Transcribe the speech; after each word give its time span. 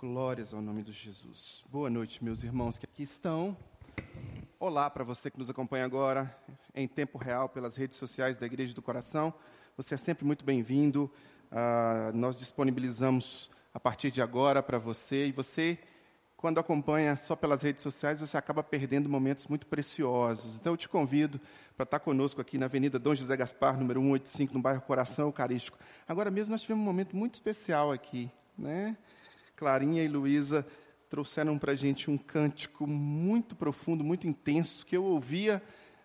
Glórias 0.00 0.54
ao 0.54 0.62
nome 0.62 0.82
de 0.82 0.92
Jesus. 0.92 1.62
Boa 1.68 1.90
noite, 1.90 2.24
meus 2.24 2.42
irmãos 2.42 2.78
que 2.78 2.86
aqui 2.86 3.02
estão. 3.02 3.54
Olá 4.58 4.88
para 4.88 5.04
você 5.04 5.30
que 5.30 5.38
nos 5.38 5.50
acompanha 5.50 5.84
agora 5.84 6.34
em 6.74 6.88
tempo 6.88 7.18
real 7.18 7.50
pelas 7.50 7.76
redes 7.76 7.98
sociais 7.98 8.38
da 8.38 8.46
Igreja 8.46 8.72
do 8.72 8.80
Coração. 8.80 9.30
Você 9.76 9.96
é 9.96 9.98
sempre 9.98 10.24
muito 10.24 10.42
bem-vindo. 10.42 11.12
Uh, 11.52 12.16
nós 12.16 12.34
disponibilizamos 12.34 13.50
a 13.74 13.78
partir 13.78 14.10
de 14.10 14.22
agora 14.22 14.62
para 14.62 14.78
você. 14.78 15.26
E 15.26 15.32
você, 15.32 15.78
quando 16.34 16.58
acompanha 16.58 17.14
só 17.14 17.36
pelas 17.36 17.60
redes 17.60 17.82
sociais, 17.82 18.20
você 18.20 18.38
acaba 18.38 18.62
perdendo 18.62 19.06
momentos 19.06 19.48
muito 19.48 19.66
preciosos. 19.66 20.54
Então 20.54 20.72
eu 20.72 20.78
te 20.78 20.88
convido 20.88 21.38
para 21.76 21.84
estar 21.84 21.98
conosco 21.98 22.40
aqui 22.40 22.56
na 22.56 22.64
Avenida 22.64 22.98
Dom 22.98 23.14
José 23.14 23.36
Gaspar, 23.36 23.78
número 23.78 24.00
185, 24.00 24.54
no 24.54 24.62
bairro 24.62 24.80
Coração 24.80 25.26
Eucarístico. 25.26 25.76
Agora 26.08 26.30
mesmo 26.30 26.52
nós 26.52 26.62
tivemos 26.62 26.82
um 26.82 26.86
momento 26.86 27.14
muito 27.14 27.34
especial 27.34 27.92
aqui, 27.92 28.30
né? 28.56 28.96
Clarinha 29.60 30.02
e 30.02 30.08
Luísa 30.08 30.66
trouxeram 31.10 31.58
para 31.58 31.72
a 31.72 31.74
gente 31.74 32.10
um 32.10 32.16
cântico 32.16 32.86
muito 32.86 33.54
profundo, 33.54 34.02
muito 34.02 34.26
intenso, 34.26 34.86
que 34.86 34.96
eu 34.96 35.04
ouvia 35.04 35.62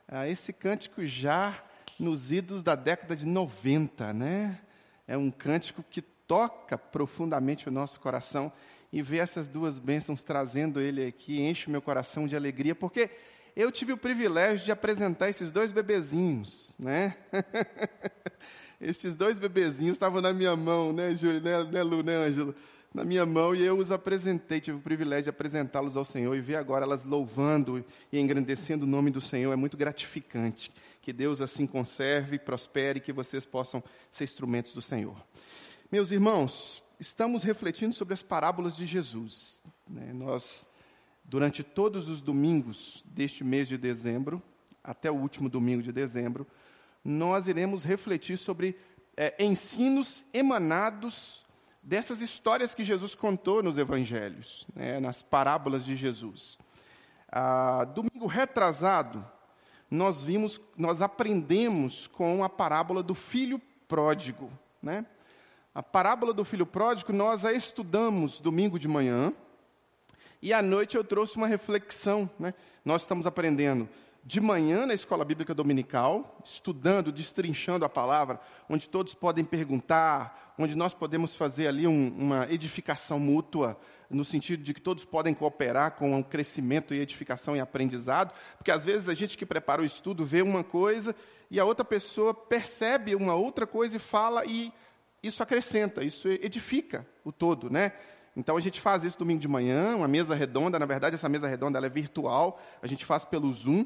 ah, 0.09 0.27
esse 0.27 0.51
cântico 0.51 1.05
já 1.05 1.63
nos 1.97 2.33
idos 2.33 2.61
da 2.61 2.75
década 2.75 3.15
de 3.15 3.25
90, 3.25 4.11
né? 4.11 4.59
É 5.07 5.17
um 5.17 5.31
cântico 5.31 5.81
que 5.89 6.01
toca 6.01 6.77
profundamente 6.77 7.69
o 7.69 7.71
nosso 7.71 7.97
coração 8.01 8.51
e 8.91 9.01
ver 9.01 9.19
essas 9.19 9.47
duas 9.47 9.79
bênçãos 9.79 10.21
trazendo 10.21 10.81
ele 10.81 11.05
aqui 11.05 11.41
enche 11.41 11.67
o 11.67 11.71
meu 11.71 11.81
coração 11.81 12.27
de 12.27 12.35
alegria, 12.35 12.75
porque 12.75 13.09
eu 13.55 13.71
tive 13.71 13.93
o 13.93 13.97
privilégio 13.97 14.65
de 14.65 14.71
apresentar 14.73 15.29
esses 15.29 15.49
dois 15.49 15.71
bebezinhos, 15.71 16.75
né? 16.77 17.15
esses 18.81 19.15
dois 19.15 19.39
bebezinhos 19.39 19.95
estavam 19.95 20.19
na 20.19 20.33
minha 20.33 20.57
mão, 20.57 20.91
né, 20.91 21.15
Júlio, 21.15 21.39
né, 21.39 21.63
né 21.63 21.83
Lu, 21.83 22.03
né, 22.03 22.17
Ângelo? 22.17 22.53
Na 22.95 23.03
minha 23.03 23.25
mão 23.25 23.53
e 23.53 23.61
eu 23.61 23.77
os 23.77 23.91
apresentei, 23.91 24.61
tive 24.61 24.77
o 24.77 24.81
privilégio 24.81 25.23
de 25.23 25.29
apresentá-los 25.29 25.97
ao 25.97 26.05
Senhor 26.05 26.33
e 26.33 26.39
ver 26.39 26.55
agora 26.55 26.85
elas 26.85 27.03
louvando 27.03 27.83
e 28.09 28.17
engrandecendo 28.17 28.85
o 28.85 28.87
nome 28.87 29.11
do 29.11 29.19
Senhor 29.19 29.51
é 29.51 29.55
muito 29.57 29.75
gratificante. 29.75 30.71
Que 31.01 31.11
Deus 31.11 31.41
assim 31.41 31.67
conserve, 31.67 32.39
prospere, 32.39 33.01
que 33.01 33.11
vocês 33.11 33.45
possam 33.45 33.83
ser 34.09 34.23
instrumentos 34.23 34.71
do 34.71 34.81
Senhor. 34.81 35.21
Meus 35.91 36.09
irmãos, 36.09 36.81
estamos 36.97 37.43
refletindo 37.43 37.93
sobre 37.93 38.13
as 38.13 38.23
parábolas 38.23 38.77
de 38.77 38.85
Jesus. 38.85 39.61
Né? 39.89 40.13
Nós, 40.13 40.65
durante 41.21 41.63
todos 41.63 42.07
os 42.07 42.21
domingos 42.21 43.03
deste 43.05 43.43
mês 43.43 43.67
de 43.67 43.77
dezembro, 43.77 44.41
até 44.81 45.11
o 45.11 45.15
último 45.15 45.49
domingo 45.49 45.83
de 45.83 45.91
dezembro, 45.91 46.47
nós 47.03 47.49
iremos 47.49 47.83
refletir 47.83 48.37
sobre 48.37 48.77
é, 49.17 49.35
ensinos 49.43 50.23
emanados 50.33 51.44
dessas 51.85 52.19
histórias 52.19 52.73
que 52.73 52.83
Jesus 52.83 53.13
contou 53.13 53.61
nos 53.61 53.77
evangelhos, 53.77 54.65
né, 54.75 54.99
nas 54.99 55.21
parábolas 55.21 55.85
de 55.85 55.95
Jesus. 55.95 56.57
Ah, 57.31 57.85
domingo 57.85 58.25
retrasado, 58.25 59.23
nós 59.89 60.23
vimos, 60.23 60.59
nós 60.75 60.99
aprendemos 60.99 62.07
com 62.07 62.43
a 62.43 62.49
parábola 62.49 63.03
do 63.03 63.13
filho 63.13 63.61
pródigo. 63.87 64.51
Né? 64.81 65.05
A 65.75 65.83
parábola 65.83 66.33
do 66.33 66.43
filho 66.43 66.65
pródigo 66.65 67.13
nós 67.13 67.45
a 67.45 67.53
estudamos 67.53 68.39
domingo 68.39 68.79
de 68.79 68.87
manhã, 68.87 69.31
e 70.41 70.53
à 70.53 70.61
noite 70.61 70.97
eu 70.97 71.03
trouxe 71.03 71.37
uma 71.37 71.47
reflexão. 71.47 72.27
Né? 72.39 72.53
Nós 72.83 73.03
estamos 73.03 73.27
aprendendo 73.27 73.87
de 74.23 74.41
manhã 74.41 74.87
na 74.87 74.95
escola 74.95 75.23
bíblica 75.23 75.53
dominical, 75.53 76.39
estudando, 76.43 77.11
destrinchando 77.11 77.85
a 77.85 77.89
palavra, 77.89 78.39
onde 78.67 78.89
todos 78.89 79.13
podem 79.13 79.45
perguntar, 79.45 80.44
onde 80.57 80.75
nós 80.75 80.93
podemos 80.93 81.35
fazer 81.35 81.67
ali 81.67 81.87
um, 81.87 82.15
uma 82.17 82.47
edificação 82.51 83.19
mútua, 83.19 83.77
no 84.09 84.23
sentido 84.23 84.63
de 84.63 84.73
que 84.73 84.81
todos 84.81 85.03
podem 85.03 85.33
cooperar 85.33 85.91
com 85.91 86.13
o 86.13 86.17
um 86.17 86.23
crescimento 86.23 86.93
e 86.93 86.99
edificação 86.99 87.55
e 87.55 87.59
aprendizado, 87.59 88.33
porque 88.57 88.71
às 88.71 88.85
vezes 88.85 89.09
a 89.09 89.13
gente 89.13 89.37
que 89.37 89.45
prepara 89.45 89.81
o 89.81 89.85
estudo 89.85 90.25
vê 90.25 90.41
uma 90.41 90.63
coisa 90.63 91.15
e 91.49 91.59
a 91.59 91.65
outra 91.65 91.83
pessoa 91.83 92.33
percebe 92.33 93.15
uma 93.15 93.35
outra 93.35 93.67
coisa 93.67 93.97
e 93.97 93.99
fala 93.99 94.45
e 94.45 94.71
isso 95.21 95.41
acrescenta, 95.41 96.03
isso 96.03 96.27
edifica 96.27 97.05
o 97.23 97.31
todo, 97.31 97.69
né? 97.69 97.91
Então 98.35 98.57
a 98.57 98.61
gente 98.61 98.81
faz 98.81 99.03
isso 99.03 99.17
domingo 99.17 99.39
de 99.39 99.47
manhã, 99.47 99.95
uma 99.95 100.07
mesa 100.07 100.35
redonda, 100.35 100.77
na 100.77 100.85
verdade 100.85 101.15
essa 101.15 101.29
mesa 101.29 101.47
redonda 101.47 101.79
é 101.79 101.89
virtual, 101.89 102.61
a 102.81 102.87
gente 102.87 103.05
faz 103.05 103.25
pelo 103.25 103.51
Zoom, 103.51 103.85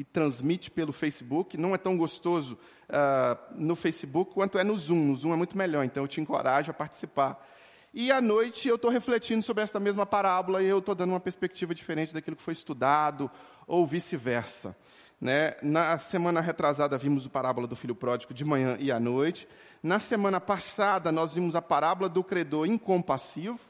e 0.00 0.04
transmite 0.04 0.70
pelo 0.70 0.94
Facebook. 0.94 1.58
Não 1.58 1.74
é 1.74 1.78
tão 1.78 1.94
gostoso 1.94 2.58
uh, 2.88 3.38
no 3.54 3.76
Facebook 3.76 4.32
quanto 4.32 4.58
é 4.58 4.64
no 4.64 4.76
Zoom. 4.78 5.08
No 5.08 5.14
Zoom 5.14 5.34
é 5.34 5.36
muito 5.36 5.58
melhor, 5.58 5.84
então 5.84 6.04
eu 6.04 6.08
te 6.08 6.22
encorajo 6.22 6.70
a 6.70 6.74
participar. 6.74 7.46
E 7.92 8.10
à 8.10 8.18
noite 8.18 8.66
eu 8.66 8.76
estou 8.76 8.90
refletindo 8.90 9.42
sobre 9.42 9.62
esta 9.62 9.78
mesma 9.78 10.06
parábola 10.06 10.62
e 10.62 10.66
eu 10.66 10.78
estou 10.78 10.94
dando 10.94 11.10
uma 11.10 11.20
perspectiva 11.20 11.74
diferente 11.74 12.14
daquilo 12.14 12.34
que 12.34 12.42
foi 12.42 12.54
estudado, 12.54 13.30
ou 13.66 13.86
vice-versa. 13.86 14.74
Né? 15.20 15.54
Na 15.62 15.98
semana 15.98 16.40
retrasada 16.40 16.96
vimos 16.96 17.26
a 17.26 17.28
parábola 17.28 17.66
do 17.66 17.76
filho 17.76 17.94
pródigo 17.94 18.32
de 18.32 18.42
manhã 18.42 18.78
e 18.80 18.90
à 18.90 18.98
noite. 18.98 19.46
Na 19.82 19.98
semana 19.98 20.40
passada 20.40 21.12
nós 21.12 21.34
vimos 21.34 21.54
a 21.54 21.60
parábola 21.60 22.08
do 22.08 22.24
credor 22.24 22.66
incompassivo, 22.66 23.60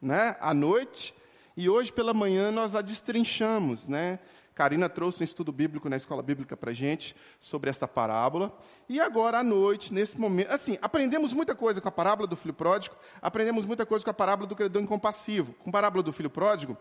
né? 0.00 0.36
à 0.40 0.54
noite. 0.54 1.14
E 1.54 1.68
hoje 1.68 1.92
pela 1.92 2.14
manhã 2.14 2.50
nós 2.50 2.74
a 2.74 2.80
destrinchamos, 2.80 3.86
né? 3.86 4.18
Karina 4.56 4.88
trouxe 4.88 5.22
um 5.22 5.24
estudo 5.24 5.52
bíblico 5.52 5.86
na 5.86 5.96
escola 5.98 6.22
bíblica 6.22 6.56
para 6.56 6.72
gente 6.72 7.14
sobre 7.38 7.68
esta 7.68 7.86
parábola. 7.86 8.58
E 8.88 8.98
agora 8.98 9.40
à 9.40 9.44
noite, 9.44 9.92
nesse 9.92 10.18
momento, 10.18 10.50
assim, 10.50 10.78
aprendemos 10.80 11.34
muita 11.34 11.54
coisa 11.54 11.78
com 11.78 11.88
a 11.88 11.92
parábola 11.92 12.26
do 12.26 12.36
filho 12.36 12.54
pródigo, 12.54 12.96
aprendemos 13.20 13.66
muita 13.66 13.84
coisa 13.84 14.02
com 14.02 14.10
a 14.10 14.14
parábola 14.14 14.48
do 14.48 14.56
credor 14.56 14.82
incompassivo. 14.82 15.52
Com 15.62 15.68
a 15.68 15.72
parábola 15.72 16.02
do 16.02 16.10
filho 16.10 16.30
pródigo, 16.30 16.74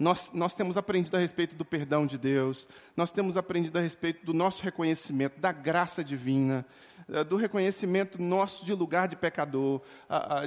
nós, 0.00 0.32
nós 0.34 0.52
temos 0.52 0.76
aprendido 0.76 1.16
a 1.16 1.20
respeito 1.20 1.54
do 1.54 1.64
perdão 1.64 2.04
de 2.04 2.18
Deus, 2.18 2.66
nós 2.96 3.12
temos 3.12 3.36
aprendido 3.36 3.78
a 3.78 3.80
respeito 3.80 4.26
do 4.26 4.34
nosso 4.34 4.64
reconhecimento, 4.64 5.38
da 5.38 5.52
graça 5.52 6.02
divina, 6.02 6.66
eh, 7.08 7.22
do 7.22 7.36
reconhecimento 7.36 8.20
nosso 8.20 8.66
de 8.66 8.74
lugar 8.74 9.06
de 9.06 9.14
pecador, 9.14 9.80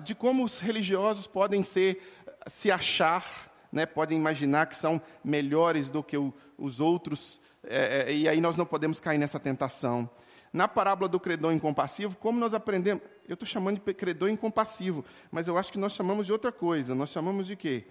de 0.04 0.14
como 0.14 0.44
os 0.44 0.60
religiosos 0.60 1.26
podem 1.26 1.64
ser, 1.64 2.04
se 2.48 2.70
achar 2.70 3.49
né, 3.72 3.86
podem 3.86 4.18
imaginar 4.18 4.66
que 4.66 4.76
são 4.76 5.02
melhores 5.24 5.90
do 5.90 6.04
que 6.04 6.18
o, 6.18 6.34
os 6.58 6.80
outros, 6.80 7.42
é, 7.64 8.06
é, 8.08 8.14
e 8.14 8.28
aí 8.28 8.40
nós 8.40 8.56
não 8.56 8.66
podemos 8.66 9.00
cair 9.00 9.18
nessa 9.18 9.40
tentação. 9.40 10.10
Na 10.52 10.68
parábola 10.68 11.08
do 11.08 11.20
credor 11.20 11.54
incompassivo, 11.54 12.16
como 12.18 12.40
nós 12.40 12.54
aprendemos? 12.54 13.04
Eu 13.28 13.36
estou 13.36 13.48
chamando 13.48 13.80
de 13.80 13.94
credor 13.94 14.30
incompassivo, 14.30 15.06
mas 15.30 15.48
eu 15.48 15.58
acho 15.58 15.72
que 15.72 15.78
nós 15.78 15.94
chamamos 15.94 16.26
de 16.26 16.32
outra 16.32 16.52
coisa. 16.52 16.96
Nós 16.96 17.12
chamamos 17.12 17.46
de 17.46 17.56
quê? 17.56 17.86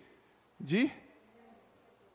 De 0.59 0.91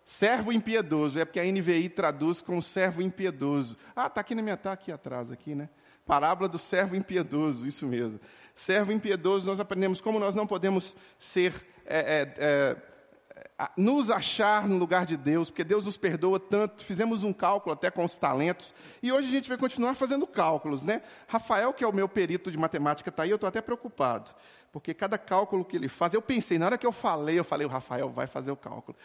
servo 0.03 0.51
impiedoso. 0.51 1.17
É 1.17 1.23
porque 1.23 1.39
a 1.39 1.45
NVI 1.45 1.87
traduz 1.87 2.41
com 2.41 2.61
servo 2.61 3.01
impiedoso. 3.01 3.77
Ah, 3.95 4.07
está 4.07 4.19
aqui 4.19 4.35
na 4.35 4.41
minha, 4.41 4.55
está 4.55 4.73
aqui 4.73 4.91
atrás, 4.91 5.31
aqui, 5.31 5.55
né? 5.55 5.69
Parábola 6.05 6.49
do 6.49 6.59
servo 6.59 6.97
impiedoso, 6.97 7.65
isso 7.65 7.85
mesmo. 7.85 8.19
Servo 8.53 8.91
impiedoso, 8.91 9.47
nós 9.47 9.61
aprendemos 9.61 10.01
como 10.01 10.19
nós 10.19 10.35
não 10.35 10.45
podemos 10.45 10.97
ser 11.17 11.53
é, 11.85 11.97
é, 11.97 12.33
é 12.37 12.92
nos 13.77 14.09
achar 14.09 14.67
no 14.67 14.77
lugar 14.77 15.05
de 15.05 15.15
Deus, 15.15 15.49
porque 15.49 15.63
Deus 15.63 15.85
nos 15.85 15.97
perdoa 15.97 16.39
tanto. 16.39 16.83
Fizemos 16.83 17.23
um 17.23 17.31
cálculo 17.31 17.73
até 17.73 17.89
com 17.91 18.03
os 18.03 18.15
talentos, 18.15 18.73
e 19.01 19.11
hoje 19.11 19.27
a 19.27 19.31
gente 19.31 19.49
vai 19.49 19.57
continuar 19.57 19.95
fazendo 19.95 20.25
cálculos, 20.27 20.83
né? 20.83 21.01
Rafael, 21.27 21.73
que 21.73 21.83
é 21.83 21.87
o 21.87 21.93
meu 21.93 22.09
perito 22.09 22.51
de 22.51 22.57
matemática, 22.57 23.09
está 23.09 23.23
aí, 23.23 23.29
eu 23.29 23.35
estou 23.35 23.47
até 23.47 23.61
preocupado, 23.61 24.31
porque 24.71 24.93
cada 24.93 25.17
cálculo 25.17 25.63
que 25.63 25.75
ele 25.75 25.87
faz, 25.87 26.13
eu 26.13 26.21
pensei, 26.21 26.57
na 26.57 26.65
hora 26.65 26.77
que 26.77 26.85
eu 26.85 26.91
falei, 26.91 27.39
eu 27.39 27.43
falei, 27.43 27.65
o 27.65 27.69
Rafael 27.69 28.09
vai 28.09 28.27
fazer 28.27 28.51
o 28.51 28.55
cálculo. 28.55 28.97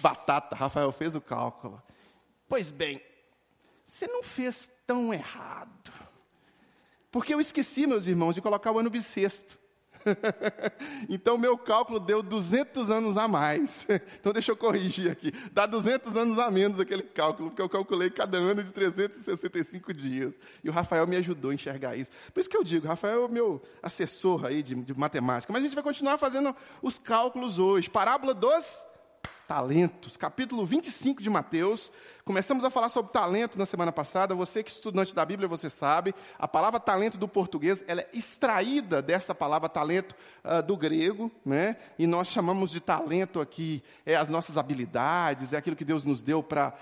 Batata, 0.00 0.54
Rafael 0.54 0.92
fez 0.92 1.14
o 1.14 1.20
cálculo. 1.20 1.82
Pois 2.48 2.70
bem, 2.70 3.02
você 3.84 4.06
não 4.06 4.22
fez 4.22 4.70
tão 4.86 5.12
errado. 5.12 5.92
Porque 7.10 7.34
eu 7.34 7.40
esqueci, 7.40 7.86
meus 7.86 8.06
irmãos, 8.06 8.34
de 8.34 8.40
colocar 8.40 8.70
o 8.70 8.78
ano 8.78 8.88
bissexto. 8.88 9.58
então, 11.08 11.38
meu 11.38 11.56
cálculo 11.56 12.00
deu 12.00 12.22
200 12.22 12.90
anos 12.90 13.16
a 13.16 13.28
mais. 13.28 13.86
então, 14.18 14.32
deixa 14.32 14.52
eu 14.52 14.56
corrigir 14.56 15.10
aqui. 15.10 15.32
Dá 15.52 15.66
200 15.66 16.16
anos 16.16 16.38
a 16.38 16.50
menos 16.50 16.80
aquele 16.80 17.02
cálculo, 17.02 17.50
porque 17.50 17.62
eu 17.62 17.68
calculei 17.68 18.10
cada 18.10 18.38
ano 18.38 18.62
de 18.62 18.72
365 18.72 19.92
dias. 19.92 20.34
E 20.62 20.68
o 20.68 20.72
Rafael 20.72 21.06
me 21.06 21.16
ajudou 21.16 21.50
a 21.50 21.54
enxergar 21.54 21.96
isso. 21.96 22.10
Por 22.32 22.40
isso 22.40 22.48
que 22.48 22.56
eu 22.56 22.64
digo, 22.64 22.86
Rafael 22.86 23.22
é 23.22 23.26
o 23.26 23.28
meu 23.28 23.62
assessor 23.82 24.46
aí 24.46 24.62
de, 24.62 24.74
de 24.74 24.94
matemática. 24.98 25.52
Mas 25.52 25.62
a 25.62 25.64
gente 25.64 25.74
vai 25.74 25.84
continuar 25.84 26.18
fazendo 26.18 26.54
os 26.82 26.98
cálculos 26.98 27.58
hoje. 27.58 27.88
Parábola 27.88 28.34
dos 28.34 28.84
talentos, 29.50 30.16
capítulo 30.16 30.64
25 30.64 31.20
de 31.20 31.28
Mateus. 31.28 31.90
Começamos 32.24 32.62
a 32.62 32.70
falar 32.70 32.88
sobre 32.88 33.10
talento 33.10 33.58
na 33.58 33.66
semana 33.66 33.90
passada. 33.90 34.32
Você 34.32 34.62
que 34.62 34.70
é 34.70 34.72
estudante 34.72 35.12
da 35.12 35.26
Bíblia, 35.26 35.48
você 35.48 35.68
sabe, 35.68 36.14
a 36.38 36.46
palavra 36.46 36.78
talento 36.78 37.18
do 37.18 37.26
português, 37.26 37.82
ela 37.88 38.02
é 38.02 38.08
extraída 38.14 39.02
dessa 39.02 39.34
palavra 39.34 39.68
talento 39.68 40.14
uh, 40.44 40.62
do 40.62 40.76
grego, 40.76 41.32
né? 41.44 41.76
E 41.98 42.06
nós 42.06 42.28
chamamos 42.28 42.70
de 42.70 42.78
talento 42.78 43.40
aqui 43.40 43.82
é 44.06 44.14
as 44.14 44.28
nossas 44.28 44.56
habilidades, 44.56 45.52
é 45.52 45.56
aquilo 45.56 45.74
que 45.74 45.84
Deus 45.84 46.04
nos 46.04 46.22
deu 46.22 46.44
para 46.44 46.72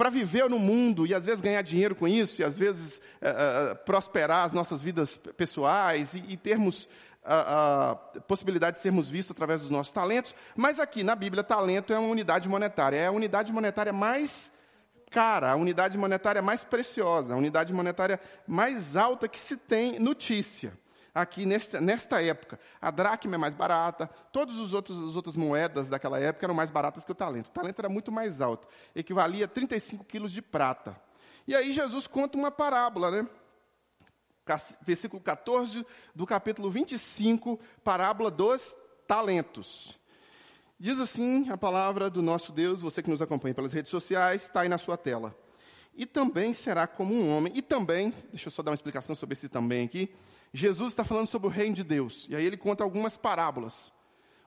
para 0.00 0.08
viver 0.08 0.48
no 0.48 0.58
mundo 0.58 1.06
e 1.06 1.14
às 1.14 1.26
vezes 1.26 1.42
ganhar 1.42 1.60
dinheiro 1.60 1.94
com 1.94 2.08
isso, 2.08 2.40
e 2.40 2.44
às 2.44 2.56
vezes 2.56 3.02
uh, 3.20 3.76
prosperar 3.84 4.46
as 4.46 4.52
nossas 4.54 4.80
vidas 4.80 5.18
pessoais 5.36 6.14
e, 6.14 6.24
e 6.26 6.38
termos 6.38 6.88
a, 7.24 7.90
a, 7.90 7.94
possibilidade 8.22 8.76
de 8.76 8.82
sermos 8.82 9.08
vistos 9.08 9.32
através 9.32 9.60
dos 9.60 9.70
nossos 9.70 9.92
talentos, 9.92 10.34
mas 10.56 10.80
aqui 10.80 11.02
na 11.02 11.14
Bíblia, 11.14 11.44
talento 11.44 11.92
é 11.92 11.98
uma 11.98 12.08
unidade 12.08 12.48
monetária, 12.48 12.96
é 12.96 13.06
a 13.06 13.12
unidade 13.12 13.52
monetária 13.52 13.92
mais 13.92 14.52
cara, 15.10 15.50
a 15.50 15.56
unidade 15.56 15.98
monetária 15.98 16.40
mais 16.40 16.62
preciosa, 16.62 17.34
a 17.34 17.36
unidade 17.36 17.72
monetária 17.72 18.20
mais 18.46 18.96
alta 18.96 19.28
que 19.28 19.38
se 19.38 19.56
tem 19.56 19.98
notícia 19.98 20.72
aqui 21.14 21.44
nesta, 21.44 21.80
nesta 21.80 22.22
época. 22.22 22.58
A 22.80 22.90
dracma 22.90 23.34
é 23.34 23.38
mais 23.38 23.54
barata, 23.54 24.08
todas 24.32 24.56
as 24.58 24.72
outras 24.72 25.36
moedas 25.36 25.88
daquela 25.88 26.18
época 26.18 26.46
eram 26.46 26.54
mais 26.54 26.70
baratas 26.70 27.04
que 27.04 27.12
o 27.12 27.14
talento. 27.14 27.48
O 27.48 27.50
talento 27.50 27.78
era 27.78 27.88
muito 27.88 28.12
mais 28.12 28.40
alto, 28.40 28.68
equivalia 28.94 29.44
a 29.44 29.48
35 29.48 30.04
quilos 30.04 30.32
de 30.32 30.40
prata. 30.40 30.96
E 31.46 31.54
aí 31.54 31.72
Jesus 31.72 32.06
conta 32.06 32.38
uma 32.38 32.50
parábola, 32.50 33.10
né? 33.10 33.26
Versículo 34.82 35.20
14 35.22 35.84
do 36.14 36.26
capítulo 36.26 36.70
25, 36.70 37.58
parábola 37.84 38.30
dos 38.30 38.76
talentos. 39.06 39.98
Diz 40.78 40.98
assim 40.98 41.48
a 41.50 41.58
palavra 41.58 42.08
do 42.08 42.22
nosso 42.22 42.52
Deus, 42.52 42.80
você 42.80 43.02
que 43.02 43.10
nos 43.10 43.20
acompanha 43.20 43.54
pelas 43.54 43.72
redes 43.72 43.90
sociais, 43.90 44.42
está 44.42 44.62
aí 44.62 44.68
na 44.68 44.78
sua 44.78 44.96
tela. 44.96 45.36
E 45.94 46.06
também 46.06 46.54
será 46.54 46.86
como 46.86 47.12
um 47.12 47.36
homem, 47.36 47.52
e 47.54 47.60
também, 47.60 48.14
deixa 48.30 48.48
eu 48.48 48.50
só 48.50 48.62
dar 48.62 48.70
uma 48.70 48.74
explicação 48.74 49.14
sobre 49.14 49.34
esse 49.34 49.48
também 49.48 49.84
aqui. 49.84 50.14
Jesus 50.54 50.92
está 50.92 51.04
falando 51.04 51.26
sobre 51.26 51.48
o 51.48 51.50
reino 51.50 51.74
de 51.74 51.84
Deus, 51.84 52.26
e 52.30 52.34
aí 52.34 52.44
ele 52.44 52.56
conta 52.56 52.82
algumas 52.82 53.16
parábolas. 53.16 53.92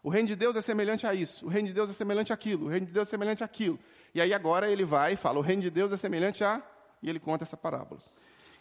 O 0.02 0.10
reino 0.10 0.28
de 0.28 0.36
Deus 0.36 0.56
é 0.56 0.62
semelhante 0.62 1.06
a 1.06 1.14
isso, 1.14 1.46
o 1.46 1.50
reino 1.50 1.68
de 1.68 1.74
Deus 1.74 1.90
é 1.90 1.94
semelhante 1.94 2.34
àquilo, 2.34 2.66
o 2.66 2.70
reino 2.70 2.88
de 2.88 2.92
Deus 2.92 3.08
é 3.08 3.12
semelhante 3.12 3.44
àquilo. 3.44 3.80
E 4.14 4.20
aí 4.20 4.34
agora 4.34 4.70
ele 4.70 4.86
vai 4.86 5.14
e 5.14 5.16
fala: 5.16 5.40
o 5.40 5.42
reino 5.42 5.62
de 5.62 5.70
Deus 5.70 5.92
é 5.92 5.98
semelhante 5.98 6.44
a. 6.44 6.62
E 7.02 7.10
ele 7.10 7.20
conta 7.20 7.44
essa 7.44 7.58
parábola. 7.58 8.02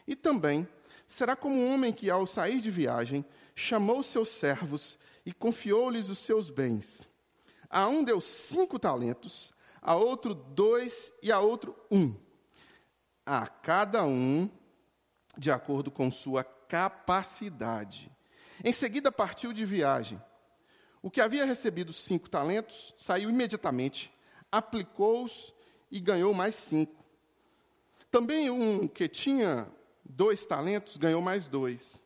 E 0.07 0.17
também 0.17 0.67
será 1.13 1.37
como 1.37 1.55
um 1.55 1.75
homem 1.75 1.93
que, 1.93 2.09
ao 2.09 2.27
sair 2.27 2.59
de 2.59 2.71
viagem, 2.71 3.23
chamou 3.55 4.03
seus 4.03 4.31
servos 4.31 4.97
e 5.27 5.33
confiou-lhes 5.33 6.09
os 6.09 6.19
seus 6.19 6.49
bens. 6.49 7.07
A 7.69 7.87
um 7.87 8.03
deu 8.03 8.19
cinco 8.19 8.79
talentos, 8.79 9.53
a 9.83 9.95
outro 9.95 10.33
dois 10.33 11.13
e 11.23 11.31
a 11.31 11.39
outro 11.39 11.77
um. 11.91 12.17
A 13.27 13.47
cada 13.47 14.07
um 14.07 14.49
de 15.37 15.51
acordo 15.51 15.91
com 15.91 16.11
sua 16.11 16.43
capacidade. 16.43 18.11
Em 18.65 18.73
seguida 18.73 19.13
partiu 19.13 19.53
de 19.53 19.67
viagem. 19.67 20.19
O 21.03 21.11
que 21.11 21.21
havia 21.21 21.45
recebido 21.45 21.93
cinco 21.93 22.31
talentos 22.31 22.95
saiu 22.97 23.29
imediatamente, 23.29 24.11
aplicou-os 24.51 25.53
e 25.91 26.01
ganhou 26.01 26.33
mais 26.33 26.55
cinco. 26.55 27.05
Também 28.11 28.49
um 28.49 28.89
que 28.89 29.07
tinha 29.09 29.71
dois 30.05 30.45
talentos 30.47 30.97
ganhou 30.97 31.21
mais 31.21 31.49
dois. 31.49 32.03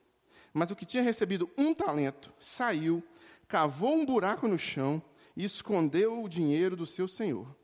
Mas 0.53 0.71
o 0.71 0.77
que 0.77 0.87
tinha 0.87 1.03
recebido 1.03 1.51
um 1.57 1.75
talento 1.75 2.33
saiu, 2.39 3.03
cavou 3.47 3.95
um 3.95 4.07
buraco 4.07 4.49
no 4.49 4.59
chão 4.59 5.03
e 5.37 5.45
escondeu 5.45 6.23
o 6.23 6.29
dinheiro 6.29 6.75
do 6.75 6.87
seu 6.87 7.07
senhor. 7.07 7.55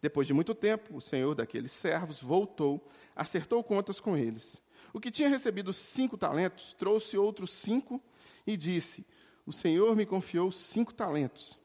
Depois 0.00 0.26
de 0.26 0.34
muito 0.34 0.54
tempo, 0.54 0.96
o 0.96 1.00
senhor 1.00 1.34
daqueles 1.34 1.72
servos 1.72 2.20
voltou, 2.20 2.86
acertou 3.14 3.62
contas 3.62 4.00
com 4.00 4.16
eles. 4.16 4.60
O 4.92 5.00
que 5.00 5.10
tinha 5.10 5.28
recebido 5.28 5.72
cinco 5.72 6.18
talentos 6.18 6.74
trouxe 6.74 7.16
outros 7.16 7.52
cinco 7.52 8.02
e 8.46 8.56
disse: 8.56 9.06
O 9.46 9.52
Senhor 9.52 9.96
me 9.96 10.04
confiou 10.04 10.52
cinco 10.52 10.92
talentos. 10.92 11.58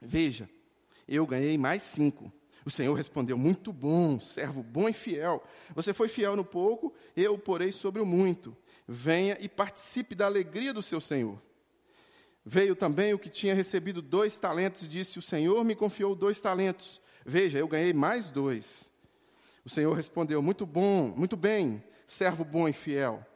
Veja, 0.00 0.48
eu 1.06 1.26
ganhei 1.26 1.58
mais 1.58 1.82
cinco. 1.82 2.32
O 2.68 2.70
Senhor 2.70 2.92
respondeu: 2.92 3.38
Muito 3.38 3.72
bom, 3.72 4.20
servo 4.20 4.62
bom 4.62 4.90
e 4.90 4.92
fiel. 4.92 5.42
Você 5.74 5.94
foi 5.94 6.06
fiel 6.06 6.36
no 6.36 6.44
pouco, 6.44 6.92
eu 7.16 7.32
o 7.32 7.38
porei 7.38 7.72
sobre 7.72 8.02
o 8.02 8.04
muito. 8.04 8.54
Venha 8.86 9.38
e 9.40 9.48
participe 9.48 10.14
da 10.14 10.26
alegria 10.26 10.74
do 10.74 10.82
seu 10.82 11.00
Senhor. 11.00 11.40
Veio 12.44 12.76
também 12.76 13.14
o 13.14 13.18
que 13.18 13.30
tinha 13.30 13.54
recebido 13.54 14.02
dois 14.02 14.38
talentos 14.38 14.82
e 14.82 14.86
disse: 14.86 15.18
O 15.18 15.22
Senhor 15.22 15.64
me 15.64 15.74
confiou 15.74 16.14
dois 16.14 16.42
talentos. 16.42 17.00
Veja, 17.24 17.56
eu 17.56 17.66
ganhei 17.66 17.94
mais 17.94 18.30
dois. 18.30 18.92
O 19.64 19.70
Senhor 19.70 19.94
respondeu: 19.94 20.42
Muito 20.42 20.66
bom, 20.66 21.14
muito 21.16 21.38
bem, 21.38 21.82
servo 22.06 22.44
bom 22.44 22.68
e 22.68 22.74
fiel. 22.74 23.26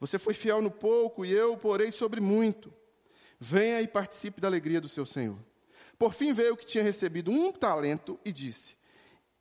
Você 0.00 0.18
foi 0.18 0.32
fiel 0.32 0.62
no 0.62 0.70
pouco 0.70 1.26
e 1.26 1.30
eu 1.30 1.58
porei 1.58 1.90
sobre 1.90 2.22
muito. 2.22 2.72
Venha 3.38 3.82
e 3.82 3.86
participe 3.86 4.40
da 4.40 4.48
alegria 4.48 4.80
do 4.80 4.88
seu 4.88 5.04
Senhor. 5.04 5.38
Por 5.98 6.14
fim 6.14 6.32
veio 6.32 6.54
o 6.54 6.56
que 6.56 6.64
tinha 6.64 6.82
recebido 6.82 7.30
um 7.30 7.52
talento 7.52 8.18
e 8.24 8.32
disse: 8.32 8.77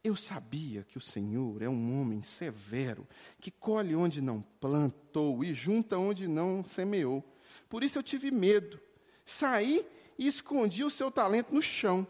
Eu 0.03 0.15
sabia 0.15 0.83
que 0.83 0.97
o 0.97 1.01
Senhor 1.01 1.61
é 1.61 1.67
um 1.67 1.99
homem 1.99 2.21
severo, 2.23 3.07
que 3.39 3.51
colhe 3.51 3.95
onde 3.95 4.21
não 4.21 4.41
plantou 4.41 5.44
e 5.44 5.53
junta 5.53 5.97
onde 5.97 6.27
não 6.27 6.63
semeou. 6.63 7.23
Por 7.67 7.83
isso 7.83 7.99
eu 7.99 8.03
tive 8.03 8.31
medo. 8.31 8.79
Saí 9.25 9.85
e 10.17 10.27
escondi 10.27 10.83
o 10.83 10.89
seu 10.89 11.11
talento 11.11 11.53
no 11.53 11.61
chão. 11.61 12.07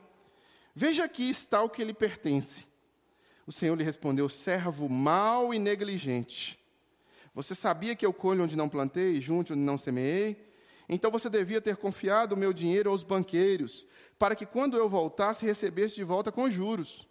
Veja 0.75 1.05
aqui 1.05 1.27
está 1.29 1.63
o 1.63 1.69
que 1.69 1.83
lhe 1.83 1.93
pertence. 1.93 2.67
O 3.47 3.51
Senhor 3.51 3.75
lhe 3.75 3.83
respondeu: 3.83 4.29
servo 4.29 4.87
mau 4.87 5.53
e 5.53 5.57
negligente. 5.57 6.59
Você 7.33 7.55
sabia 7.55 7.95
que 7.95 8.05
eu 8.05 8.13
colho 8.13 8.43
onde 8.43 8.55
não 8.55 8.69
plantei 8.69 9.15
e 9.15 9.21
junto 9.21 9.53
onde 9.53 9.61
não 9.61 9.77
semeei? 9.77 10.45
Então 10.89 11.11
você 11.11 11.29
devia 11.29 11.61
ter 11.61 11.77
confiado 11.77 12.33
o 12.33 12.37
meu 12.37 12.53
dinheiro 12.53 12.89
aos 12.89 13.03
banqueiros, 13.03 13.85
para 14.17 14.35
que 14.35 14.45
quando 14.45 14.77
eu 14.77 14.87
voltasse 14.87 15.45
recebesse 15.45 15.95
de 15.95 16.03
volta 16.03 16.31
com 16.31 16.49
juros. 16.49 17.07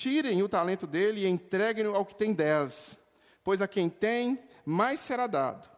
Tirem 0.00 0.42
o 0.42 0.48
talento 0.48 0.86
dele 0.86 1.20
e 1.20 1.28
entreguem-no 1.28 1.94
ao 1.94 2.06
que 2.06 2.14
tem 2.14 2.32
dez, 2.32 2.98
pois 3.44 3.60
a 3.60 3.68
quem 3.68 3.90
tem, 3.90 4.42
mais 4.64 4.98
será 5.00 5.26
dado, 5.26 5.68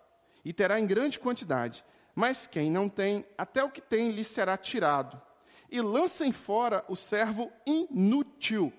e 0.44 0.52
terá 0.52 0.78
em 0.78 0.86
grande 0.86 1.18
quantidade. 1.18 1.84
Mas 2.14 2.46
quem 2.46 2.70
não 2.70 2.88
tem, 2.88 3.26
até 3.36 3.64
o 3.64 3.68
que 3.68 3.80
tem 3.80 4.12
lhe 4.12 4.22
será 4.22 4.56
tirado. 4.56 5.20
E 5.68 5.80
lancem 5.80 6.30
fora 6.30 6.84
o 6.88 6.94
servo 6.94 7.50
inútil. 7.66 8.72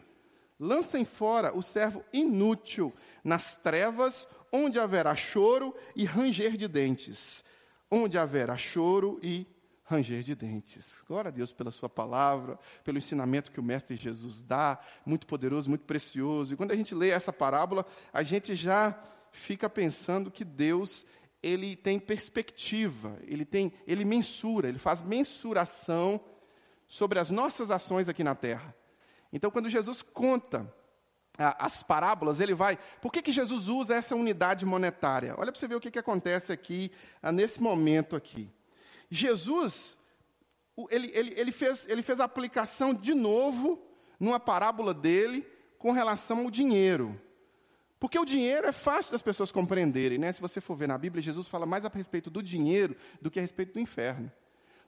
Lancem 0.57 1.03
fora 1.03 1.53
o 1.53 1.61
servo 1.61 2.05
inútil 2.13 2.93
nas 3.21 3.53
trevas, 3.53 4.25
onde 4.49 4.79
haverá 4.79 5.13
choro 5.13 5.75
e 5.93 6.05
ranger 6.05 6.55
de 6.55 6.69
dentes. 6.69 7.43
Onde 7.91 8.17
haverá 8.17 8.55
choro 8.55 9.19
e 9.21 9.45
ranger 9.93 10.23
de 10.23 10.35
dentes. 10.35 10.95
Glória 11.07 11.29
a 11.29 11.31
Deus 11.31 11.53
pela 11.53 11.71
Sua 11.71 11.87
palavra, 11.87 12.57
pelo 12.83 12.97
ensinamento 12.97 13.51
que 13.51 13.59
o 13.59 13.63
Mestre 13.63 13.95
Jesus 13.95 14.41
dá, 14.41 14.79
muito 15.05 15.27
poderoso, 15.27 15.69
muito 15.69 15.85
precioso. 15.85 16.53
E 16.53 16.57
quando 16.57 16.71
a 16.71 16.75
gente 16.75 16.95
lê 16.95 17.09
essa 17.09 17.31
parábola, 17.31 17.85
a 18.11 18.23
gente 18.23 18.55
já 18.55 18.99
fica 19.31 19.69
pensando 19.69 20.31
que 20.31 20.43
Deus 20.43 21.05
ele 21.41 21.75
tem 21.75 21.99
perspectiva, 21.99 23.19
ele 23.23 23.43
tem, 23.43 23.73
ele 23.85 24.05
mensura, 24.05 24.69
ele 24.69 24.79
faz 24.79 25.01
mensuração 25.01 26.19
sobre 26.87 27.19
as 27.19 27.29
nossas 27.29 27.69
ações 27.69 28.07
aqui 28.07 28.23
na 28.23 28.33
terra. 28.33 28.73
Então, 29.31 29.51
quando 29.51 29.69
Jesus 29.69 30.01
conta 30.01 30.73
as 31.37 31.83
parábolas, 31.83 32.39
ele 32.39 32.53
vai. 32.53 32.77
Por 33.01 33.11
que, 33.11 33.21
que 33.21 33.31
Jesus 33.31 33.67
usa 33.67 33.95
essa 33.95 34.15
unidade 34.15 34.65
monetária? 34.65 35.33
Olha 35.37 35.51
para 35.51 35.59
você 35.59 35.67
ver 35.67 35.75
o 35.75 35.81
que, 35.81 35.91
que 35.91 35.99
acontece 35.99 36.51
aqui, 36.51 36.91
ah, 37.21 37.31
nesse 37.31 37.61
momento 37.61 38.15
aqui. 38.15 38.49
Jesus, 39.13 39.95
ele, 40.89 41.11
ele, 41.13 41.33
ele, 41.37 41.51
fez, 41.51 41.87
ele 41.87 42.01
fez 42.01 42.19
aplicação 42.19 42.95
de 42.95 43.13
novo 43.13 43.79
numa 44.19 44.39
parábola 44.39 44.93
dele 44.93 45.45
com 45.77 45.91
relação 45.91 46.39
ao 46.39 46.49
dinheiro. 46.49 47.19
Porque 47.99 48.17
o 48.17 48.25
dinheiro 48.25 48.65
é 48.65 48.73
fácil 48.73 49.11
das 49.11 49.21
pessoas 49.21 49.51
compreenderem, 49.51 50.17
né? 50.17 50.31
Se 50.31 50.41
você 50.41 50.59
for 50.59 50.75
ver 50.75 50.87
na 50.87 50.97
Bíblia, 50.97 51.21
Jesus 51.21 51.47
fala 51.47 51.65
mais 51.65 51.85
a 51.85 51.89
respeito 51.89 52.31
do 52.31 52.41
dinheiro 52.41 52.95
do 53.21 53.29
que 53.29 53.37
a 53.37 53.41
respeito 53.41 53.73
do 53.73 53.79
inferno. 53.79 54.31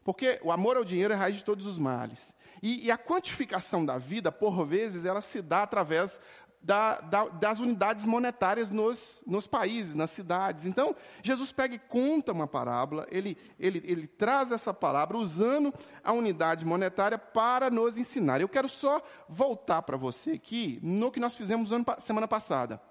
Porque 0.03 0.39
o 0.43 0.51
amor 0.51 0.75
ao 0.75 0.83
dinheiro 0.83 1.13
é 1.13 1.15
raiz 1.15 1.37
de 1.37 1.45
todos 1.45 1.65
os 1.65 1.77
males. 1.77 2.33
E, 2.61 2.85
e 2.85 2.91
a 2.91 2.97
quantificação 2.97 3.85
da 3.85 3.97
vida, 3.97 4.31
por 4.31 4.65
vezes, 4.65 5.05
ela 5.05 5.21
se 5.21 5.41
dá 5.41 5.63
através 5.63 6.19
da, 6.65 6.99
da, 6.99 7.25
das 7.27 7.59
unidades 7.59 8.05
monetárias 8.05 8.71
nos, 8.71 9.21
nos, 9.27 9.45
países, 9.45 9.93
nas 9.93 10.09
cidades. 10.09 10.65
Então, 10.65 10.95
Jesus 11.21 11.51
pega 11.51 11.75
e 11.75 11.79
conta 11.79 12.31
uma 12.31 12.47
parábola, 12.47 13.05
ele, 13.11 13.37
ele, 13.59 13.83
ele 13.85 14.07
traz 14.07 14.51
essa 14.51 14.73
parábola 14.73 15.19
usando 15.19 15.71
a 16.03 16.11
unidade 16.11 16.65
monetária 16.65 17.19
para 17.19 17.69
nos 17.69 17.99
ensinar. 17.99 18.41
Eu 18.41 18.49
quero 18.49 18.67
só 18.67 18.99
voltar 19.29 19.83
para 19.83 19.95
você 19.95 20.31
aqui 20.31 20.79
no 20.81 21.11
que 21.11 21.19
nós 21.19 21.35
fizemos 21.35 21.71
ano, 21.71 21.85
semana 21.99 22.27
passada. 22.27 22.81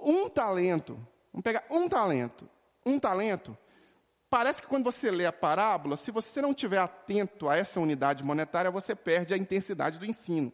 Um 0.00 0.28
talento, 0.28 0.94
vamos 1.32 1.44
pegar 1.44 1.64
um 1.70 1.88
talento. 1.88 2.48
Um 2.84 2.98
talento 2.98 3.56
Parece 4.28 4.60
que 4.60 4.66
quando 4.66 4.82
você 4.82 5.12
lê 5.12 5.26
a 5.26 5.32
parábola, 5.32 5.96
se 5.96 6.10
você 6.10 6.42
não 6.42 6.50
estiver 6.50 6.78
atento 6.78 7.48
a 7.48 7.56
essa 7.56 7.78
unidade 7.78 8.24
monetária, 8.24 8.68
você 8.68 8.92
perde 8.92 9.32
a 9.32 9.36
intensidade 9.36 9.96
do 9.96 10.04
ensino. 10.04 10.52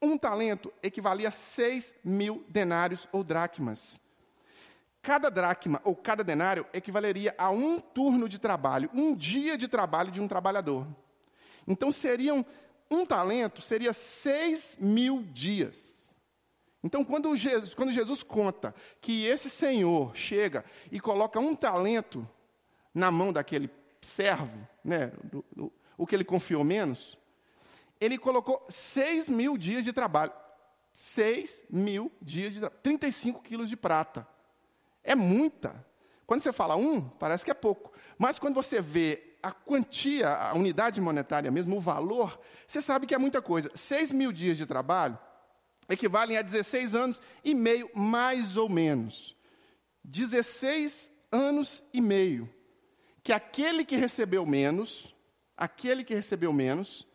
Um 0.00 0.16
talento 0.16 0.72
equivalia 0.82 1.28
a 1.28 1.32
6 1.32 1.94
mil 2.04 2.44
denários 2.48 3.08
ou 3.12 3.24
dracmas. 3.24 4.00
Cada 5.02 5.30
dracma 5.30 5.80
ou 5.84 5.96
cada 5.96 6.22
denário 6.22 6.66
equivaleria 6.72 7.34
a 7.38 7.50
um 7.50 7.80
turno 7.80 8.28
de 8.28 8.38
trabalho, 8.38 8.90
um 8.92 9.14
dia 9.14 9.56
de 9.56 9.66
trabalho 9.68 10.10
de 10.10 10.20
um 10.20 10.28
trabalhador. 10.28 10.86
Então 11.66 11.90
seriam 11.90 12.44
um 12.90 13.04
talento 13.04 13.60
seria 13.60 13.92
6 13.92 14.78
mil 14.80 15.22
dias. 15.22 16.10
Então, 16.82 17.04
quando 17.04 17.34
Jesus, 17.36 17.74
quando 17.74 17.92
Jesus 17.92 18.22
conta 18.22 18.74
que 19.00 19.24
esse 19.24 19.50
Senhor 19.50 20.14
chega 20.16 20.64
e 20.92 21.00
coloca 21.00 21.40
um 21.40 21.54
talento 21.54 22.28
na 22.94 23.10
mão 23.10 23.32
daquele 23.32 23.68
servo, 24.00 24.66
né, 24.84 25.12
do, 25.24 25.44
do, 25.54 25.72
o 25.96 26.06
que 26.06 26.14
ele 26.14 26.24
confiou 26.24 26.62
menos, 26.62 27.17
ele 28.00 28.18
colocou 28.18 28.64
6 28.68 29.28
mil 29.28 29.56
dias 29.56 29.84
de 29.84 29.92
trabalho. 29.92 30.32
6 30.92 31.64
mil 31.70 32.12
dias 32.20 32.54
de 32.54 32.60
trabalho. 32.60 32.80
35 32.82 33.42
quilos 33.42 33.68
de 33.68 33.76
prata. 33.76 34.26
É 35.02 35.14
muita. 35.14 35.84
Quando 36.26 36.42
você 36.42 36.52
fala 36.52 36.76
um, 36.76 37.00
parece 37.00 37.44
que 37.44 37.50
é 37.50 37.54
pouco. 37.54 37.92
Mas 38.18 38.38
quando 38.38 38.54
você 38.54 38.80
vê 38.80 39.38
a 39.42 39.52
quantia, 39.52 40.28
a 40.28 40.54
unidade 40.54 41.00
monetária 41.00 41.50
mesmo, 41.50 41.76
o 41.76 41.80
valor, 41.80 42.38
você 42.66 42.82
sabe 42.82 43.06
que 43.06 43.14
é 43.14 43.18
muita 43.18 43.40
coisa. 43.40 43.70
6 43.74 44.12
mil 44.12 44.32
dias 44.32 44.56
de 44.56 44.66
trabalho 44.66 45.18
equivalem 45.88 46.36
a 46.36 46.42
16 46.42 46.94
anos 46.94 47.22
e 47.44 47.54
meio, 47.54 47.90
mais 47.94 48.56
ou 48.56 48.68
menos. 48.68 49.34
16 50.04 51.10
anos 51.32 51.82
e 51.92 52.00
meio. 52.00 52.52
Que 53.22 53.32
aquele 53.32 53.84
que 53.84 53.96
recebeu 53.96 54.44
menos, 54.44 55.14
aquele 55.56 56.04
que 56.04 56.14
recebeu 56.14 56.52
menos, 56.52 57.06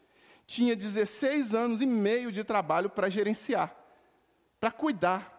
tinha 0.46 0.76
16 0.76 1.54
anos 1.54 1.82
e 1.82 1.86
meio 1.86 2.32
de 2.32 2.44
trabalho 2.44 2.90
para 2.90 3.10
gerenciar, 3.10 3.76
para 4.60 4.72
cuidar. 4.72 5.32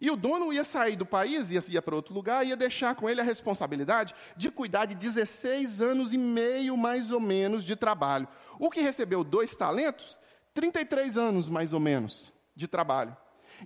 E 0.00 0.10
o 0.10 0.16
dono 0.16 0.52
ia 0.52 0.64
sair 0.64 0.96
do 0.96 1.06
país, 1.06 1.50
ia, 1.50 1.60
ia 1.70 1.82
para 1.82 1.94
outro 1.94 2.12
lugar, 2.14 2.46
ia 2.46 2.56
deixar 2.56 2.94
com 2.94 3.08
ele 3.08 3.20
a 3.20 3.24
responsabilidade 3.24 4.14
de 4.36 4.50
cuidar 4.50 4.84
de 4.84 4.94
16 4.94 5.80
anos 5.80 6.12
e 6.12 6.18
meio, 6.18 6.76
mais 6.76 7.10
ou 7.10 7.20
menos, 7.20 7.64
de 7.64 7.74
trabalho. 7.74 8.28
O 8.58 8.70
que 8.70 8.80
recebeu 8.80 9.24
dois 9.24 9.56
talentos, 9.56 10.20
33 10.52 11.16
anos, 11.16 11.48
mais 11.48 11.72
ou 11.72 11.80
menos, 11.80 12.32
de 12.54 12.68
trabalho. 12.68 13.16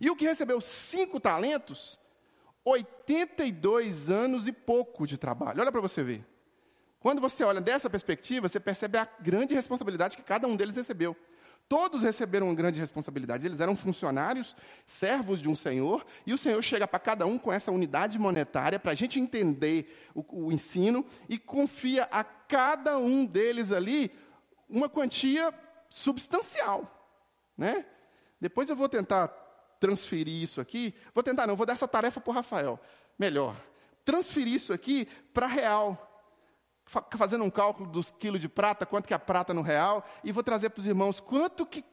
E 0.01 0.09
o 0.09 0.15
que 0.15 0.25
recebeu 0.25 0.61
cinco 0.61 1.19
talentos, 1.19 1.99
82 2.65 4.11
anos 4.11 4.47
e 4.47 4.53
pouco 4.53 5.07
de 5.07 5.19
trabalho. 5.19 5.61
Olha 5.61 5.73
para 5.73 5.81
você 5.81 6.03
ver. 6.03 6.30
Quando 7.01 7.21
você 7.21 7.43
olha 7.43 7.63
dessa 7.63 7.89
perspectiva, 7.89 8.49
você 8.49 8.61
percebe 8.61 8.99
a 8.99 9.09
grande 9.21 9.55
responsabilidade 9.55 10.17
que 10.17 10.23
cada 10.23 10.47
um 10.47 10.55
deles 10.55 10.77
recebeu. 10.77 11.17
Todos 11.67 12.03
receberam 12.03 12.49
uma 12.49 12.55
grande 12.55 12.79
responsabilidade. 12.79 13.47
Eles 13.47 13.61
eram 13.61 13.75
funcionários, 13.75 14.55
servos 14.87 15.41
de 15.41 15.49
um 15.49 15.57
senhor, 15.57 16.05
e 16.27 16.35
o 16.35 16.39
senhor 16.39 16.61
chega 16.63 16.87
para 16.87 16.99
cada 16.99 17.25
um 17.27 17.39
com 17.39 17.51
essa 17.51 17.71
unidade 17.71 18.19
monetária 18.19 18.79
para 18.79 18.93
a 18.93 18.95
gente 18.95 19.19
entender 19.19 19.97
o, 20.15 20.47
o 20.47 20.53
ensino 20.53 21.07
e 21.29 21.39
confia 21.39 22.09
a 22.11 22.23
cada 22.23 22.99
um 22.99 23.25
deles 23.25 23.73
ali 23.73 24.11
uma 24.69 24.89
quantia 24.89 25.55
substancial, 25.89 26.85
né? 27.57 27.87
Depois 28.41 28.69
eu 28.69 28.77
vou 28.77 28.89
tentar 28.89 29.29
transferir 29.79 30.43
isso 30.43 30.61
aqui. 30.61 30.95
Vou 31.15 31.23
tentar, 31.23 31.47
não, 31.47 31.57
vou 31.57 31.67
dar 31.67 31.73
essa 31.73 31.89
tarefa 31.89 32.21
para 32.21 32.31
o 32.31 32.35
Rafael. 32.35 32.81
Melhor. 33.19 33.57
Transferir 34.05 34.55
isso 34.55 34.73
aqui 34.73 35.07
para 35.33 35.47
real 35.47 36.10
fazendo 37.17 37.45
um 37.45 37.51
cálculo 37.51 37.89
dos 37.89 38.11
quilos 38.11 38.41
de 38.41 38.49
prata, 38.49 38.85
quanto 38.85 39.07
que 39.07 39.13
é 39.13 39.17
a 39.17 39.19
prata 39.19 39.55
no 39.55 39.63
real, 39.63 40.05
e 40.25 40.33
vou 40.33 40.43
trazer 40.43 40.71
para 40.71 40.81
os 40.81 40.87
irmãos 40.87 41.21
quanto 41.21 41.65
que, 41.65 41.85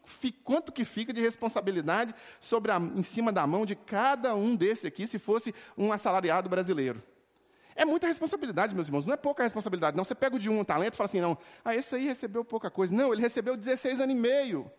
quanto 0.43 0.71
que 0.71 0.83
fica 0.83 1.13
de 1.13 1.21
responsabilidade 1.21 2.15
sobre 2.39 2.71
a, 2.71 2.77
em 2.79 3.03
cima 3.03 3.31
da 3.31 3.45
mão 3.45 3.65
de 3.65 3.75
cada 3.75 4.35
um 4.35 4.55
desse 4.55 4.87
aqui, 4.87 5.05
se 5.05 5.19
fosse 5.19 5.53
um 5.77 5.91
assalariado 5.91 6.49
brasileiro. 6.49 7.03
É 7.75 7.85
muita 7.85 8.07
responsabilidade, 8.07 8.73
meus 8.73 8.87
irmãos, 8.87 9.05
não 9.05 9.13
é 9.13 9.17
pouca 9.17 9.43
responsabilidade, 9.43 9.95
não. 9.95 10.03
Você 10.03 10.15
pega 10.15 10.35
o 10.35 10.39
de 10.39 10.49
um 10.49 10.63
talento 10.63 10.95
e 10.95 10.97
fala 10.97 11.07
assim, 11.07 11.21
não, 11.21 11.37
ah, 11.63 11.75
esse 11.75 11.95
aí 11.95 12.05
recebeu 12.05 12.43
pouca 12.43 12.71
coisa. 12.71 12.91
Não, 12.91 13.13
ele 13.13 13.21
recebeu 13.21 13.55
16 13.55 14.01
anos 14.01 14.15
e 14.15 14.17
meio. 14.17 14.71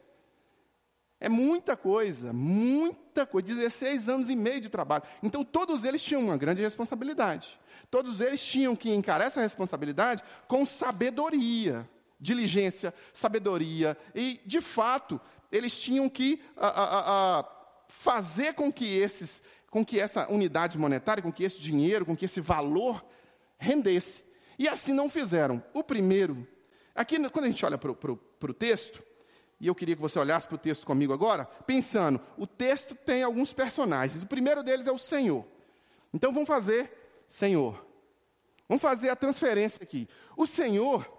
É 1.21 1.29
muita 1.29 1.77
coisa, 1.77 2.33
muita 2.33 3.27
coisa, 3.27 3.49
16 3.49 4.09
anos 4.09 4.31
e 4.31 4.37
meio 4.37 4.61
de 4.61 4.69
trabalho. 4.69 5.03
Então, 5.23 5.45
todos 5.45 5.83
eles 5.83 6.03
tinham 6.03 6.23
uma 6.23 6.37
grande 6.37 6.63
responsabilidade. 6.63 7.59
Todos 7.91 8.21
eles 8.21 8.45
tinham 8.45 8.77
que 8.77 8.95
encarar 8.95 9.25
essa 9.25 9.41
responsabilidade 9.41 10.23
com 10.47 10.65
sabedoria, 10.65 11.89
diligência, 12.21 12.95
sabedoria. 13.13 13.97
E, 14.15 14.41
de 14.47 14.61
fato, 14.61 15.21
eles 15.51 15.77
tinham 15.79 16.09
que 16.09 16.41
a, 16.57 16.69
a, 16.69 17.39
a, 17.41 17.45
fazer 17.89 18.55
com 18.55 18.73
que, 18.73 18.97
esses, 18.97 19.43
com 19.71 19.85
que 19.85 19.99
essa 19.99 20.31
unidade 20.31 20.79
monetária, 20.79 21.23
com 21.23 21.33
que 21.33 21.43
esse 21.43 21.59
dinheiro, 21.59 22.07
com 22.07 22.17
que 22.17 22.27
esse 22.27 22.41
valor 22.41 23.05
rendesse. 23.59 24.23
E 24.57 24.69
assim 24.69 24.93
não 24.93 25.11
fizeram. 25.11 25.61
O 25.75 25.83
primeiro, 25.83 26.47
aqui, 26.95 27.17
quando 27.31 27.47
a 27.47 27.49
gente 27.49 27.65
olha 27.65 27.79
para 27.79 27.91
o 27.91 28.55
texto, 28.55 29.03
e 29.61 29.67
eu 29.67 29.75
queria 29.75 29.97
que 29.97 30.03
você 30.03 30.19
olhasse 30.19 30.47
para 30.47 30.55
o 30.55 30.59
texto 30.59 30.87
comigo 30.87 31.13
agora, 31.13 31.45
pensando, 31.67 32.21
o 32.37 32.47
texto 32.47 32.95
tem 32.95 33.23
alguns 33.23 33.53
personagens. 33.53 34.23
O 34.23 34.27
primeiro 34.27 34.63
deles 34.63 34.87
é 34.87 34.93
o 34.93 34.99
Senhor. 34.99 35.45
Então 36.15 36.33
vamos 36.33 36.47
fazer 36.47 36.91
Senhor. 37.27 37.85
Vamos 38.69 38.83
fazer 38.83 39.09
a 39.11 39.17
transferência 39.17 39.83
aqui. 39.83 40.09
O 40.37 40.47
Senhor 40.47 41.11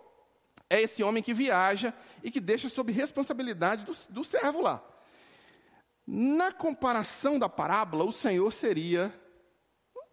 é 0.70 0.82
esse 0.82 1.04
homem 1.04 1.22
que 1.22 1.34
viaja 1.34 1.94
e 2.24 2.32
que 2.32 2.40
deixa 2.40 2.70
sob 2.70 2.94
responsabilidade 2.94 3.84
do, 3.84 3.92
do 4.10 4.24
servo 4.24 4.62
lá. 4.62 4.84
Na 6.08 6.52
comparação 6.52 7.38
da 7.38 7.50
parábola, 7.50 8.06
o 8.06 8.12
Senhor 8.12 8.52
seria 8.54 9.14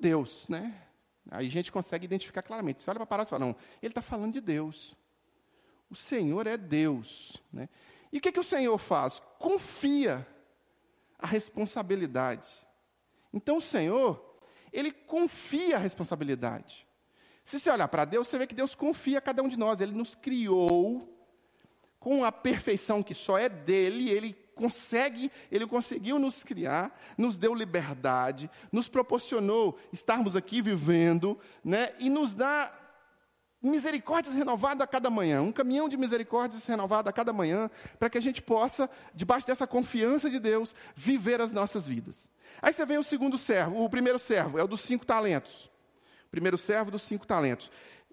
Deus, 0.00 0.49
né? 0.49 0.83
Aí 1.30 1.47
a 1.47 1.50
gente 1.50 1.73
consegue 1.73 2.04
identificar 2.04 2.42
claramente. 2.42 2.83
Você 2.83 2.90
olha 2.90 2.99
para 2.99 3.04
a 3.04 3.06
parábola 3.06 3.28
e 3.28 3.30
fala, 3.30 3.47
não, 3.47 3.56
ele 3.83 3.92
está 3.92 4.02
falando 4.02 4.33
de 4.33 4.40
Deus. 4.40 4.97
O 5.90 5.95
Senhor 5.95 6.47
é 6.47 6.56
Deus. 6.56 7.40
Né? 7.52 7.68
E 8.12 8.18
o 8.18 8.20
que, 8.20 8.32
que 8.32 8.40
o 8.40 8.44
Senhor 8.44 8.78
faz? 8.78 9.20
Confia 9.38 10.26
a 11.18 11.26
responsabilidade. 11.26 12.48
Então 13.32 13.58
o 13.58 13.62
Senhor, 13.62 14.38
ele 14.72 14.92
confia 14.92 15.76
a 15.76 15.80
responsabilidade. 15.80 16.86
Se 17.44 17.60
você 17.60 17.70
olhar 17.70 17.88
para 17.88 18.04
Deus, 18.04 18.28
você 18.28 18.38
vê 18.38 18.46
que 18.46 18.54
Deus 18.54 18.75
confia 18.75 19.18
a 19.18 19.20
cada 19.20 19.42
um 19.42 19.48
de 19.48 19.56
nós. 19.56 19.80
Ele 19.80 19.92
nos 19.92 20.14
criou 20.14 21.12
com 22.00 22.25
a 22.25 22.32
perfeição 22.32 23.02
que 23.02 23.14
só 23.14 23.38
é 23.38 23.48
dele, 23.48 24.10
ele 24.10 24.32
consegue, 24.54 25.30
ele 25.50 25.66
conseguiu 25.66 26.18
nos 26.18 26.42
criar, 26.42 26.98
nos 27.16 27.36
deu 27.36 27.54
liberdade, 27.54 28.50
nos 28.72 28.88
proporcionou 28.88 29.78
estarmos 29.92 30.34
aqui 30.34 30.62
vivendo, 30.62 31.38
né? 31.62 31.92
E 31.98 32.08
nos 32.08 32.34
dá 32.34 32.72
misericórdias 33.62 34.34
renovadas 34.34 34.82
a 34.82 34.86
cada 34.86 35.10
manhã, 35.10 35.42
um 35.42 35.52
caminhão 35.52 35.88
de 35.88 35.96
misericórdias 35.96 36.66
renovado 36.66 37.08
a 37.08 37.12
cada 37.12 37.32
manhã, 37.32 37.70
para 37.98 38.10
que 38.10 38.18
a 38.18 38.20
gente 38.20 38.42
possa, 38.42 38.88
debaixo 39.14 39.46
dessa 39.46 39.66
confiança 39.66 40.30
de 40.30 40.38
Deus, 40.38 40.75
viver 40.94 41.40
as 41.40 41.52
nossas 41.52 41.86
vidas. 41.86 42.28
Aí 42.60 42.72
você 42.72 42.86
vem 42.86 42.98
o 42.98 43.04
segundo 43.04 43.36
servo, 43.36 43.84
o 43.84 43.90
primeiro 43.90 44.18
servo, 44.18 44.58
é 44.58 44.62
o 44.62 44.68
dos 44.68 44.82
cinco 44.82 45.04
talentos. 45.04 45.70
O 46.26 46.30
primeiro 46.30 46.58
servo 46.58 46.90
dos 46.90 47.02
cinco 47.02 47.26
talentos. 47.26 47.70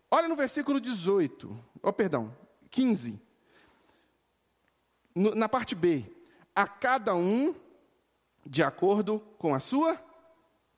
Olha 0.10 0.28
no 0.28 0.36
versículo 0.36 0.80
18, 0.80 1.58
oh, 1.82 1.94
perdão, 1.94 2.36
15. 2.70 3.20
No, 5.16 5.36
na 5.36 5.50
parte 5.50 5.76
B, 5.76 6.06
a 6.56 6.68
cada 6.68 7.16
um 7.16 7.54
de 8.46 8.64
acordo 8.64 9.20
com 9.38 9.54
a 9.54 9.60
sua 9.60 10.00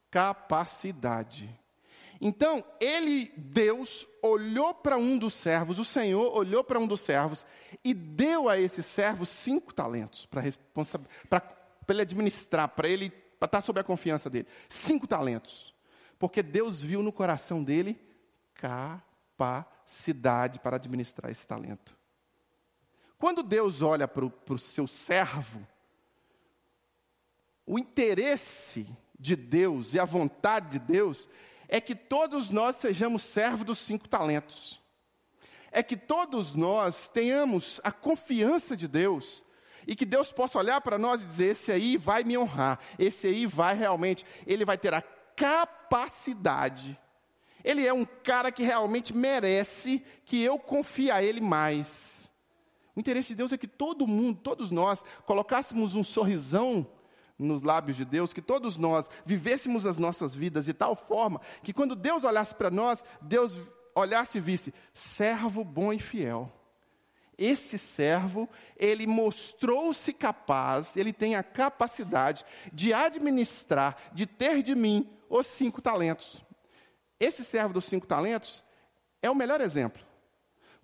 capacidade. 0.10 1.50
Então, 2.22 2.64
ele, 2.80 3.32
Deus, 3.38 4.08
olhou 4.22 4.74
para 4.74 4.98
um 4.98 5.18
dos 5.18 5.34
servos, 5.34 5.80
o 5.80 5.86
Senhor 5.86 6.36
olhou 6.36 6.64
para 6.64 6.80
um 6.80 6.88
dos 6.88 7.02
servos 7.02 7.46
e 7.84 7.94
deu 7.94 8.50
a 8.50 8.60
esse 8.60 8.82
servo 8.82 9.26
cinco 9.26 9.74
talentos 9.74 10.26
para 10.26 10.44
ele 11.90 12.02
administrar, 12.02 12.70
para 12.70 12.88
ele 12.88 13.12
estar 13.42 13.62
sob 13.62 13.80
a 13.80 13.84
confiança 13.84 14.30
dele. 14.30 14.48
Cinco 14.68 15.06
talentos. 15.06 15.74
Porque 16.18 16.42
Deus 16.42 16.82
viu 16.82 17.04
no 17.04 17.12
coração 17.12 17.64
dele 17.64 18.00
capacidade 18.56 20.60
para 20.60 20.78
administrar 20.78 21.32
esse 21.32 21.46
talento. 21.46 21.96
Quando 23.18 23.44
Deus 23.44 23.82
olha 23.82 24.08
para 24.08 24.26
o 24.26 24.58
seu 24.58 24.88
servo, 24.88 25.66
o 27.66 27.80
interesse 27.80 28.88
de 29.20 29.36
Deus 29.36 29.94
e 29.94 30.00
a 30.00 30.06
vontade 30.06 30.78
de 30.78 30.80
Deus 30.80 31.30
é 31.68 31.80
que 31.82 31.96
todos 31.96 32.50
nós 32.50 32.78
sejamos 32.78 33.24
servos 33.24 33.66
dos 33.66 33.80
cinco 33.80 34.08
talentos. 34.08 34.82
É 35.72 35.84
que 35.84 35.98
todos 35.98 36.56
nós 36.56 37.10
tenhamos 37.10 37.82
a 37.84 37.92
confiança 37.92 38.78
de 38.78 38.88
Deus 38.88 39.44
e 39.88 39.96
que 39.96 40.06
Deus 40.06 40.32
possa 40.32 40.58
olhar 40.58 40.80
para 40.82 40.98
nós 40.98 41.22
e 41.22 41.26
dizer: 41.26 41.52
esse 41.52 41.72
aí 41.72 41.98
vai 41.98 42.24
me 42.24 42.38
honrar, 42.38 42.80
esse 42.98 43.28
aí 43.28 43.46
vai 43.46 43.76
realmente, 43.76 44.26
ele 44.48 44.66
vai 44.66 44.78
ter 44.78 44.94
a 44.94 45.02
capacidade. 45.02 46.98
Ele 47.64 47.86
é 47.86 47.92
um 47.92 48.06
cara 48.06 48.52
que 48.52 48.64
realmente 48.64 49.16
merece 49.16 50.04
que 50.24 50.42
eu 50.42 50.60
confie 50.60 51.10
a 51.10 51.24
ele 51.24 51.42
mais. 51.42 52.32
O 52.96 53.00
interesse 53.00 53.30
de 53.30 53.36
Deus 53.36 53.52
é 53.52 53.58
que 53.58 53.68
todo 53.68 54.08
mundo, 54.08 54.40
todos 54.42 54.72
nós, 54.72 55.04
colocássemos 55.26 55.96
um 55.96 56.04
sorrisão 56.04 56.88
nos 57.38 57.64
lábios 57.64 57.98
de 57.98 58.06
Deus, 58.06 58.34
que 58.34 58.42
todos 58.42 58.78
nós 58.78 59.10
vivêssemos 59.26 59.86
as 59.86 59.98
nossas 59.98 60.34
vidas 60.34 60.66
de 60.66 60.74
tal 60.74 60.96
forma 60.96 61.42
que 61.64 61.74
quando 61.74 61.96
Deus 61.96 62.24
olhasse 62.24 62.56
para 62.56 62.72
nós, 62.72 63.04
Deus 63.22 63.58
olhasse 63.94 64.38
e 64.38 64.42
visse: 64.42 64.74
servo 64.94 65.64
bom 65.64 65.92
e 65.92 66.00
fiel. 66.00 66.52
Esse 67.38 67.78
servo, 67.78 68.50
ele 68.78 69.06
mostrou-se 69.06 70.14
capaz, 70.14 70.96
ele 70.96 71.12
tem 71.12 71.36
a 71.36 71.44
capacidade 71.44 72.46
de 72.72 72.94
administrar, 72.94 73.98
de 74.14 74.26
ter 74.26 74.64
de 74.64 74.74
mim 74.74 75.10
os 75.30 75.46
cinco 75.48 75.82
talentos. 75.82 76.46
Esse 77.20 77.44
servo 77.44 77.74
dos 77.74 77.86
cinco 77.86 78.08
talentos 78.08 78.64
é 79.22 79.30
o 79.30 79.36
melhor 79.36 79.60
exemplo. 79.60 80.02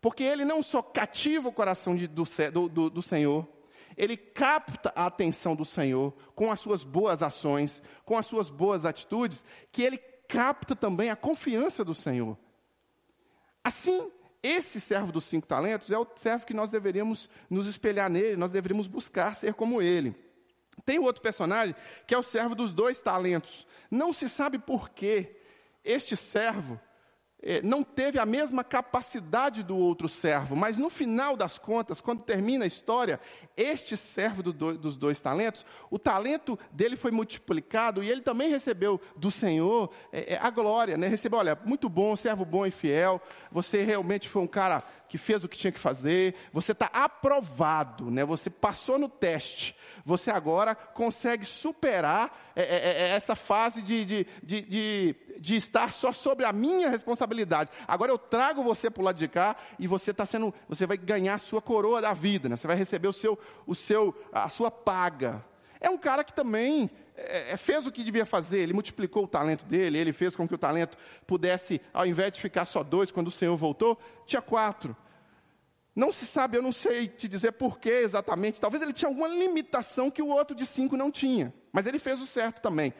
Porque 0.01 0.23
ele 0.23 0.43
não 0.43 0.61
só 0.63 0.81
cativa 0.81 1.47
o 1.47 1.53
coração 1.53 1.95
de, 1.95 2.07
do, 2.07 2.25
do, 2.67 2.89
do 2.89 3.01
Senhor, 3.01 3.47
ele 3.97 4.17
capta 4.17 4.91
a 4.95 5.05
atenção 5.05 5.55
do 5.55 5.65
Senhor 5.65 6.13
com 6.35 6.51
as 6.51 6.59
suas 6.59 6.83
boas 6.83 7.21
ações, 7.21 7.81
com 8.05 8.17
as 8.17 8.25
suas 8.25 8.49
boas 8.49 8.85
atitudes, 8.85 9.43
que 9.71 9.81
ele 9.81 9.97
capta 10.27 10.75
também 10.75 11.09
a 11.09 11.15
confiança 11.15 11.83
do 11.83 11.93
Senhor. 11.93 12.37
Assim, 13.63 14.11
esse 14.41 14.79
servo 14.79 15.11
dos 15.11 15.25
cinco 15.25 15.45
talentos 15.45 15.91
é 15.91 15.97
o 15.97 16.07
servo 16.15 16.45
que 16.45 16.53
nós 16.53 16.71
deveríamos 16.71 17.29
nos 17.49 17.67
espelhar 17.67 18.09
nele, 18.09 18.37
nós 18.37 18.49
deveríamos 18.49 18.87
buscar 18.87 19.35
ser 19.35 19.53
como 19.53 19.81
ele. 19.81 20.15
Tem 20.85 20.97
outro 20.99 21.21
personagem 21.21 21.75
que 22.07 22.13
é 22.13 22.17
o 22.17 22.23
servo 22.23 22.55
dos 22.55 22.73
dois 22.73 23.01
talentos. 23.01 23.67
Não 23.89 24.13
se 24.13 24.27
sabe 24.27 24.57
por 24.57 24.89
que 24.89 25.35
este 25.83 26.15
servo 26.15 26.79
não 27.63 27.83
teve 27.83 28.19
a 28.19 28.25
mesma 28.25 28.63
capacidade 28.63 29.63
do 29.63 29.75
outro 29.77 30.07
servo, 30.07 30.55
mas 30.55 30.77
no 30.77 30.89
final 30.89 31.35
das 31.35 31.57
contas, 31.57 31.99
quando 31.99 32.21
termina 32.21 32.65
a 32.65 32.67
história, 32.67 33.19
este 33.57 33.97
servo 33.97 34.43
do 34.43 34.51
do, 34.61 34.77
dos 34.77 34.95
dois 34.95 35.19
talentos, 35.19 35.65
o 35.89 35.97
talento 35.97 36.57
dele 36.71 36.95
foi 36.95 37.11
multiplicado 37.11 38.03
e 38.03 38.09
ele 38.09 38.21
também 38.21 38.49
recebeu 38.49 39.01
do 39.15 39.31
Senhor 39.31 39.91
é, 40.11 40.37
a 40.39 40.49
glória, 40.49 40.97
né? 40.97 41.07
recebeu, 41.07 41.39
olha, 41.39 41.57
muito 41.65 41.89
bom, 41.89 42.15
servo 42.15 42.45
bom 42.45 42.65
e 42.65 42.71
fiel, 42.71 43.19
você 43.49 43.83
realmente 43.83 44.29
foi 44.29 44.41
um 44.41 44.47
cara 44.47 44.83
que 45.11 45.17
fez 45.17 45.43
o 45.43 45.49
que 45.49 45.57
tinha 45.57 45.73
que 45.73 45.79
fazer, 45.79 46.35
você 46.53 46.71
está 46.71 46.85
aprovado, 46.85 48.09
né? 48.09 48.23
você 48.23 48.49
passou 48.49 48.97
no 48.97 49.09
teste, 49.09 49.75
você 50.05 50.31
agora 50.31 50.73
consegue 50.73 51.43
superar 51.43 52.53
é, 52.55 52.61
é, 52.61 52.75
é, 52.77 53.09
essa 53.09 53.35
fase 53.35 53.81
de, 53.81 54.05
de, 54.05 54.27
de, 54.41 54.61
de, 54.61 55.15
de 55.37 55.55
estar 55.57 55.91
só 55.91 56.13
sobre 56.13 56.45
a 56.45 56.53
minha 56.53 56.89
responsabilidade. 56.89 57.71
Agora 57.85 58.09
eu 58.09 58.17
trago 58.17 58.63
você 58.63 58.89
para 58.89 59.01
o 59.01 59.03
lado 59.03 59.17
de 59.17 59.27
cá 59.27 59.57
e 59.77 59.85
você 59.85 60.11
está 60.11 60.25
sendo, 60.25 60.53
você 60.69 60.87
vai 60.87 60.95
ganhar 60.95 61.33
a 61.33 61.39
sua 61.39 61.61
coroa 61.61 62.01
da 62.01 62.13
vida, 62.13 62.47
né? 62.47 62.55
você 62.55 62.65
vai 62.65 62.77
receber 62.77 63.09
o 63.09 63.13
seu, 63.13 63.37
o 63.67 63.75
seu, 63.75 64.15
a 64.31 64.47
sua 64.47 64.71
paga. 64.71 65.43
É 65.81 65.89
um 65.89 65.97
cara 65.97 66.23
que 66.23 66.31
também 66.31 66.89
é, 67.27 67.57
fez 67.57 67.85
o 67.85 67.91
que 67.91 68.03
devia 68.03 68.25
fazer, 68.25 68.59
ele 68.59 68.73
multiplicou 68.73 69.23
o 69.23 69.27
talento 69.27 69.65
dele, 69.65 69.97
ele 69.97 70.13
fez 70.13 70.35
com 70.35 70.47
que 70.47 70.55
o 70.55 70.57
talento 70.57 70.97
pudesse, 71.25 71.81
ao 71.93 72.05
invés 72.05 72.31
de 72.31 72.41
ficar 72.41 72.65
só 72.65 72.83
dois, 72.83 73.11
quando 73.11 73.27
o 73.27 73.31
Senhor 73.31 73.55
voltou, 73.57 73.99
tinha 74.25 74.41
quatro. 74.41 74.95
Não 75.95 76.11
se 76.13 76.25
sabe, 76.25 76.57
eu 76.57 76.61
não 76.61 76.71
sei 76.71 77.07
te 77.07 77.27
dizer 77.27 77.51
por 77.53 77.79
que 77.79 77.89
exatamente, 77.89 78.61
talvez 78.61 78.81
ele 78.81 78.93
tinha 78.93 79.09
alguma 79.09 79.27
limitação 79.27 80.09
que 80.09 80.21
o 80.21 80.27
outro 80.27 80.55
de 80.55 80.65
cinco 80.65 80.95
não 80.95 81.11
tinha, 81.11 81.53
mas 81.71 81.85
ele 81.85 81.99
fez 81.99 82.21
o 82.21 82.27
certo 82.27 82.61
também. 82.61 82.93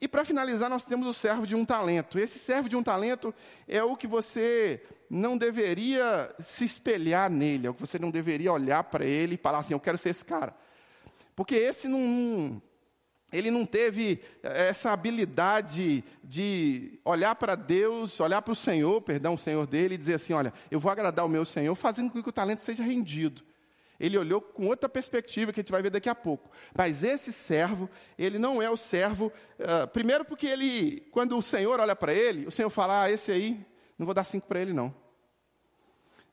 E 0.00 0.08
para 0.08 0.24
finalizar, 0.24 0.68
nós 0.68 0.84
temos 0.84 1.06
o 1.06 1.14
servo 1.14 1.46
de 1.46 1.54
um 1.54 1.64
talento. 1.64 2.18
Esse 2.18 2.38
servo 2.38 2.68
de 2.68 2.76
um 2.76 2.82
talento 2.82 3.34
é 3.66 3.82
o 3.82 3.96
que 3.96 4.06
você 4.06 4.82
não 5.08 5.38
deveria 5.38 6.34
se 6.38 6.64
espelhar 6.64 7.30
nele, 7.30 7.66
é 7.66 7.70
o 7.70 7.74
que 7.74 7.80
você 7.80 7.98
não 7.98 8.10
deveria 8.10 8.52
olhar 8.52 8.84
para 8.84 9.04
ele 9.04 9.36
e 9.36 9.38
falar 9.38 9.60
assim: 9.60 9.72
eu 9.72 9.80
quero 9.80 9.96
ser 9.96 10.10
esse 10.10 10.24
cara. 10.24 10.54
Porque 11.34 11.54
esse 11.54 11.88
não, 11.88 12.60
ele 13.34 13.50
não 13.50 13.66
teve 13.66 14.22
eh, 14.42 14.68
essa 14.68 14.92
habilidade 14.92 16.04
de 16.22 17.00
olhar 17.04 17.34
para 17.34 17.56
Deus, 17.56 18.20
olhar 18.20 18.40
para 18.40 18.52
o 18.52 18.56
Senhor, 18.56 19.02
perdão, 19.02 19.34
o 19.34 19.38
Senhor 19.38 19.66
dele, 19.66 19.96
e 19.96 19.98
dizer 19.98 20.14
assim: 20.14 20.32
olha, 20.32 20.52
eu 20.70 20.78
vou 20.78 20.90
agradar 20.90 21.26
o 21.26 21.28
meu 21.28 21.44
Senhor, 21.44 21.74
fazendo 21.74 22.10
com 22.10 22.22
que 22.22 22.28
o 22.28 22.32
talento 22.32 22.60
seja 22.60 22.84
rendido. 22.84 23.42
Ele 23.98 24.16
olhou 24.16 24.40
com 24.40 24.66
outra 24.66 24.88
perspectiva 24.88 25.52
que 25.52 25.60
a 25.60 25.62
gente 25.62 25.72
vai 25.72 25.82
ver 25.82 25.90
daqui 25.90 26.08
a 26.08 26.14
pouco. 26.14 26.50
Mas 26.76 27.02
esse 27.02 27.32
servo, 27.32 27.88
ele 28.18 28.38
não 28.38 28.60
é 28.60 28.68
o 28.68 28.76
servo. 28.76 29.32
Uh, 29.58 29.86
primeiro, 29.88 30.24
porque 30.24 30.46
ele, 30.46 31.00
quando 31.12 31.36
o 31.36 31.42
Senhor 31.42 31.78
olha 31.78 31.94
para 31.94 32.12
ele, 32.12 32.46
o 32.46 32.50
Senhor 32.50 32.70
fala: 32.70 33.02
ah, 33.02 33.10
esse 33.10 33.32
aí, 33.32 33.64
não 33.98 34.04
vou 34.04 34.14
dar 34.14 34.24
cinco 34.24 34.46
para 34.46 34.60
ele, 34.60 34.72
não. 34.72 34.94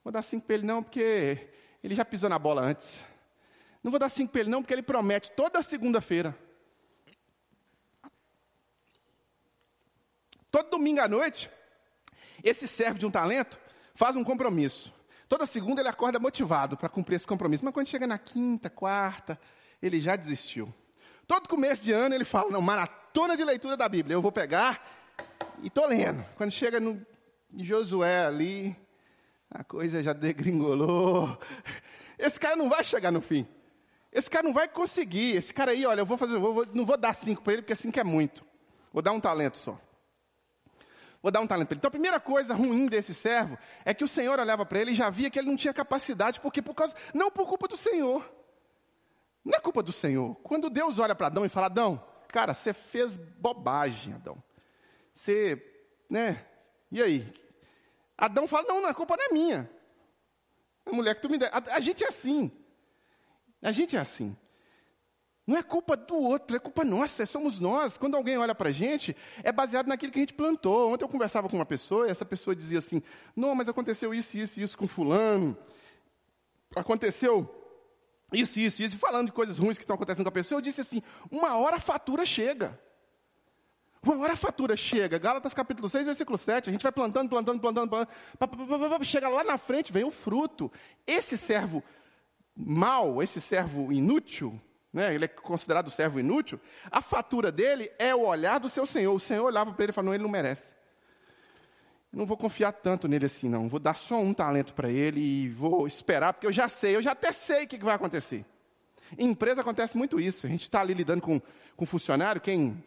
Vou 0.04 0.12
dar 0.12 0.22
cinco 0.22 0.46
para 0.46 0.56
ele, 0.56 0.66
não, 0.66 0.84
porque 0.84 1.50
ele 1.84 1.96
já 1.96 2.06
pisou 2.06 2.30
na 2.30 2.38
bola 2.38 2.62
antes. 2.62 3.00
Não 3.84 3.90
vou 3.90 4.00
dar 4.00 4.10
cinco 4.10 4.32
para 4.32 4.42
ele, 4.42 4.50
não, 4.50 4.62
porque 4.62 4.74
ele 4.74 4.84
promete 4.84 5.32
toda 5.32 5.62
segunda-feira. 5.64 6.36
Todo 10.52 10.70
domingo 10.70 11.00
à 11.00 11.08
noite, 11.08 11.50
esse 12.44 12.68
servo 12.68 13.00
de 13.00 13.06
um 13.06 13.12
talento 13.12 13.58
faz 13.96 14.16
um 14.16 14.24
compromisso. 14.24 14.94
Toda 15.30 15.46
segunda 15.46 15.82
ele 15.82 15.88
acorda 15.88 16.20
motivado 16.20 16.76
para 16.76 16.90
cumprir 16.90 17.16
esse 17.16 17.26
compromisso. 17.26 17.64
Mas 17.64 17.74
quando 17.74 17.88
chega 17.88 18.06
na 18.06 18.18
quinta, 18.18 18.70
quarta, 18.70 19.40
ele 19.82 20.02
já 20.02 20.18
desistiu. 20.18 20.74
Todo 21.26 21.48
começo 21.48 21.86
de 21.86 21.94
ano 21.94 22.14
ele 22.14 22.26
fala: 22.26 22.52
não, 22.52 22.62
maratona 22.62 23.38
de 23.38 23.46
leitura 23.46 23.78
da 23.78 23.88
Bíblia. 23.88 24.16
Eu 24.16 24.22
vou 24.22 24.32
pegar 24.32 24.86
e 25.64 25.68
estou 25.68 25.88
lendo. 25.88 26.22
Quando 26.36 26.52
chega 26.52 26.82
no 26.82 27.02
Josué 27.56 28.26
ali, 28.26 28.76
a 29.50 29.64
coisa 29.64 30.04
já 30.04 30.12
degringolou. 30.12 31.40
Esse 32.20 32.38
cara 32.38 32.58
não 32.58 32.70
vai 32.70 32.84
chegar 32.84 33.12
no 33.12 33.22
fim. 33.22 33.48
Esse 34.12 34.30
cara 34.30 34.46
não 34.46 34.54
vai 34.54 34.68
conseguir. 34.68 35.38
Esse 35.38 35.54
cara 35.54 35.72
aí, 35.72 35.86
olha, 35.86 36.02
eu 36.02 36.06
vou 36.06 36.18
fazer, 36.18 36.36
eu 36.36 36.42
vou, 36.42 36.66
não 36.74 36.86
vou 36.86 36.98
dar 36.98 37.14
cinco 37.14 37.42
para 37.42 37.54
ele, 37.54 37.62
porque 37.62 37.76
cinco 37.76 37.98
é 37.98 38.04
muito. 38.04 38.44
Vou 38.92 39.02
dar 39.02 39.14
um 39.14 39.20
talento 39.22 39.58
só. 39.58 39.80
Vou 41.22 41.32
dar 41.32 41.40
um 41.40 41.48
talento 41.48 41.68
para 41.68 41.76
ele. 41.76 41.80
Então 41.80 41.90
a 41.90 41.92
primeira 41.92 42.20
coisa 42.20 42.54
ruim 42.56 42.88
desse 42.88 43.14
servo 43.14 43.58
é 43.86 43.94
que 43.94 44.04
o 44.04 44.08
Senhor 44.08 44.40
olhava 44.40 44.66
para 44.66 44.80
ele 44.80 44.92
e 44.92 44.96
já 44.96 45.10
via 45.10 45.30
que 45.30 45.38
ele 45.38 45.50
não 45.50 45.56
tinha 45.56 45.74
capacidade, 45.74 46.40
porque 46.40 46.62
por 46.62 46.74
causa, 46.74 46.96
não 47.14 47.30
por 47.30 47.48
culpa 47.48 47.68
do 47.68 47.78
Senhor. 47.78 48.28
Não 49.44 49.56
é 49.56 49.60
culpa 49.60 49.84
do 49.84 49.92
Senhor. 49.92 50.36
Quando 50.44 50.70
Deus 50.70 51.00
olha 51.00 51.16
para 51.16 51.28
Adão 51.28 51.46
e 51.46 51.50
fala: 51.50 51.68
Adão, 51.68 52.04
cara, 52.28 52.54
você 52.54 52.74
fez 52.74 53.18
bobagem, 53.18 54.14
Adão. 54.14 54.42
Você, 55.14 55.62
né? 56.10 56.46
E 56.92 57.02
aí? 57.02 57.34
Adão 58.18 58.48
fala: 58.48 58.68
Não, 58.68 58.86
a 58.86 58.94
culpa 58.94 59.16
não 59.18 59.26
é 59.26 59.30
minha. 59.30 59.70
A 60.86 60.92
mulher 60.92 61.16
que 61.16 61.22
tu 61.22 61.30
me 61.30 61.38
der. 61.38 61.50
A, 61.54 61.76
a 61.76 61.80
gente 61.80 62.04
é 62.04 62.08
assim. 62.08 62.52
A 63.62 63.72
gente 63.72 63.96
é 63.96 64.00
assim. 64.00 64.36
Não 65.52 65.58
é 65.58 65.64
culpa 65.64 65.98
do 65.98 66.16
outro, 66.16 66.56
é 66.56 66.60
culpa 66.60 66.86
nossa, 66.86 67.26
somos 67.26 67.60
nós. 67.60 67.98
Quando 67.98 68.16
alguém 68.16 68.38
olha 68.38 68.56
para 68.56 68.70
a 68.70 68.72
gente, 68.72 69.14
é 69.44 69.52
baseado 69.52 69.88
naquilo 69.88 70.10
que 70.10 70.18
a 70.18 70.22
gente 70.22 70.34
plantou. 70.34 70.94
Ontem 70.94 71.04
eu 71.04 71.10
conversava 71.10 71.50
com 71.50 71.58
uma 71.58 71.66
pessoa 71.66 72.08
e 72.08 72.10
essa 72.10 72.24
pessoa 72.24 72.56
dizia 72.56 72.80
assim: 72.80 73.04
Não, 73.36 73.54
mas 73.54 73.68
aconteceu 73.68 74.14
isso, 74.14 74.38
isso, 74.38 74.62
isso 74.62 74.78
com 74.78 74.88
Fulano. 74.88 75.58
Aconteceu 76.74 77.54
isso, 78.32 78.62
isso, 78.62 78.82
isso. 78.82 78.98
Falando 78.98 79.26
de 79.26 79.34
coisas 79.34 79.58
ruins 79.58 79.78
que 79.78 79.84
estão 79.84 79.96
acontecendo 79.98 80.24
com 80.24 80.30
a 80.30 80.32
pessoa, 80.32 80.60
eu 80.60 80.62
disse 80.62 80.80
assim: 80.80 81.02
Uma 81.30 81.58
hora 81.58 81.76
a 81.76 81.82
fatura 81.82 82.26
chega. 82.26 82.80
Uma 84.02 84.20
hora 84.20 84.32
a 84.32 84.38
fatura 84.38 84.78
chega. 84.78 85.18
Gálatas 85.20 85.54
capítulo 85.54 85.90
6, 85.90 86.06
versículo 86.06 86.38
7. 86.38 86.70
A 86.70 86.72
gente 86.72 86.82
vai 86.82 86.94
plantando, 86.94 87.28
plantando, 87.28 87.60
plantando, 87.60 87.90
plantando. 87.90 89.04
Chega 89.04 89.28
lá 89.28 89.44
na 89.44 89.58
frente, 89.58 89.92
vem 89.92 90.06
o 90.06 90.12
fruto. 90.12 90.72
Esse 91.06 91.38
servo 91.38 91.84
mal, 92.56 93.22
esse 93.22 93.42
servo 93.42 93.92
inútil, 93.92 94.58
né, 94.94 95.14
ele 95.14 95.26
é 95.26 95.28
considerado 95.28 95.90
servo 95.90 96.20
inútil, 96.20 96.60
a 96.92 97.02
fatura 97.02 97.52
dele 97.52 97.92
é 97.98 98.14
o 98.14 98.26
olhar 98.26 98.60
do 98.60 98.68
seu 98.68 98.86
senhor. 98.86 99.14
O 99.14 99.20
senhor 99.20 99.46
olhava 99.46 99.72
para 99.72 99.84
ele 99.84 99.92
e 99.92 99.94
falou: 99.94 100.08
não, 100.08 100.14
ele 100.14 100.24
não 100.24 100.30
merece. 100.30 100.74
Não 102.12 102.26
vou 102.26 102.36
confiar 102.36 102.74
tanto 102.74 103.08
nele 103.08 103.26
assim, 103.26 103.48
não. 103.48 103.70
Vou 103.70 103.80
dar 103.80 103.96
só 103.96 104.20
um 104.20 104.34
talento 104.34 104.74
para 104.74 104.90
ele 104.90 105.22
e 105.22 105.50
vou 105.50 105.88
esperar, 105.88 106.34
porque 106.34 106.46
eu 106.46 106.52
já 106.52 106.68
sei, 106.68 106.96
eu 106.96 107.02
já 107.02 107.14
até 107.14 107.32
sei 107.32 107.64
o 107.64 107.68
que 107.68 107.78
vai 107.78 107.96
acontecer. 107.96 108.46
Em 109.18 109.30
empresa 109.30 109.62
acontece 109.62 109.98
muito 109.98 110.20
isso. 110.20 110.46
A 110.46 110.50
gente 110.50 110.64
está 110.64 110.82
ali 110.82 110.94
lidando 110.94 111.22
com, 111.22 111.42
com 111.76 111.86
funcionário, 111.86 112.42
quem 112.42 112.84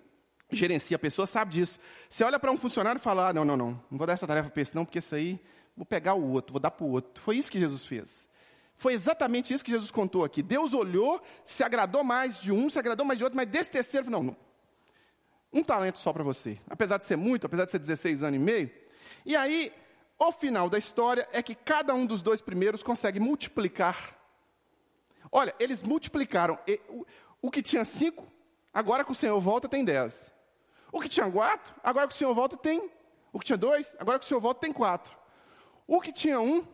gerencia 0.50 0.96
a 0.96 0.98
pessoa 0.98 1.26
sabe 1.26 1.52
disso. 1.52 1.78
Você 2.08 2.22
olha 2.22 2.38
para 2.38 2.52
um 2.52 2.58
funcionário 2.58 2.98
e 2.98 3.02
fala: 3.02 3.28
ah, 3.28 3.32
não, 3.32 3.46
não, 3.46 3.56
não, 3.56 3.70
não 3.90 3.98
vou 3.98 4.06
dar 4.06 4.12
essa 4.12 4.26
tarefa 4.26 4.50
para 4.50 4.60
esse, 4.60 4.74
não, 4.74 4.84
porque 4.84 4.98
isso 4.98 5.14
aí, 5.14 5.40
vou 5.74 5.86
pegar 5.86 6.12
o 6.14 6.30
outro, 6.30 6.52
vou 6.52 6.60
dar 6.60 6.70
para 6.70 6.84
o 6.84 6.90
outro. 6.90 7.22
Foi 7.22 7.36
isso 7.38 7.50
que 7.50 7.58
Jesus 7.58 7.86
fez. 7.86 8.28
Foi 8.84 8.92
exatamente 8.92 9.54
isso 9.54 9.64
que 9.64 9.70
Jesus 9.70 9.90
contou 9.90 10.24
aqui. 10.24 10.42
Deus 10.42 10.74
olhou, 10.74 11.18
se 11.42 11.64
agradou 11.64 12.04
mais 12.04 12.38
de 12.38 12.52
um, 12.52 12.68
se 12.68 12.78
agradou 12.78 13.06
mais 13.06 13.16
de 13.16 13.24
outro, 13.24 13.34
mas 13.34 13.48
desse 13.48 13.70
terceiro, 13.70 14.10
não, 14.10 14.22
não. 14.22 14.36
Um 15.50 15.64
talento 15.64 15.98
só 15.98 16.12
para 16.12 16.22
você. 16.22 16.60
Apesar 16.68 16.98
de 16.98 17.06
ser 17.06 17.16
muito, 17.16 17.46
apesar 17.46 17.64
de 17.64 17.70
ser 17.70 17.78
16 17.78 18.22
anos 18.22 18.38
e 18.38 18.44
meio. 18.44 18.70
E 19.24 19.34
aí, 19.34 19.72
o 20.18 20.30
final 20.32 20.68
da 20.68 20.76
história 20.76 21.26
é 21.32 21.42
que 21.42 21.54
cada 21.54 21.94
um 21.94 22.04
dos 22.04 22.20
dois 22.20 22.42
primeiros 22.42 22.82
consegue 22.82 23.18
multiplicar. 23.18 24.14
Olha, 25.32 25.54
eles 25.58 25.82
multiplicaram. 25.82 26.58
O 27.40 27.50
que 27.50 27.62
tinha 27.62 27.86
cinco, 27.86 28.30
agora 28.70 29.02
que 29.02 29.12
o 29.12 29.14
Senhor 29.14 29.40
volta, 29.40 29.66
tem 29.66 29.82
dez. 29.82 30.30
O 30.92 31.00
que 31.00 31.08
tinha 31.08 31.32
quatro, 31.32 31.74
agora 31.82 32.06
que 32.06 32.12
o 32.12 32.18
Senhor 32.18 32.34
volta, 32.34 32.54
tem. 32.54 32.90
O 33.32 33.38
que 33.38 33.46
tinha 33.46 33.56
dois, 33.56 33.96
agora 33.98 34.18
que 34.18 34.26
o 34.26 34.28
Senhor 34.28 34.40
volta, 34.40 34.60
tem 34.60 34.74
quatro. 34.74 35.16
O 35.86 36.02
que 36.02 36.12
tinha 36.12 36.38
um, 36.38 36.66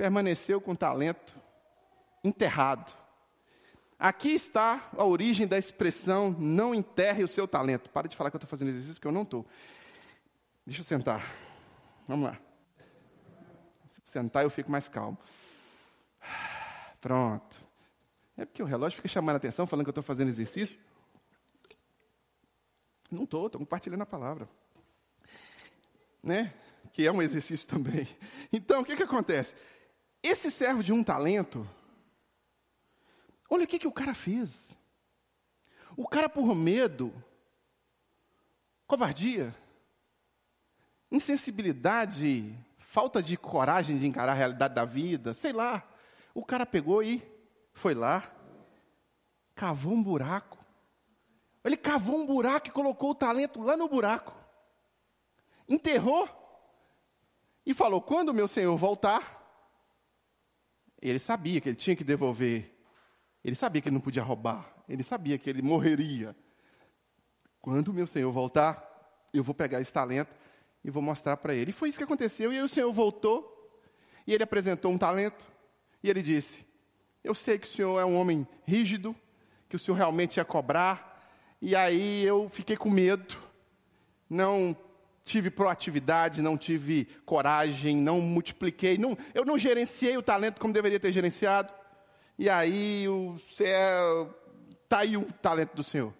permaneceu 0.00 0.62
com 0.62 0.74
talento 0.74 1.36
enterrado. 2.24 2.90
Aqui 3.98 4.30
está 4.30 4.88
a 4.96 5.04
origem 5.04 5.46
da 5.46 5.58
expressão 5.58 6.34
não 6.38 6.74
enterre 6.74 7.22
o 7.22 7.28
seu 7.28 7.46
talento. 7.46 7.90
Para 7.90 8.08
de 8.08 8.16
falar 8.16 8.30
que 8.30 8.36
eu 8.36 8.38
estou 8.38 8.48
fazendo 8.48 8.68
exercício, 8.68 8.98
que 8.98 9.06
eu 9.06 9.12
não 9.12 9.24
estou. 9.24 9.44
Deixa 10.64 10.80
eu 10.80 10.86
sentar. 10.86 11.22
Vamos 12.08 12.30
lá. 12.30 12.40
Se 13.88 14.00
sentar, 14.06 14.42
eu 14.42 14.48
fico 14.48 14.70
mais 14.70 14.88
calmo. 14.88 15.18
Pronto. 16.98 17.62
É 18.38 18.46
porque 18.46 18.62
o 18.62 18.66
relógio 18.66 18.96
fica 18.96 19.08
chamando 19.08 19.34
a 19.34 19.36
atenção, 19.36 19.66
falando 19.66 19.84
que 19.84 19.90
eu 19.90 19.92
estou 19.92 20.02
fazendo 20.02 20.28
exercício. 20.28 20.80
Não 23.10 23.24
estou, 23.24 23.48
estou 23.48 23.58
compartilhando 23.58 24.00
a 24.00 24.06
palavra. 24.06 24.48
Né? 26.22 26.54
que 26.92 27.06
é 27.06 27.12
um 27.12 27.22
exercício 27.22 27.66
também. 27.68 28.08
Então, 28.52 28.80
o 28.80 28.84
que, 28.84 28.96
que 28.96 29.02
acontece? 29.02 29.54
Esse 30.22 30.50
servo 30.50 30.82
de 30.82 30.92
um 30.92 31.02
talento, 31.02 31.66
olha 33.48 33.64
o 33.64 33.66
que, 33.66 33.78
que 33.78 33.86
o 33.86 33.92
cara 33.92 34.14
fez. 34.14 34.76
O 35.96 36.06
cara, 36.06 36.28
por 36.28 36.54
medo, 36.54 37.12
covardia, 38.86 39.54
insensibilidade, 41.10 42.54
falta 42.78 43.22
de 43.22 43.36
coragem 43.36 43.98
de 43.98 44.06
encarar 44.06 44.32
a 44.32 44.36
realidade 44.36 44.74
da 44.74 44.84
vida, 44.84 45.32
sei 45.32 45.52
lá, 45.52 45.88
o 46.34 46.44
cara 46.44 46.66
pegou 46.66 47.02
e 47.02 47.22
foi 47.72 47.94
lá, 47.94 48.30
cavou 49.54 49.92
um 49.92 50.02
buraco. 50.02 50.58
Ele 51.64 51.76
cavou 51.76 52.16
um 52.16 52.26
buraco 52.26 52.68
e 52.68 52.70
colocou 52.70 53.10
o 53.10 53.14
talento 53.14 53.62
lá 53.62 53.76
no 53.76 53.88
buraco. 53.88 54.34
Enterrou 55.68 56.28
e 57.64 57.74
falou: 57.74 58.00
quando 58.00 58.34
meu 58.34 58.48
senhor 58.48 58.76
voltar, 58.76 59.39
ele 61.00 61.18
sabia 61.18 61.60
que 61.60 61.68
ele 61.68 61.76
tinha 61.76 61.96
que 61.96 62.04
devolver. 62.04 62.76
Ele 63.44 63.56
sabia 63.56 63.80
que 63.80 63.88
ele 63.88 63.94
não 63.94 64.00
podia 64.00 64.22
roubar. 64.22 64.74
Ele 64.88 65.02
sabia 65.02 65.38
que 65.38 65.48
ele 65.48 65.62
morreria. 65.62 66.36
Quando 67.60 67.92
meu 67.92 68.06
senhor 68.06 68.30
voltar, 68.32 68.86
eu 69.32 69.42
vou 69.42 69.54
pegar 69.54 69.80
esse 69.80 69.92
talento 69.92 70.34
e 70.84 70.90
vou 70.90 71.02
mostrar 71.02 71.36
para 71.36 71.54
ele. 71.54 71.70
E 71.70 71.72
foi 71.72 71.88
isso 71.88 71.98
que 71.98 72.04
aconteceu. 72.04 72.52
E 72.52 72.56
aí 72.56 72.62
o 72.62 72.68
senhor 72.68 72.92
voltou 72.92 73.56
e 74.26 74.34
ele 74.34 74.42
apresentou 74.42 74.90
um 74.90 74.98
talento. 74.98 75.46
E 76.02 76.10
ele 76.10 76.22
disse: 76.22 76.64
Eu 77.22 77.34
sei 77.34 77.58
que 77.58 77.66
o 77.66 77.70
senhor 77.70 78.00
é 78.00 78.04
um 78.04 78.16
homem 78.16 78.46
rígido, 78.64 79.14
que 79.68 79.76
o 79.76 79.78
senhor 79.78 79.96
realmente 79.96 80.36
ia 80.36 80.44
cobrar. 80.44 81.08
E 81.62 81.76
aí 81.76 82.24
eu 82.24 82.48
fiquei 82.48 82.76
com 82.76 82.90
medo, 82.90 83.36
não 84.28 84.76
tive 85.30 85.48
proatividade, 85.48 86.42
não 86.42 86.58
tive 86.58 87.04
coragem, 87.24 87.96
não 87.96 88.20
multipliquei, 88.20 88.98
não, 88.98 89.16
eu 89.32 89.44
não 89.44 89.56
gerenciei 89.56 90.16
o 90.16 90.22
talento 90.22 90.58
como 90.58 90.74
deveria 90.74 90.98
ter 90.98 91.12
gerenciado. 91.12 91.72
E 92.36 92.48
aí 92.50 93.08
o 93.08 93.38
céu, 93.38 94.34
tá 94.88 95.00
aí 95.00 95.16
o 95.16 95.32
talento 95.34 95.76
do 95.76 95.84
Senhor. 95.84 96.12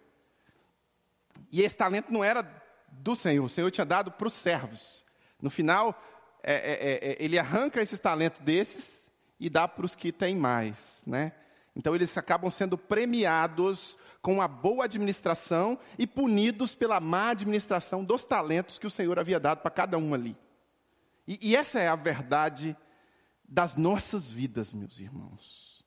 E 1.50 1.60
esse 1.62 1.76
talento 1.76 2.12
não 2.12 2.22
era 2.22 2.48
do 2.88 3.16
Senhor, 3.16 3.44
o 3.44 3.48
Senhor 3.48 3.68
tinha 3.72 3.84
dado 3.84 4.12
para 4.12 4.28
os 4.28 4.34
servos. 4.34 5.04
No 5.42 5.50
final, 5.50 6.00
é, 6.42 6.54
é, 6.54 6.72
é, 6.72 7.12
é, 7.12 7.16
ele 7.18 7.36
arranca 7.36 7.82
esses 7.82 7.98
talentos 7.98 8.40
desses 8.42 9.08
e 9.40 9.50
dá 9.50 9.66
para 9.66 9.86
os 9.86 9.96
que 9.96 10.12
têm 10.12 10.36
mais, 10.36 11.02
né? 11.04 11.32
Então 11.74 11.94
eles 11.94 12.16
acabam 12.16 12.50
sendo 12.50 12.78
premiados 12.78 13.98
com 14.22 14.40
a 14.40 14.48
boa 14.48 14.84
administração 14.84 15.78
e 15.98 16.06
punidos 16.06 16.74
pela 16.74 17.00
má 17.00 17.30
administração 17.30 18.04
dos 18.04 18.24
talentos 18.24 18.78
que 18.78 18.86
o 18.86 18.90
Senhor 18.90 19.18
havia 19.18 19.40
dado 19.40 19.60
para 19.60 19.70
cada 19.70 19.96
um 19.96 20.12
ali. 20.12 20.36
E, 21.26 21.38
e 21.50 21.56
essa 21.56 21.80
é 21.80 21.88
a 21.88 21.96
verdade 21.96 22.76
das 23.48 23.76
nossas 23.76 24.30
vidas, 24.30 24.72
meus 24.72 25.00
irmãos. 25.00 25.84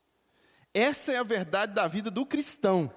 Essa 0.74 1.12
é 1.12 1.18
a 1.18 1.24
verdade 1.24 1.74
da 1.74 1.88
vida 1.88 2.10
do 2.10 2.26
cristão. 2.26 2.92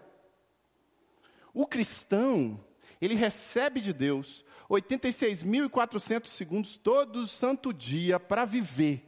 O 1.53 1.67
cristão, 1.67 2.59
ele 3.01 3.15
recebe 3.15 3.81
de 3.81 3.93
Deus 3.93 4.45
86.400 4.69 6.27
segundos 6.27 6.77
todo 6.77 7.27
santo 7.27 7.73
dia 7.73 8.19
para 8.19 8.45
viver 8.45 9.03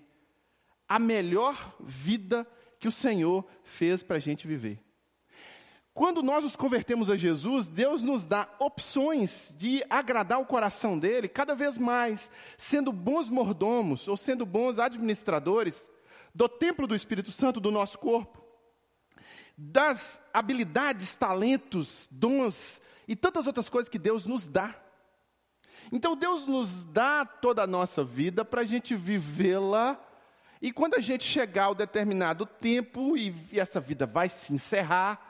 a 0.89 0.99
melhor 0.99 1.77
vida 1.81 2.47
que 2.79 2.89
o 2.89 2.93
Senhor 2.93 3.47
fez 3.63 4.03
para 4.03 4.17
a 4.17 4.21
gente 4.21 4.47
viver. 4.47 4.88
Quando 5.99 6.23
nós 6.23 6.45
nos 6.45 6.55
convertemos 6.55 7.11
a 7.11 7.17
Jesus, 7.17 7.67
Deus 7.67 8.03
nos 8.03 8.25
dá 8.25 8.49
opções 8.61 9.53
de 9.59 9.83
agradar 9.91 10.41
o 10.41 10.47
coração 10.47 10.97
dele 10.97 11.27
cada 11.27 11.57
vez 11.57 11.77
mais, 11.77 12.31
sendo 12.57 12.93
bons 12.93 13.29
mordomos 13.29 14.07
ou 14.07 14.17
sendo 14.17 14.47
bons 14.47 14.79
administradores 14.79 15.89
do 16.33 16.49
templo 16.49 16.87
do 16.87 16.95
Espírito 16.95 17.33
Santo 17.33 17.59
do 17.59 17.73
nosso 17.73 17.99
corpo, 17.99 18.41
das 19.57 20.23
habilidades, 20.33 21.17
talentos, 21.17 22.09
dons 22.13 22.81
e 23.09 23.17
tantas 23.17 23.49
outras 23.49 23.69
coisas 23.69 23.89
que 23.89 23.99
Deus 23.99 24.25
nos 24.25 24.47
dá. 24.47 24.81
Então 25.91 26.15
Deus 26.15 26.47
nos 26.47 26.85
dá 26.85 27.25
toda 27.25 27.65
a 27.65 27.67
nossa 27.67 28.05
vida 28.05 28.45
para 28.45 28.61
a 28.61 28.65
gente 28.65 28.95
vivê-la 28.95 30.01
e 30.63 30.71
quando 30.71 30.95
a 30.95 31.01
gente 31.01 31.25
chegar 31.25 31.65
ao 31.65 31.75
determinado 31.75 32.47
tempo 32.47 33.17
e 33.17 33.35
essa 33.53 33.81
vida 33.81 34.07
vai 34.07 34.29
se 34.29 34.53
encerrar, 34.53 35.28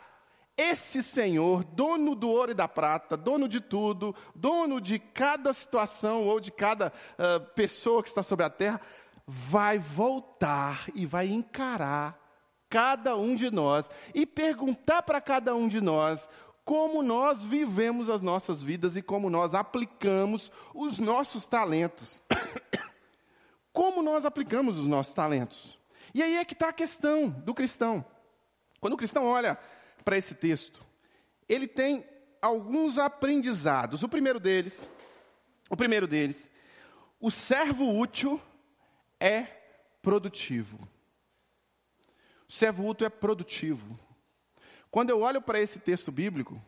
esse 0.59 1.05
Senhor, 1.05 1.63
dono 1.63 2.17
do 2.17 2.29
ouro 2.29 2.51
e 2.51 2.55
da 2.55 2.67
prata, 2.67 3.17
dono 3.17 3.49
de 3.49 3.61
tudo, 3.61 4.13
dono 4.35 4.81
de 4.81 4.99
cada 4.99 5.55
situação 5.55 6.27
ou 6.27 6.41
de 6.41 6.51
cada 6.51 6.89
uh, 6.89 7.41
pessoa 7.55 8.03
que 8.03 8.09
está 8.09 8.25
sobre 8.25 8.45
a 8.45 8.51
terra, 8.51 8.81
vai 9.25 9.79
voltar 9.79 10.87
e 10.97 11.07
vai 11.07 11.29
encarar 11.29 12.19
cada 12.69 13.17
um 13.17 13.37
de 13.37 13.53
nós 13.53 13.89
e 14.13 14.27
perguntar 14.27 15.03
para 15.03 15.21
cada 15.21 15.55
um 15.55 15.69
de 15.69 15.81
nós 15.81 16.29
como 16.65 17.03
nós 17.03 17.41
vivemos 17.41 18.11
as 18.11 18.21
nossas 18.21 18.61
vidas 18.61 18.97
e 18.97 19.01
como 19.01 19.31
nós 19.31 19.55
aplicamos 19.55 20.51
os 20.75 20.99
nossos 20.99 21.47
talentos. 21.47 22.21
como 23.73 24.03
nós 24.03 24.25
aplicamos 24.25 24.77
os 24.77 24.87
nossos 24.87 25.15
talentos? 25.15 25.79
E 26.13 26.23
aí 26.23 26.37
é 26.37 26.45
que 26.45 26.53
está 26.53 26.71
a 26.71 26.73
questão 26.73 27.31
do 27.31 27.55
cristão. 27.55 28.05
Quando 28.81 28.95
o 28.95 28.99
cristão 28.99 29.25
olha 29.25 29.59
para 30.05 30.17
esse 30.17 30.35
texto, 30.35 30.81
ele 31.49 31.67
tem 31.67 32.05
alguns 32.41 32.99
aprendizados. 32.99 34.03
O 34.03 34.09
primeiro 34.09 34.41
deles, 34.41 34.89
o 35.69 35.77
primeiro 35.77 36.07
deles, 36.07 36.49
o 37.21 37.31
servo 37.31 37.99
útil 37.99 38.41
é 39.19 39.43
produtivo. 40.03 40.79
O 42.49 42.53
servo 42.53 42.87
útil 42.87 43.07
é 43.07 43.11
produtivo. 43.11 43.99
Quando 44.91 45.11
eu 45.11 45.21
olho 45.21 45.43
para 45.43 45.61
esse 45.61 45.79
texto 45.79 46.11
bíblico, 46.11 46.61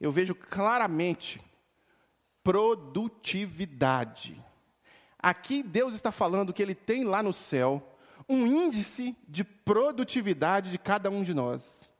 eu 0.00 0.10
vejo 0.10 0.34
claramente 0.34 1.40
produtividade. 2.42 4.40
Aqui 5.18 5.62
Deus 5.62 5.94
está 5.94 6.12
falando 6.12 6.52
que 6.52 6.62
Ele 6.62 6.74
tem 6.74 7.04
lá 7.04 7.22
no 7.22 7.32
céu 7.32 7.96
um 8.28 8.46
índice 8.46 9.16
de 9.28 9.44
produtividade 9.44 10.70
de 10.70 10.78
cada 10.78 11.10
um 11.10 11.22
de 11.22 11.34
nós. 11.34 11.92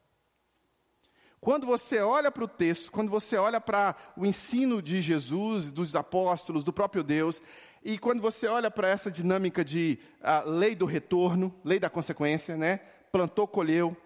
Quando 1.41 1.67
você 1.67 2.01
olha 2.01 2.31
para 2.31 2.45
o 2.45 2.49
texto, 2.49 2.91
quando 2.91 3.11
você 3.11 3.37
olha 3.37 3.61
para 3.61 3.95
o 4.17 4.27
ensino 4.27 4.83
de 4.83 5.01
Jesus, 5.01 5.71
dos 5.71 5.95
apóstolos, 5.95 6.65
do 6.65 6.73
próprio 6.73 7.03
Deus, 7.03 7.41
e 7.85 7.97
quando 7.99 8.21
você 8.21 8.49
olha 8.49 8.71
para 8.71 8.89
essa 8.89 9.11
dinâmica 9.11 9.65
de 9.65 9.99
uh, 10.21 10.51
lei 10.51 10.75
do 10.75 10.87
retorno, 10.87 11.55
lei 11.65 11.79
da 11.79 11.89
consequência, 11.89 12.57
né? 12.57 12.79
Plantou, 13.13 13.47
colheu. 13.47 13.97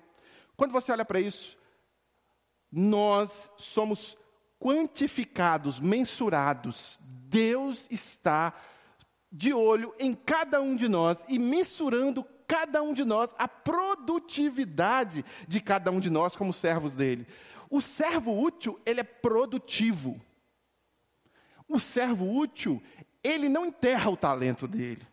Quando 0.57 0.73
você 0.73 0.93
olha 0.93 1.05
para 1.05 1.19
isso, 1.19 1.57
nós 2.71 3.51
somos 3.57 4.19
quantificados, 4.59 5.81
mensurados. 5.81 6.99
Deus 7.03 7.89
está 7.91 8.53
de 9.33 9.55
olho 9.55 9.95
em 9.99 10.13
cada 10.13 10.61
um 10.61 10.77
de 10.77 10.89
nós 10.89 11.25
e 11.29 11.39
mensurando 11.39 12.23
cada 12.51 12.83
um 12.83 12.93
de 12.93 13.05
nós, 13.05 13.33
a 13.39 13.47
produtividade 13.47 15.25
de 15.47 15.61
cada 15.61 15.93
um 15.93 16.01
de 16.01 16.11
nós 16.11 16.35
como 16.35 16.53
servos 16.53 16.95
dele. 16.95 17.25
O 17.71 17.81
servo 17.81 18.37
útil, 18.37 18.81
ele 18.85 18.99
é 18.99 19.05
produtivo. 19.05 20.21
O 21.69 21.79
servo 21.79 22.29
útil, 22.29 22.83
ele 23.23 23.49
não 23.49 23.65
enterra 23.65 24.11
o 24.11 24.17
talento 24.17 24.67
dele. 24.67 25.07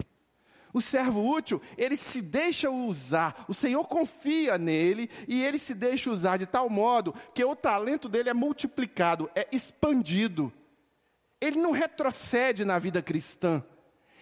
O 0.74 0.82
servo 0.82 1.30
útil, 1.30 1.62
ele 1.78 1.96
se 1.96 2.24
deixa 2.24 2.72
usar, 2.72 3.46
o 3.48 3.54
Senhor 3.54 3.86
confia 3.86 4.58
nele 4.58 5.08
e 5.28 5.44
ele 5.44 5.60
se 5.60 5.76
deixa 5.76 6.10
usar 6.10 6.38
de 6.38 6.48
tal 6.48 6.68
modo 6.72 7.14
que 7.36 7.46
o 7.46 7.56
talento 7.56 8.10
dele 8.10 8.30
é 8.30 8.34
multiplicado, 8.34 9.30
é 9.36 9.48
expandido. 9.52 10.52
Ele 11.40 11.60
não 11.60 11.72
retrocede 11.72 12.66
na 12.66 12.80
vida 12.80 13.00
cristã, 13.00 13.64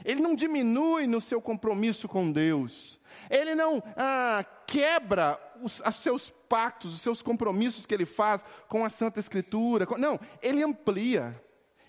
ele 0.04 0.22
não 0.22 0.36
diminui 0.36 1.08
no 1.08 1.22
seu 1.22 1.42
compromisso 1.42 2.08
com 2.08 2.32
Deus, 2.32 3.00
ele 3.30 3.56
não 3.56 3.82
ah, 3.96 4.46
quebra 4.68 5.40
os, 5.62 5.82
seus 5.96 6.30
pactos, 6.30 6.94
os 6.94 7.02
seus 7.02 7.22
compromissos 7.22 7.86
que 7.86 7.94
ele 7.94 8.06
faz 8.06 8.44
com 8.68 8.86
a 8.86 8.90
Santa 8.90 9.20
Escritura. 9.20 9.88
Não, 9.98 10.20
ele 10.42 10.64
amplia. 10.64 11.42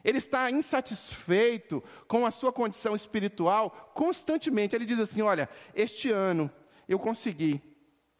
Ele 0.04 0.18
está 0.18 0.50
insatisfeito 0.50 1.82
com 2.06 2.24
a 2.24 2.30
sua 2.30 2.52
condição 2.52 2.94
espiritual 2.94 3.92
constantemente. 3.94 4.76
Ele 4.76 4.84
diz 4.84 5.00
assim: 5.00 5.22
Olha, 5.22 5.48
este 5.74 6.10
ano 6.10 6.50
eu 6.88 6.98
consegui 6.98 7.60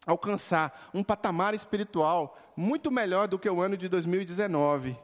alcançar 0.05 0.89
um 0.93 1.03
patamar 1.03 1.53
espiritual 1.53 2.37
muito 2.55 2.91
melhor 2.91 3.27
do 3.27 3.37
que 3.37 3.49
o 3.49 3.61
ano 3.61 3.77
de 3.77 3.87
2019. 3.87 4.97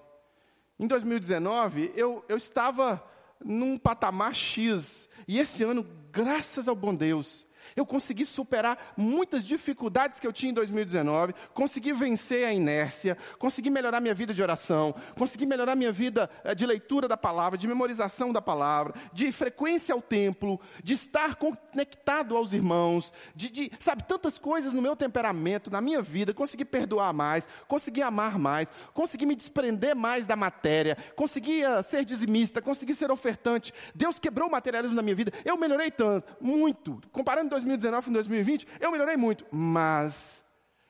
Em 0.80 0.88
2019, 0.88 1.94
eu, 1.96 2.26
eu 2.28 2.38
estava 2.38 3.02
num 3.44 3.78
patamar 3.78 4.34
X. 4.34 5.08
E 5.28 5.40
esse 5.40 5.64
ano, 5.64 5.86
graças 6.12 6.68
ao 6.68 6.76
bom 6.76 6.96
Deus, 6.96 7.46
Eu 7.76 7.86
consegui 7.86 8.26
superar 8.26 8.94
muitas 8.98 9.44
dificuldades 9.46 10.20
que 10.20 10.28
eu 10.28 10.34
tinha 10.34 10.52
em 10.52 10.54
2019, 10.54 11.34
consegui 11.54 11.94
vencer 11.94 12.46
a 12.46 12.54
inércia, 12.54 13.18
consegui 13.38 13.70
melhorar 13.70 14.00
minha 14.00 14.14
vida 14.14 14.34
de 14.34 14.42
oração, 14.42 14.94
consegui 15.18 15.46
melhorar 15.46 15.76
minha 15.76 15.92
vida 15.92 16.30
eh, 16.44 16.56
de 16.56 16.66
leitura 16.66 17.08
da 17.08 17.18
palavra, 17.18 17.58
de 17.58 17.68
memorização 17.68 18.32
da 18.32 18.42
palavra, 18.42 18.94
de 19.14 19.32
frequência 19.32 19.94
ao 19.94 20.02
templo, 20.02 20.60
de 20.84 20.94
estar 20.94 21.36
conectado 21.36 22.36
aos 22.36 22.54
irmãos, 22.54 23.12
de, 23.36 23.50
de 23.50 23.72
sabe, 23.80 24.04
tantas 24.04 24.38
coisas 24.38 24.74
no 24.74 24.82
meu 24.82 24.96
temperamento, 24.96 25.72
na 25.72 25.82
minha 25.82 26.02
vida, 26.02 26.34
consegui 26.34 26.66
perdoar 26.66 27.14
mais, 27.14 27.48
consegui 27.68 28.02
amar 28.02 28.38
mais, 28.38 28.72
consegui 28.94 29.26
me 29.26 29.36
desprender 29.36 29.96
mais 29.96 30.28
da 30.28 30.36
matéria, 30.36 30.98
consegui 31.16 31.64
uh, 31.66 31.84
ser 31.84 32.06
dizimista, 32.06 32.62
consegui 32.62 32.96
ser 32.96 33.12
ofertante. 33.12 33.74
Deus 33.94 34.20
quebrou 34.20 34.48
o 34.48 34.52
materialismo 34.52 34.96
na 34.96 35.02
minha 35.02 35.16
vida. 35.16 35.32
Eu 35.46 35.58
melhorei 35.58 35.92
tanto, 35.92 36.36
muito. 36.40 37.02
Comparando 37.12 37.50
2019 37.54 38.08
com 38.08 38.14
2020, 38.14 38.68
eu 38.80 38.92
melhorei 38.92 39.16
muito, 39.16 39.46
mas 39.52 40.44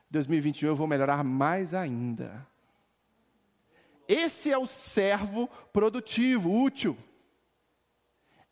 2021 0.09 0.69
eu 0.69 0.75
vou 0.75 0.87
melhorar 0.87 1.23
mais 1.23 1.73
ainda. 1.73 2.47
Esse 4.07 4.51
é 4.51 4.57
o 4.57 4.67
servo 4.67 5.47
produtivo, 5.71 6.51
útil. 6.51 6.97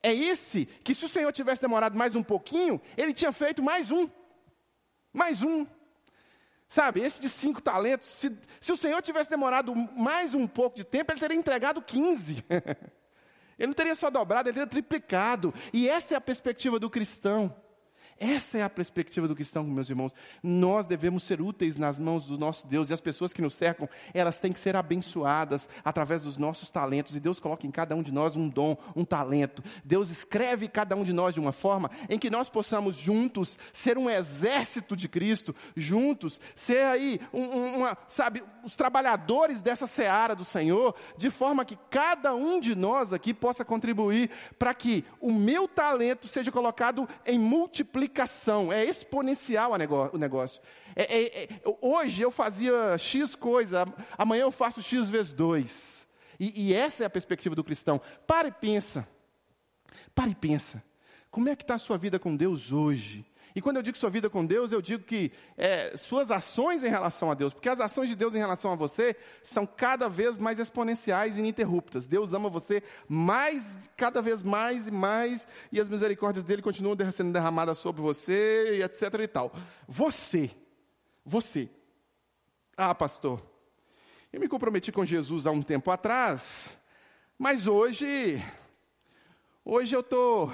É 0.04 0.14
esse 0.14 0.66
que, 0.66 0.96
se 0.96 1.06
o 1.06 1.10
Senhor 1.10 1.32
tivesse 1.32 1.62
demorado 1.62 1.98
mais 1.98 2.16
um 2.16 2.24
pouquinho, 2.24 2.82
ele 2.98 3.14
tinha 3.14 3.32
feito 3.32 3.62
mais 3.62 3.92
um. 3.92 4.10
Mais 5.14 5.44
um. 5.44 5.66
Sabe, 6.68 7.02
esse 7.02 7.20
de 7.20 7.28
cinco 7.28 7.62
talentos, 7.62 8.08
se, 8.08 8.36
se 8.62 8.72
o 8.72 8.78
Senhor 8.78 9.02
tivesse 9.02 9.30
demorado 9.30 9.76
mais 9.76 10.34
um 10.34 10.48
pouco 10.48 10.78
de 10.78 10.86
tempo, 10.86 11.12
ele 11.12 11.20
teria 11.20 11.38
entregado 11.38 11.82
15. 11.82 12.46
ele 13.60 13.68
não 13.68 13.74
teria 13.74 13.94
só 13.94 14.10
dobrado, 14.10 14.48
ele 14.48 14.54
teria 14.54 14.68
triplicado. 14.68 15.54
E 15.74 15.88
essa 15.88 16.14
é 16.14 16.18
a 16.18 16.22
perspectiva 16.22 16.80
do 16.80 16.90
cristão. 16.90 17.54
Essa 18.24 18.60
é 18.60 18.62
a 18.62 18.70
perspectiva 18.70 19.28
do 19.28 19.36
cristão, 19.36 19.64
meus 19.64 19.90
irmãos. 19.90 20.14
Nós 20.44 20.86
devemos 20.86 21.24
ser 21.24 21.42
úteis 21.42 21.76
nas 21.76 21.98
mãos 21.98 22.28
do 22.28 22.38
nosso 22.38 22.68
Deus 22.68 22.92
e 22.92 22.94
as 22.94 23.02
pessoas 23.02 23.34
que 23.34 23.42
nos 23.42 23.56
cercam, 23.56 23.90
elas 24.14 24.40
têm 24.40 24.54
que 24.54 24.60
ser 24.60 24.76
abençoadas 24.76 25.68
através 25.84 26.22
dos 26.22 26.38
nossos 26.38 26.70
talentos. 26.70 27.16
E 27.16 27.20
Deus 27.20 27.40
coloca 27.40 27.66
em 27.66 27.72
cada 27.72 27.96
um 27.96 28.04
de 28.04 28.12
nós 28.12 28.36
um 28.36 28.48
dom, 28.48 28.78
um 28.96 29.04
talento. 29.04 29.64
Deus 29.84 30.12
escreve 30.12 30.68
cada 30.68 30.96
um 30.96 31.04
de 31.04 31.12
nós 31.12 31.34
de 31.34 31.40
uma 31.40 31.52
forma 31.52 31.90
em 32.08 32.20
que 32.20 32.30
nós 32.30 32.48
possamos 32.48 32.96
juntos 32.96 33.58
ser 33.74 33.98
um 33.98 34.08
exército 34.08 34.96
de 34.96 35.10
Cristo, 35.10 35.56
juntos 35.76 36.40
ser 36.54 36.84
aí, 36.84 37.20
um, 37.34 37.78
uma, 37.78 37.98
sabe, 38.08 38.44
os 38.64 38.76
trabalhadores 38.76 39.64
dessa 39.64 39.88
seara 39.88 40.36
do 40.36 40.46
Senhor, 40.46 40.94
de 41.18 41.32
forma 41.32 41.66
que 41.66 41.76
cada 41.90 42.36
um 42.36 42.60
de 42.60 42.76
nós 42.76 43.14
aqui 43.14 43.34
possa 43.34 43.66
contribuir 43.66 44.30
para 44.60 44.76
que 44.76 45.04
o 45.20 45.34
meu 45.34 45.68
talento 45.68 46.28
seja 46.28 46.52
colocado 46.52 47.10
em 47.26 47.40
multiplicação 47.40 48.11
multiplicação, 48.12 48.72
é 48.72 48.84
exponencial 48.84 49.72
o 50.14 50.18
negócio. 50.18 50.62
É, 50.96 51.04
é, 51.04 51.44
é, 51.44 51.50
hoje 51.82 52.22
eu 52.22 52.30
fazia 52.30 52.98
X 52.98 53.34
coisa, 53.36 53.86
amanhã 54.18 54.42
eu 54.42 54.52
faço 54.52 54.82
X 54.82 55.10
vezes 55.10 55.34
2. 55.34 56.08
E, 56.40 56.68
e 56.68 56.74
essa 56.74 57.04
é 57.04 57.08
a 57.08 57.10
perspectiva 57.10 57.56
do 57.56 57.64
cristão. 57.64 58.02
Para 58.28 58.50
e 58.50 58.52
pensa. 58.52 59.08
Para 60.14 60.30
e 60.30 60.36
pensa. 60.36 60.84
Como 61.30 61.48
é 61.48 61.56
que 61.56 61.64
está 61.64 61.76
a 61.76 61.80
sua 61.80 61.98
vida 61.98 62.20
com 62.20 62.36
Deus 62.36 62.72
hoje? 62.72 63.26
E 63.56 63.62
quando 63.62 63.78
eu 63.78 63.84
digo 63.84 63.98
sua 63.98 64.10
vida 64.10 64.30
com 64.30 64.46
Deus, 64.46 64.72
eu 64.72 64.82
digo 64.82 65.04
que 65.04 65.32
é, 65.58 65.96
suas 65.98 66.32
ações 66.32 66.84
em 66.84 66.90
relação 66.90 67.30
a 67.30 67.34
Deus, 67.34 67.54
porque 67.54 67.70
as 67.70 67.82
ações 67.82 68.10
de 68.10 68.16
Deus 68.16 68.34
em 68.34 68.40
relação 68.40 68.72
a 68.72 68.76
você 68.76 69.16
são 69.44 69.66
cada 69.66 70.08
vez 70.08 70.38
mais 70.38 70.60
exponenciais 70.60 71.38
e 71.38 71.40
ininterruptas. 71.40 72.06
Deus 72.06 72.34
ama 72.34 72.50
você 72.50 72.82
mais, 73.08 73.76
cada 73.98 74.22
vez 74.22 74.42
mais 74.42 74.88
e 74.88 74.92
mais, 74.92 75.46
e 75.72 75.80
as 75.80 75.90
misericórdias 75.90 76.44
dele 76.44 76.62
continuam 76.62 76.98
sendo 77.12 77.34
derramadas 77.34 77.78
sobre 77.78 78.02
você, 78.02 78.78
e 78.78 78.84
etc 78.84 79.14
e 79.22 79.28
tal. 79.28 79.54
Você, 79.88 80.50
você. 81.26 81.70
Ah, 82.78 82.96
pastor, 82.96 83.42
eu 84.32 84.40
me 84.40 84.48
comprometi 84.48 84.92
com 84.92 85.06
Jesus 85.06 85.46
há 85.46 85.52
um 85.52 85.62
tempo 85.62 85.92
atrás, 85.92 86.78
mas 87.38 87.68
hoje, 87.68 88.42
hoje 89.66 89.94
eu 89.94 90.02
tô, 90.02 90.46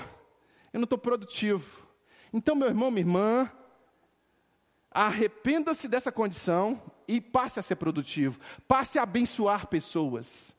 eu 0.74 0.80
não 0.80 0.86
estou 0.86 0.98
produtivo. 0.98 1.87
Então, 2.34 2.56
meu 2.56 2.68
irmão, 2.68 2.92
minha 2.92 3.02
irmã, 3.02 3.52
arrependa-se 4.92 5.88
dessa 5.88 6.12
condição 6.12 6.82
e 7.08 7.22
passe 7.22 7.60
a 7.60 7.64
ser 7.64 7.76
produtivo, 7.76 8.40
passe 8.68 9.00
a 9.00 9.04
abençoar 9.04 9.68
pessoas, 9.68 10.54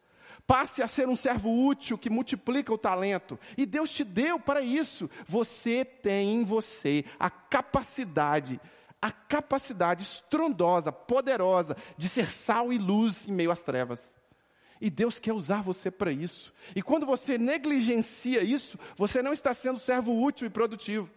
passe 0.47 0.83
a 0.83 0.87
ser 0.87 1.09
um 1.09 1.17
servo 1.17 1.67
útil 1.67 1.99
que 1.99 2.09
multiplica 2.09 2.73
o 2.73 2.79
talento. 2.79 3.39
E 3.57 3.67
Deus 3.67 3.91
te 3.91 4.05
deu 4.05 4.39
para 4.41 4.63
isso. 4.63 5.11
Você 5.27 5.85
tem 5.85 6.37
em 6.37 6.45
você 6.45 7.05
a 7.19 7.29
capacidade, 7.29 8.61
a 9.01 9.13
capacidade 9.13 10.03
estrondosa, 10.03 10.91
poderosa 10.91 11.77
de 11.97 12.09
ser 12.09 12.33
sal 12.33 12.73
e 12.73 12.79
luz 12.79 13.27
em 13.29 13.33
meio 13.33 13.51
às 13.51 13.63
trevas. 13.63 14.17
E 14.81 14.89
Deus 14.89 15.19
quer 15.19 15.33
usar 15.33 15.61
você 15.61 15.91
para 15.91 16.13
isso. 16.13 16.55
E 16.75 16.81
quando 16.81 17.05
você 17.05 17.37
negligencia 17.37 18.43
isso, 18.43 18.79
você 18.97 19.21
não 19.21 19.33
está 19.33 19.53
sendo 19.53 19.79
servo 19.79 20.23
útil 20.23 20.47
e 20.47 20.51
produtivo. 20.51 21.11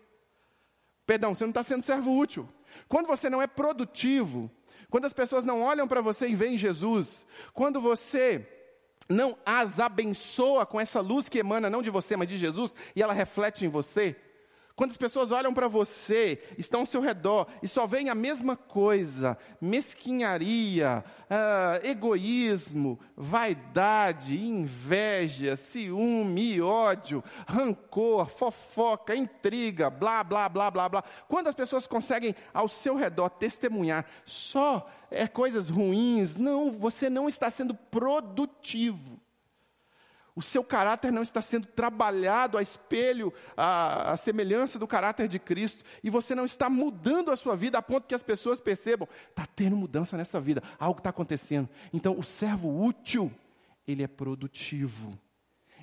Perdão, 1.12 1.36
você 1.36 1.44
não 1.44 1.50
está 1.52 1.62
sendo 1.62 1.84
servo 1.84 2.18
útil. 2.18 2.48
Quando 2.88 3.08
você 3.08 3.30
não 3.30 3.42
é 3.42 3.46
produtivo, 3.46 4.50
quando 4.90 5.04
as 5.04 5.12
pessoas 5.12 5.44
não 5.44 5.62
olham 5.62 5.86
para 5.86 6.00
você 6.00 6.30
e 6.30 6.36
veem 6.36 6.58
Jesus, 6.58 7.26
quando 7.54 7.82
você 7.82 8.48
não 9.10 9.38
as 9.46 9.82
abençoa 9.82 10.66
com 10.66 10.80
essa 10.80 11.02
luz 11.02 11.28
que 11.28 11.40
emana 11.40 11.70
não 11.70 11.82
de 11.82 11.90
você, 11.90 12.16
mas 12.16 12.30
de 12.30 12.38
Jesus, 12.38 12.74
e 12.96 13.04
ela 13.04 13.12
reflete 13.12 13.66
em 13.66 13.68
você, 13.68 14.16
quando 14.82 14.90
as 14.90 14.98
pessoas 14.98 15.32
olham 15.32 15.54
para 15.54 15.68
você, 15.68 16.42
estão 16.58 16.80
ao 16.80 16.86
seu 16.88 17.02
redor 17.02 17.46
e 17.62 17.68
só 17.68 17.86
veem 17.86 18.10
a 18.10 18.16
mesma 18.16 18.58
coisa: 18.58 19.38
mesquinharia, 19.62 21.06
uh, 21.30 21.86
egoísmo, 21.86 23.00
vaidade, 23.16 24.44
inveja, 24.44 25.56
ciúme, 25.56 26.60
ódio, 26.60 27.24
rancor, 27.48 28.28
fofoca, 28.28 29.16
intriga, 29.16 29.88
blá, 29.88 30.24
blá, 30.24 30.50
blá, 30.50 30.72
blá, 30.72 30.90
blá. 30.90 31.04
Quando 31.28 31.46
as 31.46 31.54
pessoas 31.54 31.86
conseguem 31.86 32.34
ao 32.52 32.68
seu 32.68 32.96
redor 32.96 33.30
testemunhar 33.30 34.04
só 34.26 34.90
é, 35.12 35.28
coisas 35.28 35.70
ruins, 35.70 36.36
não, 36.36 36.72
você 36.72 37.08
não 37.08 37.30
está 37.30 37.52
sendo 37.52 37.76
produtivo. 37.76 39.21
O 40.42 40.44
seu 40.44 40.64
caráter 40.64 41.12
não 41.12 41.22
está 41.22 41.40
sendo 41.40 41.68
trabalhado 41.68 42.58
a 42.58 42.64
espelho, 42.64 43.32
a, 43.56 44.14
a, 44.14 44.18
semelhança 44.18 44.80
do 44.80 44.88
caráter 44.88 45.28
de 45.28 45.38
Cristo, 45.38 45.86
e 46.04 46.10
você 46.10 46.34
não 46.34 46.46
está 46.46 46.68
mudando 46.68 47.30
a 47.30 47.38
sua 47.38 47.56
vida 47.56 47.78
a 47.78 47.82
ponto 47.82 48.08
que 48.08 48.16
as 48.16 48.24
pessoas 48.24 48.60
percebam, 48.60 49.08
está 49.30 49.46
tendo 49.46 49.78
mudança 49.78 50.18
nessa 50.18 50.42
vida, 50.42 50.64
algo 50.80 50.98
está 50.98 51.12
acontecendo. 51.12 51.70
Então, 51.94 52.18
o 52.18 52.24
servo 52.24 52.84
útil, 52.84 53.32
ele 53.88 54.02
é 54.02 54.08
produtivo. 54.08 55.16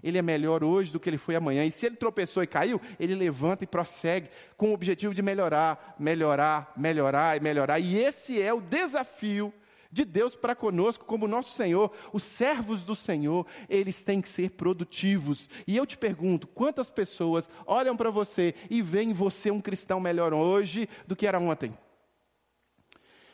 Ele 0.03 0.19
é 0.19 0.23
melhor 0.23 0.65
hoje 0.65 0.93
do 0.93 0.99
que 0.99 1.09
ele 1.09 1.19
foi 1.19 1.37
amanhã. 1.37 1.65
E 1.65 1.71
se 1.71 1.87
ele 1.87 1.95
tropeçou 1.95 2.43
e 2.43 2.47
caiu, 2.49 2.81
ele 2.99 3.15
levanta 3.15 3.63
e 3.63 3.67
prossegue 3.67 4.29
com 4.57 4.71
o 4.71 4.75
objetivo 4.75 5.15
de 5.15 5.23
melhorar, 5.23 5.95
melhorar, 6.01 6.73
melhorar 6.77 7.37
e 7.37 7.41
melhorar. 7.41 7.79
E 7.79 7.97
esse 7.97 8.43
é 8.43 8.53
o 8.53 8.61
desafio 8.61 9.55
de 9.91 10.05
Deus 10.05 10.37
para 10.37 10.55
conosco, 10.55 11.05
como 11.05 11.27
nosso 11.27 11.55
Senhor, 11.55 11.91
os 12.13 12.23
servos 12.23 12.83
do 12.83 12.95
Senhor, 12.95 13.47
eles 13.69 14.03
têm 14.03 14.21
que 14.21 14.29
ser 14.29 14.51
produtivos. 14.51 15.49
E 15.67 15.77
eu 15.77 15.87
te 15.87 15.97
pergunto: 15.97 16.47
quantas 16.47 16.91
pessoas 16.91 17.49
olham 17.67 17.97
para 17.97 18.11
você 18.11 18.55
e 18.71 18.83
veem 18.83 19.13
você 19.13 19.51
um 19.51 19.61
cristão 19.61 19.99
melhor 19.99 20.35
hoje 20.35 20.89
do 21.07 21.17
que 21.17 21.27
era 21.27 21.39
ontem? 21.39 21.77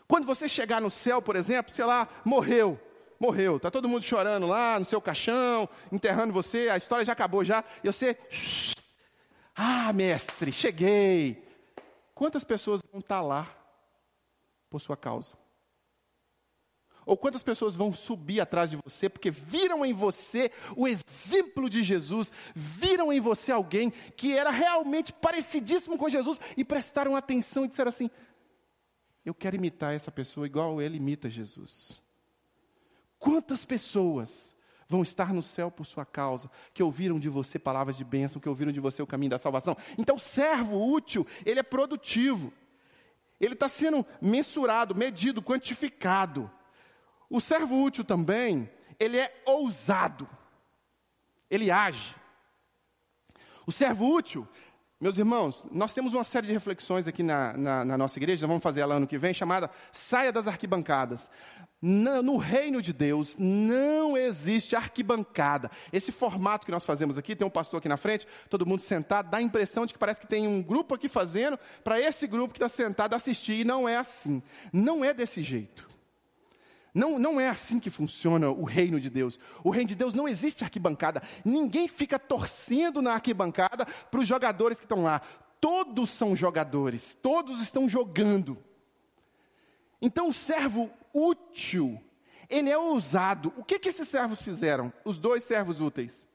Quando 0.07 0.27
você 0.27 0.49
chegar 0.49 0.81
no 0.81 0.91
céu, 0.91 1.21
por 1.21 1.35
exemplo, 1.35 1.73
sei 1.73 1.85
lá, 1.85 2.09
morreu, 2.25 2.79
morreu, 3.19 3.57
está 3.57 3.71
todo 3.71 3.89
mundo 3.89 4.03
chorando 4.03 4.47
lá 4.47 4.79
no 4.79 4.85
seu 4.85 5.01
caixão, 5.01 5.69
enterrando 5.91 6.33
você, 6.33 6.69
a 6.69 6.77
história 6.77 7.05
já 7.05 7.13
acabou 7.13 7.45
já, 7.45 7.65
e 7.83 7.87
você, 7.87 8.17
ah, 9.57 9.93
mestre, 9.93 10.53
cheguei. 10.53 11.43
Quantas 12.15 12.45
pessoas 12.45 12.83
vão 12.93 13.01
estar 13.01 13.17
tá 13.17 13.23
lá 13.23 13.49
por 14.69 14.79
sua 14.79 14.97
causa? 14.97 15.44
Ou 17.07 17.17
quantas 17.17 17.43
pessoas 17.43 17.75
vão 17.75 17.93
subir 17.93 18.41
atrás 18.41 18.71
de 18.71 18.79
você 18.85 19.09
porque 19.09 19.31
viram 19.31 19.85
em 19.85 19.93
você 19.93 20.51
o 20.77 20.89
exemplo 20.89 21.69
de 21.69 21.83
Jesus, 21.83 22.33
viram 22.55 23.13
em 23.13 23.21
você 23.21 23.53
alguém 23.53 23.91
que 24.17 24.37
era 24.37 24.51
realmente 24.51 25.13
parecidíssimo 25.13 25.99
com 25.99 26.09
Jesus 26.09 26.41
e 26.57 26.65
prestaram 26.65 27.17
atenção 27.17 27.65
e 27.65 27.69
disseram 27.69 27.91
assim: 27.91 28.11
Eu 29.25 29.35
quero 29.35 29.57
imitar 29.57 29.95
essa 29.95 30.11
pessoa 30.11 30.47
igual 30.47 30.81
ele 30.81 30.97
imita 30.97 31.29
Jesus. 31.29 32.03
Quantas 33.19 33.65
pessoas 33.65 34.55
vão 34.89 35.03
estar 35.03 35.33
no 35.33 35.43
céu 35.43 35.71
por 35.71 35.87
sua 35.87 36.05
causa, 36.05 36.51
que 36.73 36.83
ouviram 36.83 37.19
de 37.19 37.29
você 37.29 37.59
palavras 37.59 37.97
de 37.97 38.05
bênção, 38.05 38.41
que 38.41 38.49
ouviram 38.49 38.71
de 38.73 38.81
você 38.81 39.03
o 39.03 39.07
caminho 39.07 39.31
da 39.31 39.39
salvação? 39.39 39.77
Então, 39.99 40.19
servo 40.19 40.79
útil, 40.93 41.27
ele 41.45 41.61
é 41.61 41.63
produtivo, 41.63 42.53
ele 43.41 43.55
está 43.55 43.69
sendo 43.69 44.05
mensurado, 44.21 44.95
medido, 44.95 45.43
quantificado. 45.43 46.51
O 47.35 47.41
servo 47.41 47.83
útil 47.83 48.05
também, 48.05 48.71
ele 48.97 49.19
é 49.19 49.43
ousado. 49.45 50.29
Ele 51.51 51.69
age. 51.69 52.15
O 53.67 53.73
servo 53.73 54.07
útil 54.07 54.47
Meus 55.01 55.19
irmãos, 55.19 55.67
nós 55.71 55.93
temos 55.93 56.15
uma 56.15 56.25
série 56.25 56.47
de 56.47 56.53
reflexões 56.53 57.07
aqui 57.07 57.23
na, 57.23 57.53
na, 57.59 57.85
na 57.85 57.99
nossa 57.99 58.19
igreja, 58.19 58.47
vamos 58.47 58.63
fazer 58.63 58.81
ela 58.81 58.95
ano 58.95 59.07
que 59.07 59.19
vem, 59.19 59.35
chamada 59.35 59.69
Saia 59.93 60.33
das 60.33 60.47
Arquibancadas. 60.47 61.29
No, 61.83 62.23
no, 62.23 62.37
reino 62.39 62.81
de 62.81 62.93
Deus 62.93 63.37
não 63.37 64.17
existe 64.17 64.75
arquibancada. 64.75 65.71
Esse 65.93 66.11
formato 66.11 66.65
que 66.65 66.73
nós 66.73 66.85
fazemos 66.85 67.19
aqui, 67.19 67.37
tem 67.37 67.47
um 67.47 67.51
pastor 67.51 67.79
aqui 67.79 67.89
na 67.89 67.99
frente, 67.99 68.27
todo 68.49 68.65
mundo 68.65 68.81
sentado, 68.81 69.29
dá 69.29 69.39
a 69.39 69.43
impressão 69.43 69.85
de 69.85 69.93
que 69.93 69.99
parece 69.99 70.21
que 70.21 70.27
tem 70.27 70.47
um 70.47 70.63
grupo 70.63 70.95
aqui 70.95 71.09
fazendo, 71.09 71.59
para 71.83 72.01
esse 72.01 72.27
grupo 72.27 72.55
que 72.55 72.63
está 72.63 72.75
sentado 72.75 73.13
assistir, 73.13 73.61
e 73.61 73.65
não 73.65 73.87
é 73.87 73.99
assim. 73.99 74.43
Não 74.73 75.05
é 75.05 75.13
desse 75.13 75.43
jeito. 75.43 75.94
Não, 76.95 77.19
não 77.19 77.41
é 77.41 77.49
assim 77.49 77.81
que 77.81 77.91
funciona 77.91 78.51
o 78.51 78.65
reino 78.65 79.01
de 79.01 79.11
Deus. 79.11 79.39
O 79.65 79.71
reino 79.71 79.89
de 79.89 79.97
Deus 79.97 80.15
não 80.15 80.29
existe 80.29 80.63
arquibancada. 80.63 81.21
Ninguém 81.45 81.89
fica 81.89 82.21
torcendo 82.21 83.03
na 83.03 83.15
arquibancada 83.15 83.85
para 83.85 84.21
os 84.21 84.29
jogadores 84.29 84.79
que 84.79 84.85
estão 84.85 85.03
lá. 85.03 85.21
Todos 85.61 86.11
são 86.11 86.37
jogadores, 86.37 87.19
todos 87.21 87.61
estão 87.61 87.89
jogando. 87.89 88.57
Então, 90.01 90.29
o 90.29 90.33
servo 90.33 90.89
útil, 91.13 92.01
ele 92.49 92.71
é 92.71 92.79
ousado. 92.79 93.53
O 93.57 93.65
que, 93.65 93.79
que 93.79 93.89
esses 93.89 94.09
servos 94.09 94.41
fizeram? 94.41 94.93
Os 95.05 95.19
dois 95.19 95.43
servos 95.43 95.81
úteis. 95.81 96.29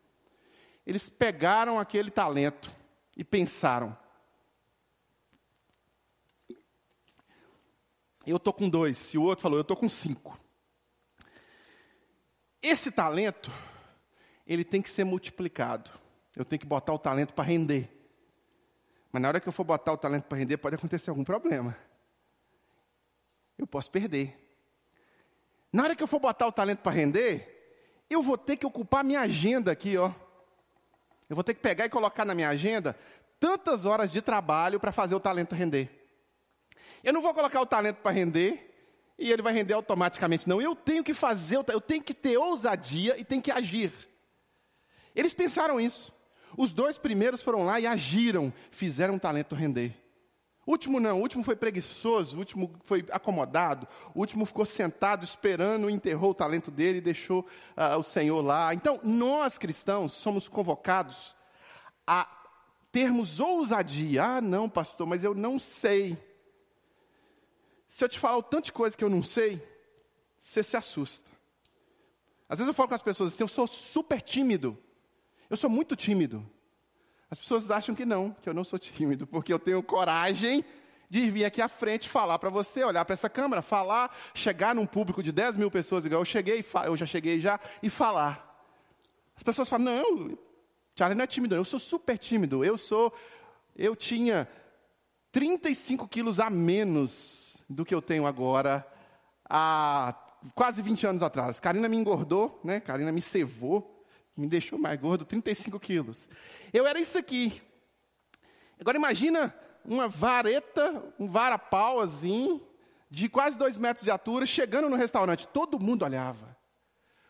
Eles 0.85 1.07
pegaram 1.07 1.79
aquele 1.79 2.09
talento 2.09 2.69
e 3.15 3.23
pensaram: 3.23 3.95
eu 8.25 8.37
estou 8.37 8.53
com 8.53 8.69
dois, 8.69 9.13
e 9.13 9.17
o 9.17 9.23
outro 9.23 9.41
falou: 9.43 9.57
eu 9.57 9.61
estou 9.61 9.77
com 9.77 9.87
cinco. 9.87 10.37
Esse 12.61 12.91
talento, 12.91 13.51
ele 14.45 14.63
tem 14.63 14.81
que 14.81 14.89
ser 14.89 15.03
multiplicado. 15.03 15.89
Eu 16.35 16.43
tenho 16.43 16.59
que 16.59 16.65
botar 16.65 16.93
o 16.93 16.99
talento 16.99 17.33
para 17.33 17.43
render. 17.43 17.89
Mas 19.11 19.21
na 19.21 19.27
hora 19.27 19.39
que 19.39 19.47
eu 19.47 19.53
for 19.53 19.63
botar 19.63 19.93
o 19.93 19.97
talento 19.97 20.25
para 20.25 20.37
render, 20.37 20.57
pode 20.57 20.75
acontecer 20.75 21.09
algum 21.09 21.23
problema. 21.23 21.75
Eu 23.57 23.65
posso 23.65 23.89
perder. 23.89 24.35
Na 25.71 25.83
hora 25.83 25.95
que 25.95 26.03
eu 26.03 26.07
for 26.07 26.19
botar 26.19 26.47
o 26.47 26.51
talento 26.51 26.79
para 26.79 26.91
render, 26.91 28.05
eu 28.09 28.21
vou 28.21 28.37
ter 28.37 28.57
que 28.57 28.65
ocupar 28.65 29.03
minha 29.03 29.21
agenda 29.21 29.71
aqui, 29.71 29.97
ó. 29.97 30.11
Eu 31.29 31.35
vou 31.35 31.43
ter 31.43 31.53
que 31.53 31.61
pegar 31.61 31.85
e 31.85 31.89
colocar 31.89 32.25
na 32.25 32.33
minha 32.33 32.49
agenda 32.49 32.97
tantas 33.39 33.85
horas 33.85 34.11
de 34.11 34.21
trabalho 34.21 34.79
para 34.79 34.91
fazer 34.91 35.15
o 35.15 35.19
talento 35.19 35.55
render. 35.55 35.89
Eu 37.03 37.13
não 37.13 37.21
vou 37.21 37.33
colocar 37.33 37.61
o 37.61 37.65
talento 37.65 37.97
para 37.97 38.11
render 38.11 38.68
e 39.19 39.31
ele 39.31 39.41
vai 39.41 39.53
render 39.53 39.73
automaticamente. 39.73 40.47
Não, 40.47 40.61
eu 40.61 40.75
tenho 40.75 41.03
que 41.03 41.13
fazer, 41.13 41.57
eu 41.67 41.81
tenho 41.81 42.01
que 42.01 42.13
ter 42.13 42.37
ousadia 42.37 43.19
e 43.19 43.25
tenho 43.25 43.41
que 43.41 43.51
agir. 43.51 43.91
Eles 45.13 45.33
pensaram 45.33 45.79
isso. 45.79 46.13
Os 46.57 46.73
dois 46.73 46.97
primeiros 46.97 47.41
foram 47.43 47.65
lá 47.65 47.79
e 47.79 47.85
agiram, 47.85 48.51
fizeram 48.71 49.15
o 49.15 49.19
talento 49.19 49.53
render. 49.53 49.93
O 50.65 50.71
último 50.71 50.99
não, 50.99 51.17
o 51.17 51.21
último 51.21 51.43
foi 51.43 51.55
preguiçoso, 51.55 52.35
o 52.35 52.39
último 52.39 52.71
foi 52.83 53.03
acomodado, 53.11 53.87
o 54.13 54.19
último 54.19 54.45
ficou 54.45 54.65
sentado 54.65 55.23
esperando, 55.23 55.89
enterrou 55.89 56.31
o 56.31 56.35
talento 56.35 56.69
dele 56.69 56.99
e 56.99 57.01
deixou 57.01 57.39
uh, 57.75 57.97
o 57.97 58.03
Senhor 58.03 58.41
lá. 58.41 58.73
Então, 58.73 58.99
nós 59.03 59.57
cristãos 59.57 60.13
somos 60.13 60.47
convocados 60.47 61.35
a 62.05 62.29
termos 62.91 63.39
ousadia. 63.39 64.23
Ah, 64.23 64.41
não, 64.41 64.69
pastor, 64.69 65.07
mas 65.07 65.23
eu 65.23 65.33
não 65.33 65.57
sei. 65.57 66.17
Se 67.89 68.05
eu 68.05 68.07
te 68.07 68.19
falar 68.19 68.37
o 68.37 68.43
tanto 68.43 68.65
de 68.65 68.71
coisa 68.71 68.95
que 68.95 69.03
eu 69.03 69.09
não 69.09 69.23
sei, 69.23 69.59
você 70.39 70.61
se 70.61 70.77
assusta. 70.77 71.29
Às 72.47 72.59
vezes 72.59 72.67
eu 72.67 72.73
falo 72.73 72.87
com 72.87 72.95
as 72.95 73.01
pessoas 73.01 73.33
assim, 73.33 73.43
eu 73.43 73.47
sou 73.47 73.65
super 73.65 74.21
tímido. 74.21 74.77
Eu 75.49 75.57
sou 75.57 75.69
muito 75.69 75.95
tímido. 75.95 76.47
As 77.31 77.39
pessoas 77.39 77.69
acham 77.71 77.95
que 77.95 78.05
não, 78.05 78.31
que 78.31 78.47
eu 78.47 78.53
não 78.53 78.63
sou 78.63 78.77
tímido, 78.77 79.25
porque 79.25 79.51
eu 79.51 79.57
tenho 79.57 79.81
coragem 79.81 80.63
de 81.09 81.29
vir 81.31 81.45
aqui 81.45 81.61
à 81.63 81.67
frente 81.67 82.07
falar 82.07 82.37
para 82.37 82.51
você, 82.51 82.83
olhar 82.83 83.03
para 83.03 83.15
essa 83.15 83.29
câmera, 83.29 83.63
falar, 83.63 84.15
chegar 84.35 84.75
num 84.75 84.85
público 84.85 85.23
de 85.23 85.31
10 85.31 85.57
mil 85.57 85.71
pessoas, 85.71 86.05
igual 86.05 86.21
eu 86.21 86.25
cheguei, 86.25 86.63
eu 86.85 86.95
já 86.95 87.07
cheguei 87.07 87.39
já, 87.39 87.59
e 87.81 87.89
falar. 87.89 88.45
As 89.35 89.41
pessoas 89.41 89.67
falam, 89.67 89.85
não, 89.85 90.37
Charlie 90.95 91.17
não 91.17 91.23
é 91.23 91.27
tímido, 91.27 91.55
eu 91.55 91.65
sou 91.65 91.79
super 91.79 92.19
tímido. 92.19 92.63
Eu 92.63 92.77
sou, 92.77 93.11
eu 93.75 93.95
tinha 93.95 94.47
35 95.31 96.07
quilos 96.07 96.39
a 96.39 96.51
menos 96.51 97.48
do 97.69 97.85
que 97.85 97.93
eu 97.93 98.01
tenho 98.01 98.25
agora 98.25 98.85
há 99.47 100.15
quase 100.55 100.81
20 100.81 101.07
anos 101.07 101.21
atrás. 101.21 101.59
Karina 101.59 101.87
me 101.87 101.97
engordou, 101.97 102.59
né? 102.63 102.79
Karina 102.79 103.11
me 103.11 103.21
cevou, 103.21 104.03
me 104.35 104.47
deixou 104.47 104.79
mais 104.79 104.99
gordo, 104.99 105.25
35 105.25 105.79
quilos. 105.79 106.27
Eu 106.73 106.87
era 106.87 106.99
isso 106.99 107.17
aqui. 107.17 107.61
Agora 108.79 108.97
imagina 108.97 109.53
uma 109.85 110.07
vareta, 110.07 111.13
um 111.19 111.27
varapau 111.27 111.99
assim, 111.99 112.61
de 113.09 113.27
quase 113.27 113.57
dois 113.57 113.77
metros 113.77 114.03
de 114.03 114.11
altura, 114.11 114.45
chegando 114.45 114.89
no 114.89 114.95
restaurante. 114.95 115.47
Todo 115.47 115.79
mundo 115.79 116.03
olhava. 116.03 116.57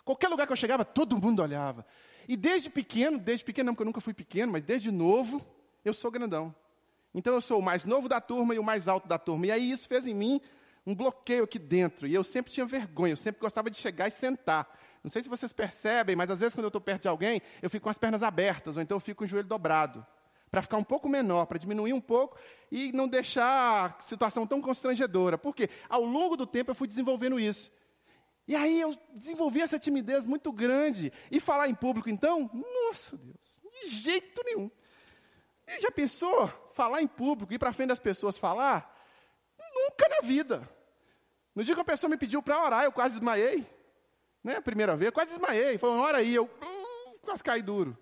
Qualquer 0.06 0.28
lugar 0.28 0.47
que 0.47 0.54
eu 0.54 0.58
chegava, 0.58 0.86
todo 0.86 1.17
mundo 1.17 1.41
olhava. 1.41 1.86
E 2.28 2.38
desde 2.38 2.69
pequeno, 2.69 3.17
desde 3.17 3.43
pequeno, 3.43 3.67
não, 3.67 3.73
porque 3.73 3.84
eu 3.84 3.88
nunca 3.88 4.02
fui 4.02 4.13
pequeno, 4.13 4.52
mas 4.52 4.62
desde 4.62 4.91
novo, 4.91 5.41
eu 5.84 5.93
sou 5.93 6.12
grandão. 6.12 6.54
Então 7.13 7.34
eu 7.34 7.41
sou 7.41 7.60
o 7.60 7.63
mais 7.63 7.86
novo 7.86 8.08
da 8.08 8.22
turma 8.22 8.54
e 8.54 8.60
o 8.60 8.63
mais 8.63 8.88
alto 8.88 9.08
da 9.08 9.17
turma. 9.17 9.48
E 9.48 9.52
aí 9.52 9.72
isso 9.72 9.88
fez 9.88 10.06
em 10.06 10.13
mim 10.13 10.39
um 10.86 10.95
bloqueio 10.95 11.43
aqui 11.43 11.60
dentro. 11.60 12.08
E 12.08 12.13
eu 12.13 12.24
sempre 12.24 12.52
tinha 12.52 12.65
vergonha, 12.65 13.13
eu 13.13 13.17
sempre 13.17 13.41
gostava 13.41 13.69
de 13.69 13.78
chegar 13.78 14.08
e 14.08 14.12
sentar. 14.12 14.67
Não 15.04 15.10
sei 15.10 15.24
se 15.24 15.30
vocês 15.30 15.54
percebem, 15.54 16.15
mas 16.15 16.30
às 16.30 16.39
vezes 16.39 16.54
quando 16.54 16.65
eu 16.65 16.69
estou 16.69 16.82
perto 16.82 17.04
de 17.04 17.08
alguém, 17.08 17.41
eu 17.62 17.69
fico 17.69 17.86
com 17.86 17.89
as 17.89 17.98
pernas 17.98 18.22
abertas, 18.22 18.76
ou 18.76 18.82
então 18.82 18.98
eu 18.98 19.00
fico 19.00 19.19
com 19.19 19.26
o 19.26 19.28
joelho 19.28 19.48
dobrado. 19.48 20.06
Para 20.52 20.63
ficar 20.63 20.78
um 20.78 20.84
pouco 20.84 21.08
menor, 21.08 21.45
para 21.45 21.60
diminuir 21.60 21.93
um 21.93 22.02
pouco 22.02 22.38
e 22.72 22.91
não 22.91 23.08
deixar 23.08 23.98
a 23.98 24.02
situação 24.02 24.48
tão 24.48 24.60
constrangedora. 24.60 25.38
Porque 25.38 25.69
ao 25.88 26.04
longo 26.04 26.36
do 26.36 26.45
tempo 26.45 26.72
eu 26.72 26.76
fui 26.76 26.88
desenvolvendo 26.88 27.39
isso. 27.39 27.72
E 28.48 28.56
aí 28.56 28.82
eu 28.82 28.98
desenvolvi 29.13 29.62
essa 29.62 29.78
timidez 29.78 30.26
muito 30.26 30.52
grande. 30.52 31.13
E 31.30 31.39
falar 31.39 31.69
em 31.69 31.76
público, 31.76 32.10
então, 32.10 32.50
nossa 32.52 33.15
Deus, 33.15 33.62
de 33.84 33.89
jeito 34.02 34.41
nenhum. 34.43 34.72
E 35.67 35.82
já 35.82 35.91
pensou 35.91 36.52
falar 36.80 37.02
em 37.02 37.08
público, 37.08 37.54
ir 37.54 37.60
para 37.60 37.74
frente 37.74 37.89
das 37.89 38.00
pessoas 38.00 38.38
falar? 38.38 38.96
Nunca 39.76 40.08
na 40.08 40.26
vida. 40.26 40.70
No 41.54 41.62
dia 41.62 41.76
que 41.76 41.80
uma 41.80 41.86
pessoa 41.86 42.10
me 42.10 42.15
pediu 42.15 42.42
para 42.42 42.63
orar, 42.63 42.86
eu 42.86 42.92
quase 42.94 43.15
desmaiei. 43.15 43.68
Né? 44.42 44.56
A 44.56 44.62
primeira 44.62 44.96
vez, 44.96 45.08
eu 45.08 45.12
quase 45.12 45.32
desmaiei. 45.32 45.78
Falou, 45.78 45.98
ora 45.98 46.20
aí, 46.20 46.34
eu 46.34 46.46
hum, 46.46 47.18
quase 47.22 47.44
caí 47.44 47.62
duro. 47.62 47.98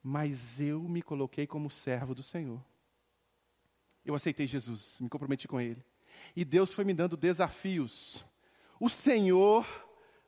Mas 0.00 0.60
eu 0.60 0.80
me 0.82 1.02
coloquei 1.02 1.48
como 1.48 1.68
servo 1.68 2.14
do 2.14 2.22
Senhor. 2.22 2.64
Eu 4.04 4.14
aceitei 4.14 4.46
Jesus, 4.46 5.00
me 5.00 5.08
comprometi 5.08 5.48
com 5.48 5.60
Ele. 5.60 5.84
E 6.36 6.44
Deus 6.44 6.72
foi 6.72 6.84
me 6.84 6.94
dando 6.94 7.16
desafios. 7.16 8.24
O 8.78 8.88
Senhor 8.88 9.66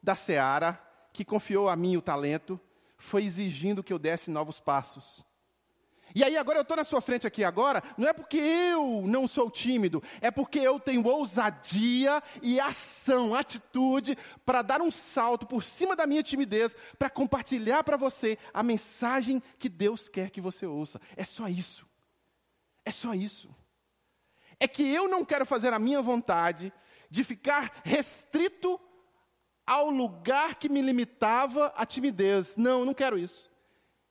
da 0.02 0.16
seara, 0.16 0.82
que 1.12 1.24
confiou 1.24 1.68
a 1.68 1.76
mim 1.76 1.96
o 1.96 2.02
talento, 2.02 2.60
foi 2.98 3.22
exigindo 3.22 3.84
que 3.84 3.92
eu 3.92 4.00
desse 4.00 4.32
novos 4.32 4.58
passos. 4.58 5.24
E 6.14 6.22
aí 6.22 6.36
agora 6.36 6.58
eu 6.58 6.62
estou 6.62 6.76
na 6.76 6.84
sua 6.84 7.00
frente 7.00 7.26
aqui 7.26 7.42
agora, 7.42 7.82
não 7.98 8.08
é 8.08 8.12
porque 8.12 8.36
eu 8.36 9.02
não 9.04 9.26
sou 9.26 9.50
tímido, 9.50 10.00
é 10.20 10.30
porque 10.30 10.60
eu 10.60 10.78
tenho 10.78 11.04
ousadia 11.04 12.22
e 12.40 12.60
ação, 12.60 13.34
atitude 13.34 14.16
para 14.46 14.62
dar 14.62 14.80
um 14.80 14.92
salto 14.92 15.44
por 15.44 15.64
cima 15.64 15.96
da 15.96 16.06
minha 16.06 16.22
timidez, 16.22 16.76
para 16.96 17.10
compartilhar 17.10 17.82
para 17.82 17.96
você 17.96 18.38
a 18.52 18.62
mensagem 18.62 19.42
que 19.58 19.68
Deus 19.68 20.08
quer 20.08 20.30
que 20.30 20.40
você 20.40 20.64
ouça. 20.64 21.00
É 21.16 21.24
só 21.24 21.48
isso. 21.48 21.84
É 22.84 22.92
só 22.92 23.12
isso. 23.12 23.52
É 24.60 24.68
que 24.68 24.84
eu 24.84 25.08
não 25.08 25.24
quero 25.24 25.44
fazer 25.44 25.72
a 25.72 25.80
minha 25.80 26.00
vontade 26.00 26.72
de 27.10 27.24
ficar 27.24 27.72
restrito 27.82 28.80
ao 29.66 29.90
lugar 29.90 30.54
que 30.56 30.68
me 30.68 30.80
limitava 30.80 31.72
a 31.76 31.84
timidez. 31.84 32.54
Não, 32.56 32.84
não 32.84 32.94
quero 32.94 33.18
isso. 33.18 33.50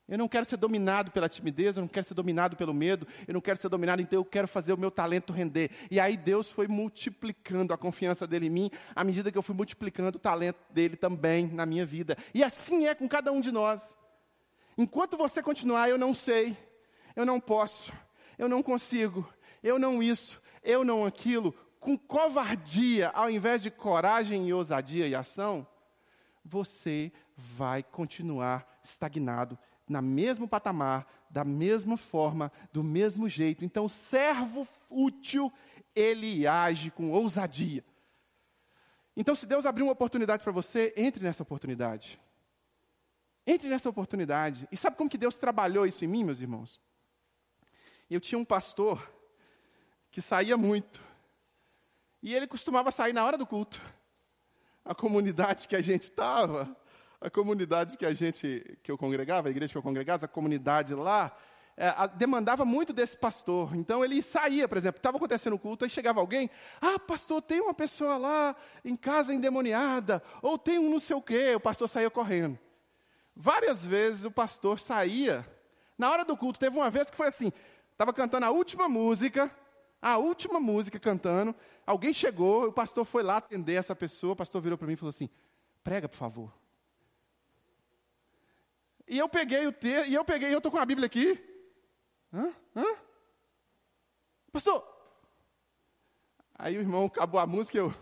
Eu 0.07 0.17
não 0.17 0.27
quero 0.27 0.45
ser 0.45 0.57
dominado 0.57 1.11
pela 1.11 1.29
timidez, 1.29 1.77
eu 1.77 1.81
não 1.81 1.87
quero 1.87 2.05
ser 2.05 2.13
dominado 2.13 2.57
pelo 2.57 2.73
medo, 2.73 3.07
eu 3.25 3.33
não 3.33 3.39
quero 3.39 3.57
ser 3.57 3.69
dominado, 3.69 4.01
então 4.01 4.19
eu 4.19 4.25
quero 4.25 4.49
fazer 4.49 4.73
o 4.73 4.77
meu 4.77 4.91
talento 4.91 5.31
render. 5.31 5.71
E 5.89 5.97
aí 5.97 6.17
Deus 6.17 6.49
foi 6.49 6.67
multiplicando 6.67 7.73
a 7.73 7.77
confiança 7.77 8.27
dele 8.27 8.47
em 8.47 8.49
mim, 8.49 8.71
à 8.93 9.03
medida 9.03 9.31
que 9.31 9.37
eu 9.37 9.41
fui 9.41 9.55
multiplicando 9.55 10.17
o 10.17 10.19
talento 10.19 10.59
dele 10.69 10.97
também 10.97 11.47
na 11.47 11.65
minha 11.65 11.85
vida. 11.85 12.17
E 12.33 12.43
assim 12.43 12.85
é 12.85 12.93
com 12.93 13.07
cada 13.07 13.31
um 13.31 13.39
de 13.39 13.51
nós. 13.51 13.95
Enquanto 14.77 15.15
você 15.15 15.41
continuar, 15.41 15.89
eu 15.89 15.97
não 15.97 16.13
sei, 16.13 16.57
eu 17.15 17.25
não 17.25 17.39
posso, 17.39 17.93
eu 18.37 18.49
não 18.49 18.61
consigo, 18.61 19.27
eu 19.61 19.79
não 19.79 20.03
isso, 20.03 20.41
eu 20.63 20.83
não 20.83 21.05
aquilo, 21.05 21.53
com 21.79 21.97
covardia, 21.97 23.09
ao 23.09 23.29
invés 23.29 23.61
de 23.61 23.71
coragem 23.71 24.47
e 24.47 24.53
ousadia 24.53 25.07
e 25.07 25.15
ação, 25.15 25.65
você 26.43 27.11
vai 27.37 27.81
continuar 27.83 28.67
estagnado 28.83 29.57
na 29.93 30.01
mesmo 30.01 30.47
patamar, 30.47 31.07
da 31.29 31.45
mesma 31.45 31.95
forma, 31.95 32.51
do 32.73 32.83
mesmo 32.83 33.29
jeito. 33.29 33.63
Então, 33.63 33.87
servo 33.87 34.67
útil, 34.89 35.53
ele 35.95 36.47
age 36.47 36.89
com 36.89 37.11
ousadia. 37.11 37.85
Então, 39.15 39.35
se 39.35 39.45
Deus 39.45 39.65
abrir 39.65 39.83
uma 39.83 39.91
oportunidade 39.91 40.43
para 40.43 40.51
você, 40.51 40.91
entre 40.97 41.23
nessa 41.23 41.43
oportunidade. 41.43 42.19
Entre 43.45 43.69
nessa 43.69 43.87
oportunidade. 43.87 44.67
E 44.71 44.75
sabe 44.75 44.97
como 44.97 45.09
que 45.09 45.17
Deus 45.17 45.37
trabalhou 45.37 45.85
isso 45.85 46.03
em 46.03 46.07
mim, 46.07 46.23
meus 46.23 46.41
irmãos? 46.41 46.81
eu 48.09 48.19
tinha 48.19 48.37
um 48.37 48.45
pastor 48.45 49.11
que 50.11 50.21
saía 50.21 50.55
muito. 50.55 51.01
E 52.21 52.33
ele 52.33 52.47
costumava 52.47 52.91
sair 52.91 53.13
na 53.13 53.25
hora 53.25 53.37
do 53.37 53.45
culto. 53.45 53.81
A 54.85 54.93
comunidade 54.93 55.67
que 55.67 55.75
a 55.75 55.81
gente 55.81 56.03
estava, 56.03 56.75
a 57.23 57.29
comunidade 57.29 57.97
que 57.97 58.05
a 58.05 58.13
gente, 58.13 58.77
que 58.83 58.91
eu 58.91 58.97
congregava, 58.97 59.47
a 59.47 59.51
igreja 59.51 59.71
que 59.71 59.77
eu 59.77 59.81
congregava, 59.81 60.25
a 60.25 60.27
comunidade 60.27 60.93
lá, 60.93 61.33
é, 61.77 61.87
a, 61.87 62.05
demandava 62.05 62.65
muito 62.65 62.91
desse 62.91 63.17
pastor. 63.17 63.73
Então 63.75 64.03
ele 64.03 64.21
saía, 64.21 64.67
por 64.67 64.77
exemplo, 64.77 64.99
estava 64.99 65.15
acontecendo 65.15 65.53
o 65.53 65.59
culto, 65.59 65.85
aí 65.85 65.89
chegava 65.89 66.19
alguém, 66.19 66.49
ah, 66.81 66.99
pastor, 66.99 67.41
tem 67.41 67.61
uma 67.61 67.73
pessoa 67.73 68.17
lá 68.17 68.55
em 68.83 68.97
casa 68.97 69.33
endemoniada, 69.33 70.21
ou 70.41 70.57
tem 70.57 70.77
um 70.77 70.89
não 70.89 70.99
sei 70.99 71.15
o 71.15 71.21
quê, 71.21 71.55
o 71.55 71.61
pastor 71.61 71.87
saía 71.87 72.09
correndo. 72.09 72.59
Várias 73.33 73.83
vezes 73.83 74.25
o 74.25 74.31
pastor 74.31 74.77
saía, 74.77 75.45
na 75.97 76.11
hora 76.11 76.25
do 76.25 76.35
culto, 76.35 76.59
teve 76.59 76.75
uma 76.75 76.91
vez 76.91 77.09
que 77.09 77.15
foi 77.15 77.27
assim, 77.27 77.53
estava 77.93 78.11
cantando 78.11 78.45
a 78.45 78.51
última 78.51 78.89
música, 78.89 79.49
a 80.01 80.17
última 80.17 80.59
música 80.59 80.99
cantando, 80.99 81.55
alguém 81.87 82.13
chegou, 82.13 82.67
o 82.67 82.73
pastor 82.73 83.05
foi 83.05 83.23
lá 83.23 83.37
atender 83.37 83.75
essa 83.75 83.95
pessoa, 83.95 84.33
o 84.33 84.35
pastor 84.35 84.61
virou 84.61 84.77
para 84.77 84.87
mim 84.87 84.93
e 84.93 84.97
falou 84.97 85.09
assim, 85.09 85.29
prega, 85.81 86.09
por 86.09 86.17
favor. 86.17 86.62
E 89.07 89.17
eu 89.17 89.27
peguei 89.27 89.67
o 89.67 89.71
texto, 89.71 90.09
e 90.09 90.13
eu 90.13 90.23
peguei, 90.23 90.53
eu 90.53 90.57
estou 90.57 90.71
com 90.71 90.77
a 90.77 90.85
Bíblia 90.85 91.05
aqui, 91.05 91.41
Hã? 92.33 92.51
Hã? 92.75 92.95
Pastor! 94.51 94.83
Aí 96.55 96.77
o 96.77 96.81
irmão 96.81 97.05
acabou 97.05 97.39
a 97.39 97.45
música 97.45 97.77
e 97.77 97.79
eu. 97.79 97.93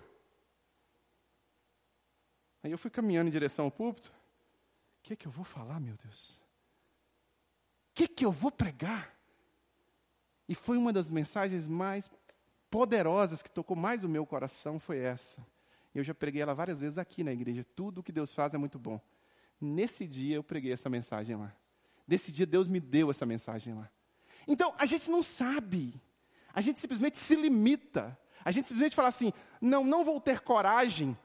Aí 2.63 2.71
eu 2.71 2.77
fui 2.77 2.89
caminhando 2.89 3.27
em 3.27 3.31
direção 3.31 3.65
ao 3.65 3.71
púlpito. 3.71 4.09
O 4.09 5.03
que, 5.03 5.13
é 5.13 5.15
que 5.15 5.27
eu 5.27 5.31
vou 5.31 5.43
falar, 5.43 5.79
meu 5.79 5.97
Deus? 5.97 6.35
O 7.89 7.93
que, 7.95 8.03
é 8.05 8.07
que 8.07 8.25
eu 8.25 8.31
vou 8.31 8.51
pregar? 8.51 9.13
E 10.47 10.55
foi 10.55 10.77
uma 10.77 10.93
das 10.93 11.09
mensagens 11.09 11.67
mais 11.67 12.09
poderosas 12.69 13.41
que 13.41 13.49
tocou 13.49 13.75
mais 13.75 14.03
o 14.03 14.09
meu 14.09 14.25
coração, 14.25 14.79
foi 14.79 14.99
essa. 14.99 15.45
Eu 15.93 16.03
já 16.03 16.13
preguei 16.13 16.41
ela 16.41 16.53
várias 16.53 16.79
vezes 16.79 16.97
aqui 16.97 17.23
na 17.23 17.33
igreja. 17.33 17.65
Tudo 17.75 17.99
o 17.99 18.03
que 18.03 18.11
Deus 18.11 18.33
faz 18.33 18.53
é 18.53 18.57
muito 18.57 18.79
bom. 18.79 19.01
Nesse 19.61 20.07
dia 20.07 20.35
eu 20.35 20.43
preguei 20.43 20.73
essa 20.73 20.89
mensagem 20.89 21.35
lá. 21.35 21.55
Nesse 22.07 22.31
dia 22.31 22.47
Deus 22.47 22.67
me 22.67 22.79
deu 22.79 23.11
essa 23.11 23.25
mensagem 23.25 23.75
lá. 23.75 23.89
Então, 24.47 24.73
a 24.77 24.87
gente 24.87 25.09
não 25.09 25.21
sabe. 25.21 26.01
A 26.51 26.59
gente 26.59 26.79
simplesmente 26.79 27.17
se 27.17 27.35
limita. 27.35 28.17
A 28.43 28.51
gente 28.51 28.67
simplesmente 28.67 28.95
fala 28.95 29.09
assim: 29.09 29.31
não, 29.61 29.85
não 29.85 30.03
vou 30.03 30.19
ter 30.19 30.39
coragem, 30.41 31.15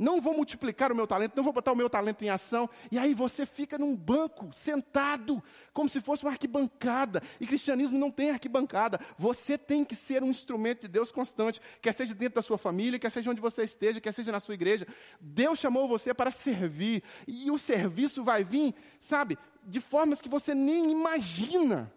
não 0.00 0.18
vou 0.18 0.34
multiplicar 0.34 0.90
o 0.90 0.94
meu 0.94 1.06
talento, 1.06 1.36
não 1.36 1.44
vou 1.44 1.52
botar 1.52 1.72
o 1.72 1.76
meu 1.76 1.90
talento 1.90 2.24
em 2.24 2.30
ação. 2.30 2.68
E 2.90 2.98
aí 2.98 3.12
você 3.12 3.44
fica 3.44 3.76
num 3.76 3.94
banco, 3.94 4.48
sentado, 4.50 5.42
como 5.74 5.90
se 5.90 6.00
fosse 6.00 6.24
uma 6.24 6.32
arquibancada. 6.32 7.22
E 7.38 7.46
cristianismo 7.46 7.98
não 7.98 8.10
tem 8.10 8.30
arquibancada. 8.30 8.98
Você 9.18 9.58
tem 9.58 9.84
que 9.84 9.94
ser 9.94 10.22
um 10.22 10.30
instrumento 10.30 10.82
de 10.82 10.88
Deus 10.88 11.12
constante, 11.12 11.60
quer 11.82 11.92
seja 11.92 12.14
dentro 12.14 12.36
da 12.36 12.42
sua 12.42 12.56
família, 12.56 12.98
quer 12.98 13.10
seja 13.10 13.30
onde 13.30 13.42
você 13.42 13.62
esteja, 13.62 14.00
quer 14.00 14.12
seja 14.12 14.32
na 14.32 14.40
sua 14.40 14.54
igreja. 14.54 14.86
Deus 15.20 15.58
chamou 15.58 15.86
você 15.86 16.14
para 16.14 16.30
servir. 16.30 17.02
E 17.28 17.50
o 17.50 17.58
serviço 17.58 18.24
vai 18.24 18.42
vir, 18.42 18.74
sabe, 19.02 19.36
de 19.62 19.80
formas 19.80 20.22
que 20.22 20.30
você 20.30 20.54
nem 20.54 20.90
imagina. 20.90 21.92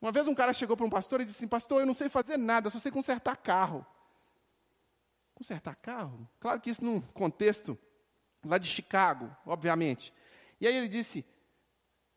Uma 0.00 0.10
vez 0.10 0.26
um 0.26 0.34
cara 0.34 0.54
chegou 0.54 0.74
para 0.74 0.86
um 0.86 0.90
pastor 0.90 1.20
e 1.20 1.26
disse 1.26 1.38
assim: 1.38 1.48
Pastor, 1.48 1.80
eu 1.80 1.86
não 1.86 1.94
sei 1.94 2.08
fazer 2.08 2.38
nada, 2.38 2.68
eu 2.68 2.70
só 2.70 2.78
sei 2.78 2.90
consertar 2.90 3.36
carro. 3.36 3.84
Consertar 5.38 5.76
carro? 5.76 6.28
Claro 6.40 6.60
que 6.60 6.68
isso 6.68 6.84
num 6.84 7.00
contexto 7.00 7.78
lá 8.44 8.58
de 8.58 8.66
Chicago, 8.66 9.30
obviamente. 9.46 10.12
E 10.60 10.66
aí 10.66 10.76
ele 10.76 10.88
disse: 10.88 11.24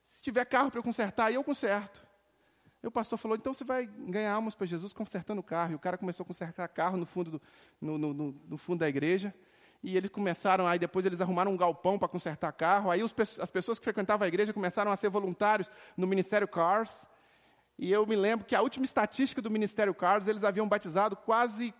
Se 0.01 0.23
tiver 0.23 0.43
carro 0.45 0.71
para 0.71 0.81
consertar, 0.81 1.25
aí 1.25 1.35
eu 1.35 1.43
conserto. 1.43 2.03
E 2.81 2.87
o 2.87 2.89
pastor 2.89 3.19
falou: 3.19 3.37
Então 3.37 3.53
você 3.53 3.63
vai 3.63 3.85
ganhar 3.85 4.33
almas 4.33 4.55
para 4.55 4.65
Jesus 4.65 4.91
consertando 4.91 5.39
o 5.39 5.43
carro. 5.43 5.73
E 5.73 5.75
o 5.75 5.79
cara 5.79 5.99
começou 5.99 6.23
a 6.23 6.25
consertar 6.25 6.67
carro 6.69 6.97
no 6.97 7.05
fundo, 7.05 7.29
do, 7.29 7.41
no, 7.79 7.95
no, 7.95 8.11
no, 8.11 8.41
no 8.49 8.57
fundo 8.57 8.79
da 8.79 8.89
igreja. 8.89 9.31
E 9.83 9.95
eles 9.95 10.09
começaram, 10.09 10.65
aí 10.65 10.79
depois 10.79 11.05
eles 11.05 11.21
arrumaram 11.21 11.51
um 11.51 11.57
galpão 11.57 11.99
para 11.99 12.07
consertar 12.07 12.51
carro. 12.53 12.89
Aí 12.89 13.03
os, 13.03 13.13
as 13.39 13.51
pessoas 13.51 13.77
que 13.77 13.83
frequentavam 13.83 14.25
a 14.25 14.27
igreja 14.27 14.51
começaram 14.51 14.91
a 14.91 14.95
ser 14.95 15.09
voluntários 15.09 15.69
no 15.95 16.07
Ministério 16.07 16.47
Cars. 16.47 17.05
E 17.77 17.91
eu 17.91 18.03
me 18.07 18.15
lembro 18.15 18.47
que 18.47 18.55
a 18.55 18.61
última 18.63 18.83
estatística 18.83 19.43
do 19.43 19.51
Ministério 19.51 19.93
Carlos, 19.93 20.27
eles 20.27 20.43
haviam 20.43 20.67
batizado 20.67 21.15
quase, 21.15 21.71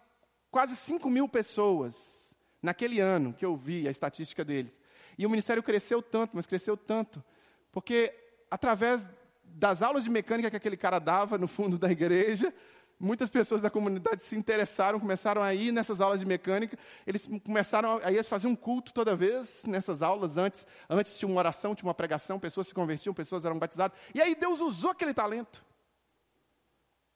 quase 0.52 0.76
5 0.76 1.10
mil 1.10 1.28
pessoas 1.28 2.34
naquele 2.62 3.00
ano 3.00 3.34
que 3.34 3.46
eu 3.46 3.56
vi 3.56 3.88
a 3.88 3.92
estatística 3.92 4.44
deles. 4.44 4.80
E 5.18 5.26
o 5.26 5.30
ministério 5.30 5.64
cresceu 5.64 6.02
tanto, 6.02 6.36
mas 6.36 6.46
cresceu 6.46 6.78
tanto, 6.78 7.24
porque 7.72 8.14
através 8.50 9.12
das 9.44 9.82
aulas 9.82 10.04
de 10.04 10.10
mecânica 10.10 10.50
que 10.50 10.58
aquele 10.58 10.78
cara 10.78 11.00
dava 11.00 11.38
no 11.38 11.48
fundo 11.48 11.78
da 11.78 11.92
igreja, 11.92 12.54
muitas 13.00 13.30
pessoas 13.30 13.62
da 13.62 13.70
comunidade 13.70 14.24
se 14.24 14.36
interessaram, 14.36 15.00
começaram 15.00 15.42
a 15.42 15.54
ir 15.54 15.72
nessas 15.72 16.00
aulas 16.00 16.20
de 16.20 16.26
mecânica. 16.26 16.78
Eles 17.06 17.28
começaram 17.44 18.00
a, 18.04 18.12
eles 18.12 18.30
faziam 18.30 18.52
um 18.52 18.56
culto 18.56 18.94
toda 18.94 19.16
vez 19.16 19.64
nessas 19.66 20.02
aulas. 20.02 20.38
Antes, 20.38 20.66
antes 20.90 21.18
tinha 21.18 21.28
uma 21.28 21.40
oração, 21.40 21.74
tinha 21.74 21.88
uma 21.88 21.94
pregação, 21.94 22.40
pessoas 22.40 22.68
se 22.68 22.74
convertiam, 22.74 23.14
pessoas 23.14 23.44
eram 23.44 23.58
batizadas. 23.58 23.98
E 24.14 24.22
aí 24.22 24.36
Deus 24.36 24.60
usou 24.62 24.92
aquele 24.92 25.14
talento 25.14 25.64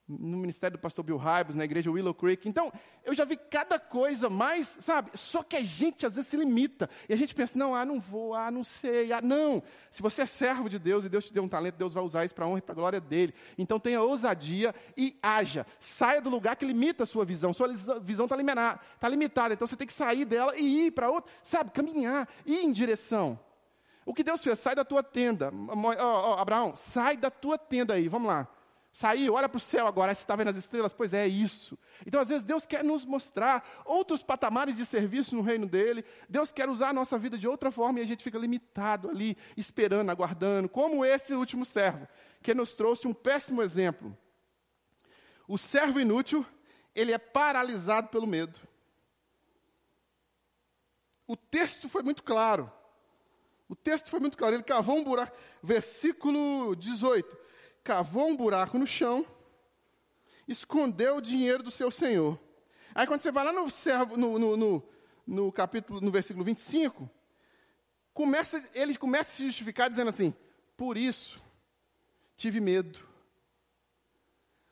no 0.08 0.38
ministério 0.38 0.78
do 0.78 0.82
pastor 0.82 1.04
Bill 1.04 1.18
Hybels, 1.18 1.56
na 1.56 1.66
igreja 1.66 1.90
Willow 1.90 2.14
Creek. 2.14 2.48
Então, 2.48 2.72
eu 3.04 3.14
já 3.14 3.26
vi 3.26 3.36
cada 3.36 3.80
coisa 3.80 4.30
mais, 4.30 4.78
sabe? 4.80 5.10
Só 5.16 5.42
que 5.42 5.56
a 5.56 5.64
gente 5.64 6.06
às 6.06 6.16
vezes 6.16 6.30
se 6.30 6.38
limita. 6.38 6.90
E 7.10 7.14
a 7.14 7.18
gente 7.18 7.34
pensa, 7.34 7.58
não, 7.58 7.74
ah, 7.74 7.84
não 7.84 8.00
vou, 8.00 8.36
ah, 8.36 8.52
não 8.52 8.64
sei, 8.64 9.12
ah, 9.12 9.22
não. 9.22 9.64
Se 9.90 10.04
você 10.04 10.22
é 10.22 10.26
servo 10.26 10.70
de 10.70 10.78
Deus 10.78 11.06
e 11.06 11.10
Deus 11.10 11.26
te 11.26 11.34
deu 11.34 11.42
um 11.42 11.50
talento, 11.50 11.76
Deus 11.76 11.94
vai 11.94 12.04
usar 12.04 12.24
isso 12.24 12.36
para 12.36 12.46
a 12.46 12.48
honra 12.48 12.60
e 12.60 12.62
para 12.62 12.74
a 12.74 12.76
glória 12.76 13.02
dele. 13.02 13.34
Então, 13.58 13.80
tenha 13.80 14.02
ousadia 14.02 14.76
e 14.96 15.18
haja. 15.24 15.66
Saia 15.80 16.22
do 16.22 16.30
lugar 16.30 16.56
que 16.56 16.66
limita 16.66 17.04
a 17.04 17.08
sua 17.08 17.26
visão. 17.26 17.52
Sua 17.52 17.68
visão 18.00 18.26
está 18.26 18.36
limitada, 18.36 18.80
tá 19.00 19.10
limitada. 19.10 19.54
Então, 19.56 19.68
você 19.68 19.76
tem 19.76 19.88
que 19.88 19.94
sair 19.94 20.26
dela 20.26 20.56
e 20.56 20.86
ir 20.86 20.92
para 20.92 21.10
outra, 21.10 21.32
sabe? 21.42 21.72
Caminhar, 21.72 22.28
ir 22.46 22.60
em 22.60 22.72
direção. 22.72 23.40
O 24.06 24.14
que 24.14 24.24
Deus 24.24 24.44
fez? 24.44 24.60
Sai 24.60 24.76
da 24.76 24.86
tua 24.86 25.02
tenda. 25.02 25.52
Oh, 25.52 26.32
oh, 26.32 26.40
Abraão, 26.40 26.76
sai 26.76 27.18
da 27.18 27.32
tua 27.32 27.58
tenda 27.58 27.96
aí, 27.96 28.08
vamos 28.08 28.28
lá. 28.28 28.48
Saiu, 28.96 29.34
olha 29.34 29.50
para 29.50 29.58
o 29.58 29.60
céu 29.60 29.88
agora, 29.88 30.16
você 30.16 30.22
está 30.22 30.38
vendo 30.38 30.52
as 30.52 30.56
estrelas? 30.56 30.94
Pois 30.94 31.12
é, 31.12 31.26
é 31.26 31.28
isso. 31.28 31.78
Então, 32.06 32.22
às 32.22 32.30
vezes, 32.30 32.46
Deus 32.46 32.66
quer 32.66 32.82
nos 32.82 33.04
mostrar 33.04 33.84
outros 33.84 34.24
patamares 34.24 34.78
de 34.78 34.86
serviço 34.86 35.36
no 35.36 35.42
reino 35.42 35.68
dele. 35.68 36.06
Deus 36.30 36.50
quer 36.50 36.70
usar 36.70 36.92
a 36.92 36.94
nossa 36.94 37.20
vida 37.20 37.38
de 37.38 37.46
outra 37.46 37.74
forma 37.74 38.00
e 38.00 38.04
a 38.04 38.06
gente 38.06 38.24
fica 38.24 38.40
limitado 38.40 39.10
ali, 39.10 39.36
esperando, 39.58 40.10
aguardando, 40.10 40.70
como 40.70 41.04
esse 41.04 41.34
último 41.34 41.66
servo, 41.66 42.08
que 42.42 42.54
nos 42.54 42.74
trouxe 42.74 43.06
um 43.06 43.14
péssimo 43.14 43.62
exemplo. 43.62 44.18
O 45.46 45.58
servo 45.58 46.00
inútil, 46.00 46.46
ele 46.96 47.12
é 47.12 47.18
paralisado 47.18 48.08
pelo 48.08 48.26
medo. 48.26 48.58
O 51.28 51.36
texto 51.36 51.90
foi 51.90 52.02
muito 52.02 52.24
claro. 52.24 52.72
O 53.68 53.76
texto 53.76 54.10
foi 54.10 54.22
muito 54.22 54.38
claro. 54.38 54.56
Ele 54.56 54.64
cavou 54.64 54.96
um 54.96 55.04
buraco. 55.04 55.36
Versículo 55.62 56.78
18 56.78 57.44
cavou 57.86 58.28
um 58.28 58.36
buraco 58.36 58.80
no 58.80 58.88
chão, 58.88 59.24
escondeu 60.48 61.18
o 61.18 61.22
dinheiro 61.22 61.62
do 61.62 61.70
seu 61.70 61.92
senhor. 61.92 62.38
Aí 62.96 63.06
quando 63.06 63.22
você 63.22 63.32
vai 63.32 63.46
lá 63.46 63.54
no, 63.54 63.70
servo, 63.70 64.18
no, 64.18 64.40
no, 64.40 64.58
no, 64.58 64.84
no 65.26 65.52
capítulo, 65.52 66.02
no 66.02 66.12
versículo 66.12 66.44
25, 66.44 67.08
começa, 68.12 68.62
ele 68.74 68.98
começa 68.98 69.32
a 69.32 69.36
se 69.36 69.46
justificar 69.46 69.88
dizendo 69.88 70.10
assim: 70.10 70.34
Por 70.76 70.98
isso 70.98 71.40
tive 72.36 72.60
medo. 72.60 73.08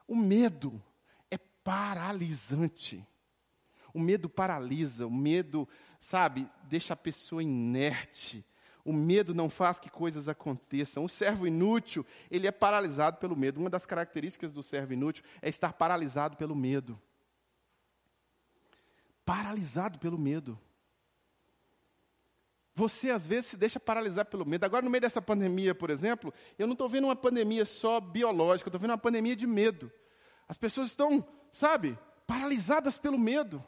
O 0.08 0.16
medo 0.16 0.84
é 1.30 1.38
paralisante. 1.38 3.08
O 3.94 4.00
medo 4.00 4.28
paralisa, 4.28 5.06
o 5.06 5.12
medo, 5.12 5.70
sabe, 6.00 6.50
deixa 6.64 6.94
a 6.96 6.98
pessoa 6.98 7.44
inerte. 7.44 8.44
O 8.86 8.92
medo 8.92 9.34
não 9.34 9.50
faz 9.50 9.80
que 9.80 9.90
coisas 9.90 10.28
aconteçam. 10.28 11.06
O 11.06 11.10
servo 11.10 11.48
inútil, 11.48 12.06
ele 12.30 12.48
é 12.48 12.52
paralisado 12.52 13.18
pelo 13.18 13.36
medo. 13.36 13.60
Uma 13.60 13.70
das 13.70 13.86
características 13.86 14.52
do 14.52 14.62
servo 14.62 14.94
inútil 14.94 15.24
é 15.42 15.48
estar 15.48 15.72
paralisado 15.74 16.36
pelo 16.36 16.56
medo. 16.56 17.00
Paralisado 19.26 19.98
pelo 20.00 20.18
medo. 20.18 20.60
Você, 22.76 23.12
às 23.12 23.26
vezes, 23.26 23.52
se 23.52 23.58
deixa 23.58 23.80
paralisar 23.80 24.26
pelo 24.26 24.46
medo. 24.46 24.66
Agora, 24.66 24.84
no 24.84 24.90
meio 24.90 25.02
dessa 25.02 25.22
pandemia, 25.22 25.76
por 25.76 25.90
exemplo, 25.90 26.34
eu 26.58 26.66
não 26.66 26.74
estou 26.74 26.90
vendo 26.90 27.06
uma 27.06 27.16
pandemia 27.16 27.66
só 27.66 28.02
biológica, 28.02 28.68
eu 28.68 28.72
estou 28.72 28.82
vendo 28.82 28.92
uma 28.92 28.98
pandemia 28.98 29.36
de 29.36 29.46
medo. 29.46 29.92
As 30.48 30.58
pessoas 30.58 30.88
estão, 30.88 31.26
sabe, 31.52 31.98
paralisadas 32.26 32.98
pelo 32.98 33.18
medo. 33.18 33.64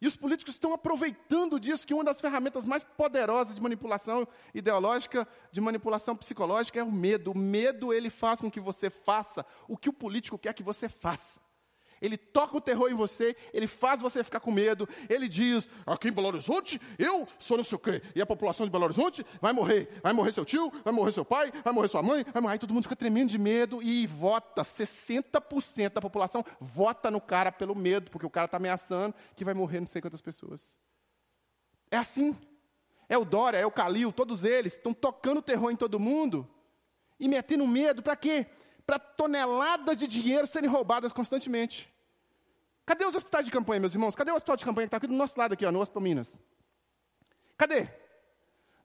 E 0.00 0.06
os 0.06 0.16
políticos 0.16 0.54
estão 0.54 0.74
aproveitando 0.74 1.58
disso, 1.58 1.86
que 1.86 1.94
uma 1.94 2.04
das 2.04 2.20
ferramentas 2.20 2.64
mais 2.64 2.84
poderosas 2.84 3.54
de 3.54 3.60
manipulação 3.62 4.28
ideológica, 4.54 5.26
de 5.50 5.60
manipulação 5.60 6.14
psicológica, 6.14 6.78
é 6.78 6.82
o 6.82 6.92
medo. 6.92 7.32
O 7.32 7.38
medo, 7.38 7.94
ele 7.94 8.10
faz 8.10 8.40
com 8.40 8.50
que 8.50 8.60
você 8.60 8.90
faça 8.90 9.44
o 9.66 9.76
que 9.76 9.88
o 9.88 9.94
político 9.94 10.38
quer 10.38 10.52
que 10.52 10.62
você 10.62 10.88
faça. 10.88 11.40
Ele 12.06 12.16
toca 12.16 12.56
o 12.56 12.60
terror 12.60 12.90
em 12.90 12.94
você, 12.94 13.36
ele 13.52 13.66
faz 13.66 14.00
você 14.00 14.24
ficar 14.24 14.40
com 14.40 14.50
medo. 14.50 14.88
Ele 15.08 15.28
diz: 15.28 15.68
aqui 15.84 16.08
em 16.08 16.12
Belo 16.12 16.28
Horizonte, 16.28 16.80
eu 16.98 17.28
sou 17.38 17.56
não 17.56 17.64
sei 17.64 17.76
o 17.76 17.78
quê. 17.78 18.02
E 18.14 18.22
a 18.22 18.26
população 18.26 18.64
de 18.64 18.72
Belo 18.72 18.84
Horizonte 18.84 19.24
vai 19.40 19.52
morrer. 19.52 19.88
Vai 20.02 20.12
morrer 20.12 20.32
seu 20.32 20.44
tio, 20.44 20.72
vai 20.84 20.92
morrer 20.92 21.12
seu 21.12 21.24
pai, 21.24 21.52
vai 21.64 21.72
morrer 21.72 21.88
sua 21.88 22.02
mãe, 22.02 22.24
vai 22.32 22.40
morrer. 22.40 22.54
Aí 22.54 22.58
todo 22.58 22.72
mundo 22.72 22.84
fica 22.84 22.96
tremendo 22.96 23.30
de 23.30 23.38
medo 23.38 23.82
e 23.82 24.06
vota. 24.06 24.62
60% 24.62 25.92
da 25.92 26.00
população 26.00 26.44
vota 26.60 27.10
no 27.10 27.20
cara 27.20 27.52
pelo 27.52 27.74
medo, 27.74 28.10
porque 28.10 28.26
o 28.26 28.30
cara 28.30 28.46
está 28.46 28.56
ameaçando 28.56 29.14
que 29.34 29.44
vai 29.44 29.54
morrer 29.54 29.80
não 29.80 29.86
sei 29.86 30.00
quantas 30.00 30.20
pessoas. 30.20 30.74
É 31.90 31.96
assim. 31.96 32.36
É 33.08 33.16
o 33.16 33.24
Dória, 33.24 33.58
é 33.58 33.66
o 33.66 33.70
Calil, 33.70 34.12
todos 34.12 34.42
eles 34.42 34.72
estão 34.72 34.92
tocando 34.92 35.40
terror 35.40 35.70
em 35.70 35.76
todo 35.76 36.00
mundo 36.00 36.48
e 37.20 37.28
metendo 37.28 37.64
medo 37.64 38.02
para 38.02 38.16
quê? 38.16 38.46
para 38.86 38.98
toneladas 39.00 39.96
de 39.96 40.06
dinheiro 40.06 40.46
serem 40.46 40.70
roubadas 40.70 41.12
constantemente. 41.12 41.92
Cadê 42.86 43.04
os 43.04 43.16
hospitais 43.16 43.44
de 43.44 43.50
campanha, 43.50 43.80
meus 43.80 43.94
irmãos? 43.94 44.14
Cadê 44.14 44.30
o 44.30 44.36
hospital 44.36 44.56
de 44.56 44.64
campanha 44.64 44.86
que 44.86 44.88
está 44.88 44.96
aqui 44.98 45.08
do 45.08 45.12
nosso 45.12 45.36
lado, 45.36 45.52
aqui, 45.52 45.66
ó, 45.66 45.72
no 45.72 45.80
Hospital 45.80 46.02
Minas? 46.02 46.38
Cadê? 47.58 47.88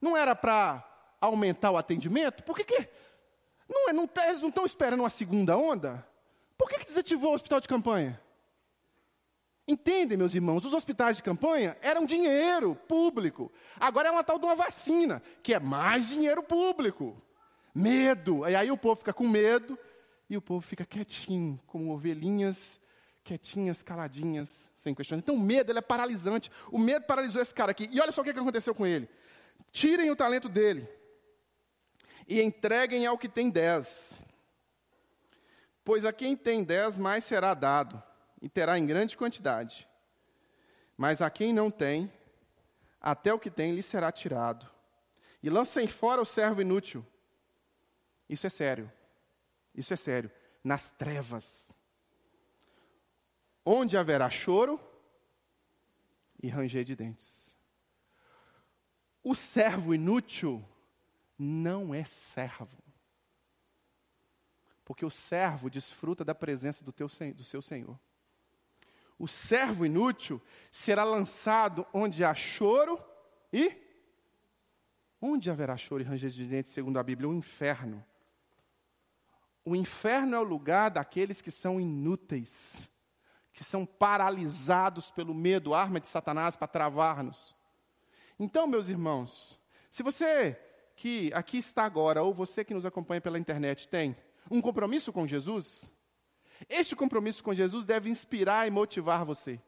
Não 0.00 0.16
era 0.16 0.34
para 0.34 0.84
aumentar 1.20 1.70
o 1.70 1.76
atendimento? 1.76 2.42
Por 2.42 2.56
que, 2.56 2.64
que 2.64 2.88
não, 3.68 3.88
é, 3.88 3.92
não, 3.92 4.08
tá, 4.08 4.26
eles 4.28 4.42
não 4.42 4.48
estão 4.48 4.66
esperando 4.66 5.00
uma 5.00 5.08
segunda 5.08 5.56
onda? 5.56 6.04
Por 6.58 6.68
que, 6.68 6.80
que 6.80 6.86
desativou 6.86 7.30
o 7.30 7.34
hospital 7.34 7.60
de 7.60 7.68
campanha? 7.68 8.20
Entendem, 9.68 10.18
meus 10.18 10.34
irmãos? 10.34 10.64
Os 10.64 10.74
hospitais 10.74 11.18
de 11.18 11.22
campanha 11.22 11.76
eram 11.80 12.04
dinheiro 12.04 12.74
público. 12.74 13.52
Agora 13.78 14.08
é 14.08 14.10
uma 14.10 14.24
tal 14.24 14.36
de 14.36 14.44
uma 14.44 14.56
vacina, 14.56 15.22
que 15.44 15.54
é 15.54 15.60
mais 15.60 16.08
dinheiro 16.08 16.42
público. 16.42 17.16
Medo. 17.72 18.48
E 18.48 18.56
aí 18.56 18.70
o 18.72 18.76
povo 18.76 18.96
fica 18.96 19.12
com 19.12 19.28
medo, 19.28 19.78
e 20.28 20.36
o 20.36 20.42
povo 20.42 20.60
fica 20.60 20.84
quietinho, 20.84 21.60
como 21.68 21.94
ovelhinhas, 21.94 22.80
quietinhas, 23.24 23.82
caladinhas, 23.82 24.70
sem 24.74 24.94
questionar. 24.94 25.22
Então 25.22 25.34
o 25.34 25.40
medo 25.40 25.70
ele 25.70 25.78
é 25.78 25.82
paralisante. 25.82 26.50
O 26.70 26.78
medo 26.78 27.06
paralisou 27.06 27.40
esse 27.40 27.54
cara 27.54 27.70
aqui. 27.70 27.88
E 27.92 28.00
olha 28.00 28.12
só 28.12 28.20
o 28.20 28.24
que 28.24 28.30
aconteceu 28.30 28.74
com 28.74 28.86
ele. 28.86 29.08
Tirem 29.70 30.10
o 30.10 30.16
talento 30.16 30.48
dele 30.48 30.88
e 32.26 32.40
entreguem 32.40 33.06
ao 33.06 33.18
que 33.18 33.28
tem 33.28 33.50
dez. 33.50 34.24
Pois 35.84 36.04
a 36.04 36.12
quem 36.12 36.36
tem 36.36 36.62
dez, 36.62 36.96
mais 36.96 37.24
será 37.24 37.54
dado, 37.54 38.00
e 38.40 38.48
terá 38.48 38.78
em 38.78 38.86
grande 38.86 39.16
quantidade. 39.16 39.88
Mas 40.96 41.20
a 41.20 41.28
quem 41.28 41.52
não 41.52 41.70
tem, 41.70 42.12
até 43.00 43.34
o 43.34 43.38
que 43.38 43.50
tem 43.50 43.74
lhe 43.74 43.82
será 43.82 44.12
tirado. 44.12 44.70
E 45.42 45.50
lancem 45.50 45.88
fora 45.88 46.22
o 46.22 46.24
servo 46.24 46.60
inútil. 46.60 47.04
Isso 48.28 48.46
é 48.46 48.50
sério. 48.50 48.90
Isso 49.74 49.92
é 49.92 49.96
sério. 49.96 50.30
Nas 50.62 50.90
trevas. 50.90 51.71
Onde 53.64 53.96
haverá 53.96 54.28
choro 54.28 54.80
e 56.42 56.48
ranger 56.48 56.84
de 56.84 56.96
dentes. 56.96 57.42
O 59.22 59.34
servo 59.34 59.94
inútil 59.94 60.64
não 61.38 61.94
é 61.94 62.04
servo. 62.04 62.82
Porque 64.84 65.04
o 65.04 65.10
servo 65.10 65.70
desfruta 65.70 66.24
da 66.24 66.34
presença 66.34 66.84
do, 66.84 66.92
teu, 66.92 67.06
do 67.34 67.44
seu 67.44 67.62
Senhor. 67.62 67.98
O 69.18 69.28
servo 69.28 69.86
inútil 69.86 70.42
será 70.70 71.04
lançado 71.04 71.86
onde 71.92 72.24
há 72.24 72.34
choro 72.34 73.00
e. 73.52 73.80
Onde 75.20 75.48
haverá 75.48 75.76
choro 75.76 76.02
e 76.02 76.06
ranger 76.06 76.30
de 76.30 76.44
dentes, 76.44 76.72
segundo 76.72 76.98
a 76.98 77.02
Bíblia? 77.02 77.28
O 77.28 77.34
inferno. 77.34 78.04
O 79.64 79.76
inferno 79.76 80.34
é 80.34 80.38
o 80.40 80.42
lugar 80.42 80.90
daqueles 80.90 81.40
que 81.40 81.52
são 81.52 81.80
inúteis, 81.80 82.88
que 83.52 83.62
são 83.62 83.84
paralisados 83.84 85.10
pelo 85.10 85.34
medo, 85.34 85.74
arma 85.74 86.00
de 86.00 86.08
Satanás 86.08 86.56
para 86.56 86.66
travar-nos. 86.66 87.54
Então, 88.38 88.66
meus 88.66 88.88
irmãos, 88.88 89.60
se 89.90 90.02
você 90.02 90.58
que 90.96 91.32
aqui 91.34 91.58
está 91.58 91.84
agora, 91.84 92.22
ou 92.22 92.32
você 92.32 92.64
que 92.64 92.74
nos 92.74 92.86
acompanha 92.86 93.20
pela 93.20 93.38
internet, 93.38 93.88
tem 93.88 94.16
um 94.50 94.60
compromisso 94.60 95.12
com 95.12 95.26
Jesus, 95.26 95.92
este 96.68 96.94
compromisso 96.96 97.42
com 97.42 97.54
Jesus 97.54 97.84
deve 97.84 98.08
inspirar 98.08 98.66
e 98.66 98.70
motivar 98.70 99.24
você, 99.24 99.60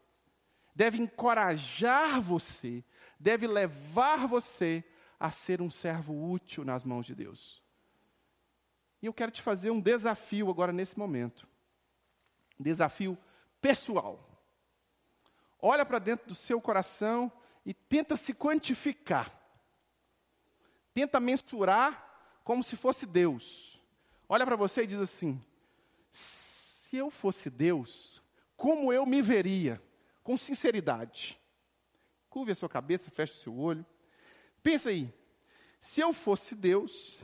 deve 0.73 0.97
encorajar 0.97 2.21
você, 2.21 2.83
deve 3.19 3.47
levar 3.47 4.27
você 4.27 4.83
a 5.19 5.31
ser 5.31 5.61
um 5.61 5.69
servo 5.69 6.31
útil 6.31 6.65
nas 6.65 6.83
mãos 6.83 7.05
de 7.05 7.15
Deus. 7.15 7.63
E 9.01 9.05
eu 9.05 9.13
quero 9.13 9.31
te 9.31 9.41
fazer 9.41 9.69
um 9.69 9.79
desafio 9.79 10.49
agora 10.49 10.73
nesse 10.73 10.97
momento. 10.97 11.47
Desafio 12.59 13.17
pessoal. 13.65 14.19
Olha 15.59 15.83
para 15.83 15.97
dentro 15.97 16.27
do 16.27 16.35
seu 16.35 16.61
coração 16.61 17.31
e 17.65 17.73
tenta 17.73 18.15
se 18.15 18.31
quantificar. 18.31 19.27
Tenta 20.93 21.19
mensurar 21.19 22.39
como 22.43 22.63
se 22.63 22.77
fosse 22.77 23.07
Deus. 23.07 23.81
Olha 24.29 24.45
para 24.45 24.55
você 24.55 24.83
e 24.83 24.87
diz 24.87 24.99
assim: 24.99 25.43
se 26.11 26.95
eu 26.95 27.09
fosse 27.09 27.49
Deus, 27.49 28.21
como 28.55 28.93
eu 28.93 29.03
me 29.03 29.19
veria? 29.19 29.81
Com 30.21 30.37
sinceridade. 30.37 31.41
Curve 32.29 32.51
a 32.51 32.55
sua 32.55 32.69
cabeça, 32.69 33.09
feche 33.09 33.33
o 33.33 33.37
seu 33.37 33.57
olho. 33.57 33.83
Pensa 34.61 34.89
aí. 34.89 35.11
Se 35.79 36.01
eu 36.01 36.13
fosse 36.13 36.53
Deus, 36.53 37.17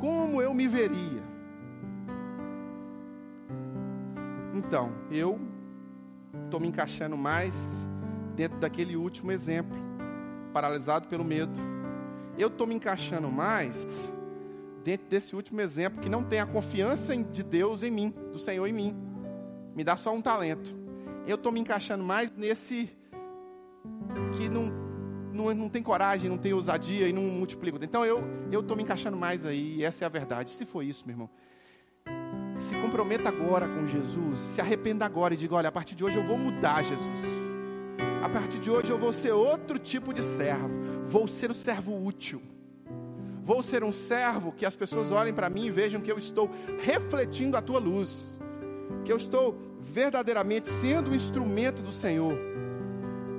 como 0.00 0.40
eu 0.40 0.54
me 0.54 0.68
veria? 0.68 1.22
Então, 4.54 4.92
eu 5.10 5.59
estou 6.44 6.60
me 6.60 6.68
encaixando 6.68 7.16
mais 7.16 7.88
dentro 8.34 8.58
daquele 8.58 8.96
último 8.96 9.30
exemplo, 9.32 9.76
paralisado 10.52 11.08
pelo 11.08 11.24
medo. 11.24 11.58
Eu 12.38 12.48
estou 12.48 12.66
me 12.66 12.74
encaixando 12.74 13.30
mais 13.30 14.10
dentro 14.82 15.06
desse 15.08 15.36
último 15.36 15.60
exemplo, 15.60 16.00
que 16.00 16.08
não 16.08 16.24
tem 16.24 16.40
a 16.40 16.46
confiança 16.46 17.16
de 17.16 17.42
Deus 17.42 17.82
em 17.82 17.90
mim, 17.90 18.14
do 18.32 18.38
Senhor 18.38 18.66
em 18.66 18.72
mim. 18.72 18.96
Me 19.74 19.84
dá 19.84 19.96
só 19.96 20.12
um 20.12 20.22
talento. 20.22 20.74
Eu 21.26 21.36
estou 21.36 21.52
me 21.52 21.60
encaixando 21.60 22.02
mais 22.02 22.30
nesse 22.32 22.90
que 24.36 24.48
não 24.48 24.80
não, 25.32 25.54
não 25.54 25.68
tem 25.68 25.82
coragem, 25.82 26.28
não 26.28 26.38
tem 26.38 26.52
ousadia 26.52 27.08
e 27.08 27.12
não 27.12 27.22
multiplica. 27.22 27.78
Então 27.82 28.04
eu 28.04 28.22
estou 28.50 28.76
me 28.76 28.82
encaixando 28.82 29.16
mais 29.16 29.44
aí, 29.44 29.76
e 29.76 29.84
essa 29.84 30.04
é 30.04 30.06
a 30.06 30.08
verdade. 30.08 30.50
Se 30.50 30.64
for 30.64 30.82
isso, 30.82 31.04
meu 31.06 31.14
irmão, 31.14 31.30
comprometa 32.80 33.28
agora 33.28 33.66
com 33.68 33.86
Jesus, 33.86 34.38
se 34.38 34.60
arrependa 34.60 35.04
agora 35.04 35.34
e 35.34 35.36
diga: 35.36 35.54
olha, 35.54 35.68
a 35.68 35.72
partir 35.72 35.94
de 35.94 36.04
hoje 36.04 36.16
eu 36.16 36.24
vou 36.24 36.38
mudar, 36.38 36.82
Jesus. 36.82 37.20
A 38.22 38.28
partir 38.28 38.58
de 38.58 38.70
hoje 38.70 38.90
eu 38.90 38.98
vou 38.98 39.12
ser 39.12 39.32
outro 39.32 39.78
tipo 39.78 40.12
de 40.12 40.22
servo, 40.22 40.70
vou 41.04 41.26
ser 41.26 41.50
o 41.50 41.54
servo 41.54 42.04
útil. 42.04 42.42
Vou 43.42 43.62
ser 43.62 43.82
um 43.82 43.92
servo 43.92 44.52
que 44.52 44.66
as 44.66 44.76
pessoas 44.76 45.10
olhem 45.10 45.32
para 45.32 45.50
mim 45.50 45.66
e 45.66 45.70
vejam 45.70 46.00
que 46.00 46.12
eu 46.12 46.18
estou 46.18 46.50
refletindo 46.82 47.56
a 47.56 47.62
tua 47.62 47.80
luz, 47.80 48.38
que 49.04 49.12
eu 49.12 49.16
estou 49.16 49.58
verdadeiramente 49.80 50.68
sendo 50.68 51.10
um 51.10 51.14
instrumento 51.14 51.82
do 51.82 51.90
Senhor 51.90 52.50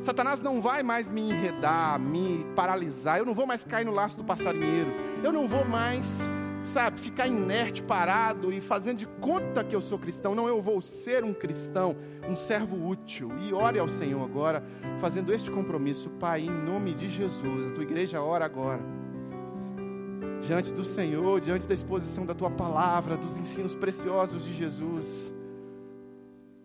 Satanás 0.02 0.42
não 0.42 0.60
vai 0.60 0.82
mais 0.82 1.08
me 1.08 1.30
enredar, 1.30 2.00
me 2.00 2.44
paralisar. 2.56 3.20
Eu 3.20 3.26
não 3.26 3.36
vou 3.36 3.46
mais 3.46 3.64
cair 3.64 3.86
no 3.86 3.92
laço 3.92 4.18
do 4.18 4.24
passarinheiro. 4.24 4.90
Eu 5.24 5.32
não 5.32 5.48
vou 5.48 5.64
mais, 5.64 6.28
sabe, 6.64 7.00
ficar 7.00 7.28
inerte, 7.28 7.82
parado 7.82 8.52
e 8.52 8.62
fazendo 8.62 9.00
de 9.00 9.08
conta 9.20 9.64
que 9.64 9.76
eu 9.76 9.82
sou 9.82 9.98
cristão. 9.98 10.36
Não, 10.36 10.48
eu 10.48 10.62
vou 10.62 10.82
ser 10.82 11.24
um 11.24 11.34
cristão, 11.34 11.96
um 12.30 12.36
servo 12.36 12.88
útil. 12.88 13.32
E 13.40 13.54
ore 13.54 13.80
ao 13.80 13.90
Senhor 13.90 14.24
agora, 14.24 14.64
fazendo 15.00 15.34
este 15.34 15.50
compromisso. 15.50 16.10
Pai, 16.12 16.42
em 16.42 16.50
nome 16.50 16.94
de 16.94 17.10
Jesus, 17.10 17.72
a 17.72 17.74
tua 17.74 17.84
igreja 17.84 18.22
ora 18.22 18.46
agora. 18.46 18.82
Diante 20.42 20.72
do 20.72 20.84
Senhor, 20.84 21.40
diante 21.40 21.68
da 21.68 21.74
exposição 21.74 22.26
da 22.26 22.34
tua 22.34 22.50
palavra, 22.50 23.16
dos 23.16 23.38
ensinos 23.38 23.76
preciosos 23.76 24.44
de 24.44 24.54
Jesus 24.56 25.34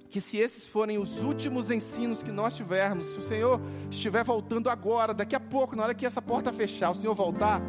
que 0.09 0.21
se 0.21 0.39
esses 0.39 0.65
forem 0.65 0.97
os 0.97 1.21
últimos 1.21 1.71
ensinos 1.71 2.23
que 2.23 2.31
nós 2.31 2.57
tivermos, 2.57 3.05
se 3.07 3.19
o 3.19 3.23
Senhor 3.23 3.61
estiver 3.91 4.25
voltando 4.25 4.71
agora, 4.71 5.13
daqui 5.13 5.37
a 5.37 5.41
pouco, 5.41 5.77
na 5.77 5.83
hora 5.83 5.95
que 5.95 6.07
essa 6.07 6.23
porta 6.23 6.51
fechar, 6.51 6.91
o 6.91 6.95
Senhor 6.95 7.15
voltar, 7.15 7.61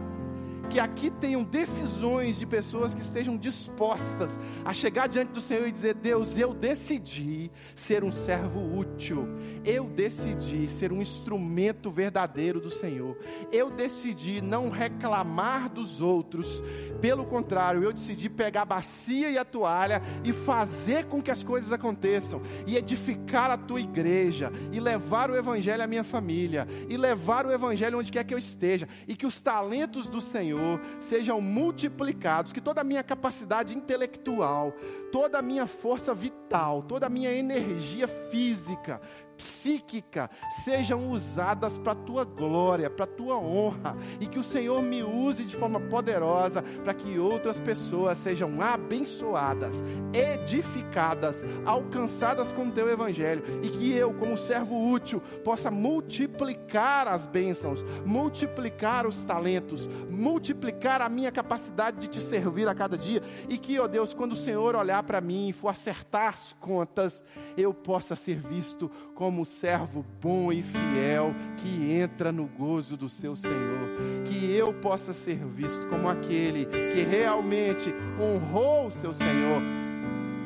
que 0.69 0.79
aqui 0.79 1.09
tenham 1.09 1.43
decisões 1.43 2.37
de 2.37 2.45
pessoas 2.45 2.93
que 2.93 3.01
estejam 3.01 3.37
dispostas 3.37 4.39
a 4.65 4.73
chegar 4.73 5.07
diante 5.07 5.31
do 5.31 5.41
Senhor 5.41 5.67
e 5.67 5.71
dizer: 5.71 5.95
Deus, 5.95 6.37
eu 6.37 6.53
decidi 6.53 7.51
ser 7.75 8.03
um 8.03 8.11
servo 8.11 8.77
útil, 8.77 9.27
eu 9.63 9.85
decidi 9.85 10.67
ser 10.67 10.91
um 10.91 11.01
instrumento 11.01 11.89
verdadeiro 11.89 12.59
do 12.59 12.69
Senhor, 12.69 13.17
eu 13.51 13.69
decidi 13.69 14.41
não 14.41 14.69
reclamar 14.69 15.69
dos 15.69 16.01
outros, 16.01 16.61
pelo 17.01 17.25
contrário, 17.25 17.83
eu 17.83 17.93
decidi 17.93 18.29
pegar 18.29 18.63
a 18.63 18.65
bacia 18.65 19.29
e 19.29 19.37
a 19.37 19.45
toalha 19.45 20.01
e 20.23 20.33
fazer 20.33 21.05
com 21.05 21.21
que 21.21 21.31
as 21.31 21.43
coisas 21.43 21.71
aconteçam, 21.71 22.41
e 22.65 22.75
edificar 22.75 23.51
a 23.51 23.57
tua 23.57 23.79
igreja, 23.79 24.51
e 24.71 24.79
levar 24.79 25.29
o 25.29 25.35
Evangelho 25.35 25.83
à 25.83 25.87
minha 25.87 26.03
família, 26.03 26.67
e 26.89 26.97
levar 26.97 27.45
o 27.45 27.51
Evangelho 27.51 27.99
onde 27.99 28.11
quer 28.11 28.23
que 28.23 28.33
eu 28.33 28.37
esteja, 28.37 28.87
e 29.07 29.15
que 29.15 29.25
os 29.25 29.41
talentos 29.41 30.07
do 30.07 30.19
Senhor 30.19 30.56
Senhor 30.57 30.81
sejam 30.99 31.39
multiplicados, 31.39 32.51
que 32.51 32.59
toda 32.59 32.81
a 32.81 32.83
minha 32.83 33.03
capacidade 33.03 33.75
intelectual, 33.75 34.73
toda 35.11 35.37
a 35.37 35.41
minha 35.41 35.67
força 35.67 36.13
vital, 36.13 36.81
toda 36.83 37.05
a 37.05 37.09
minha 37.09 37.31
energia 37.31 38.07
física, 38.07 38.99
psíquica 39.37 40.29
sejam 40.65 41.09
usadas 41.09 41.77
para 41.77 41.91
a 41.91 41.95
tua 41.95 42.25
glória, 42.25 42.89
para 42.89 43.05
a 43.05 43.07
tua 43.07 43.37
honra, 43.37 43.95
e 44.19 44.25
que 44.25 44.39
o 44.39 44.43
Senhor 44.43 44.81
me 44.81 45.03
use 45.03 45.45
de 45.45 45.55
forma 45.55 45.79
poderosa 45.79 46.63
para 46.83 46.93
que 46.93 47.19
outras 47.19 47.59
pessoas 47.59 48.17
sejam 48.17 48.61
abençoadas, 48.61 49.83
edificadas, 50.13 51.45
alcançadas 51.65 52.51
com 52.51 52.65
o 52.65 52.71
teu 52.71 52.89
evangelho, 52.89 53.43
e 53.63 53.69
que 53.69 53.93
eu, 53.93 54.13
como 54.13 54.37
servo 54.37 54.91
útil, 54.91 55.21
possa 55.43 55.69
multiplicar 55.69 57.07
as 57.07 57.27
bênçãos, 57.27 57.83
multiplicar 58.05 59.05
os 59.05 59.23
talentos, 59.23 59.87
multiplicar 60.09 61.01
a 61.01 61.09
minha 61.09 61.31
capacidade 61.31 61.97
de 61.99 62.07
te 62.07 62.21
servir 62.21 62.67
a 62.67 62.75
cada 62.75 62.97
dia, 62.97 63.21
e 63.47 63.57
que, 63.57 63.79
ó 63.79 63.87
Deus, 63.87 64.13
quando 64.13 64.31
o 64.31 64.35
Senhor 64.35 64.75
olhar 64.75 65.03
para 65.03 65.21
mim 65.21 65.49
e 65.49 65.53
for 65.53 65.69
acertar 65.69 66.29
as 66.29 66.53
contas, 66.53 67.23
eu 67.55 67.73
possa 67.73 68.15
ser 68.15 68.39
visto 68.39 68.89
como 69.13 69.26
como 69.27 69.45
servo 69.45 70.05
bom 70.21 70.53
e 70.53 70.63
fiel 70.63 71.35
que 71.57 71.91
entra 71.91 72.31
no 72.31 72.45
gozo 72.45 72.95
do 72.95 73.09
seu 73.09 73.35
Senhor. 73.35 73.89
Que 74.23 74.49
eu 74.55 74.73
possa 74.73 75.13
ser 75.13 75.35
visto 75.45 75.85
como 75.89 76.07
aquele 76.07 76.65
que 76.65 77.01
realmente 77.01 77.93
honrou 78.17 78.87
o 78.87 78.91
seu 78.91 79.11
Senhor. 79.11 79.61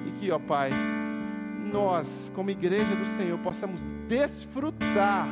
E 0.08 0.20
que, 0.20 0.32
ó 0.32 0.40
Pai, 0.40 0.72
nós, 1.72 2.32
como 2.34 2.50
igreja 2.50 2.96
do 2.96 3.06
Senhor, 3.06 3.38
possamos 3.38 3.86
desfrutar 4.08 5.30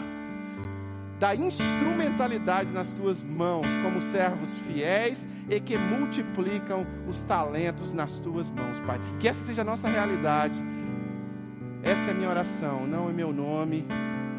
da 1.20 1.34
instrumentalidade 1.34 2.72
nas 2.72 2.88
tuas 2.90 3.24
mãos, 3.24 3.66
como 3.84 4.00
servos 4.00 4.54
fiéis 4.60 5.28
e 5.50 5.60
que 5.60 5.76
multiplicam 5.76 6.86
os 7.08 7.24
talentos 7.24 7.92
nas 7.92 8.12
tuas 8.20 8.52
mãos, 8.52 8.80
Pai. 8.86 9.00
Que 9.20 9.28
essa 9.28 9.40
seja 9.40 9.64
a 9.64 9.66
nossa 9.66 9.90
realidade 9.90 10.69
essa 11.84 12.10
é 12.10 12.12
a 12.12 12.14
minha 12.14 12.30
oração, 12.30 12.86
não 12.86 13.10
em 13.10 13.14
meu 13.14 13.32
nome, 13.32 13.86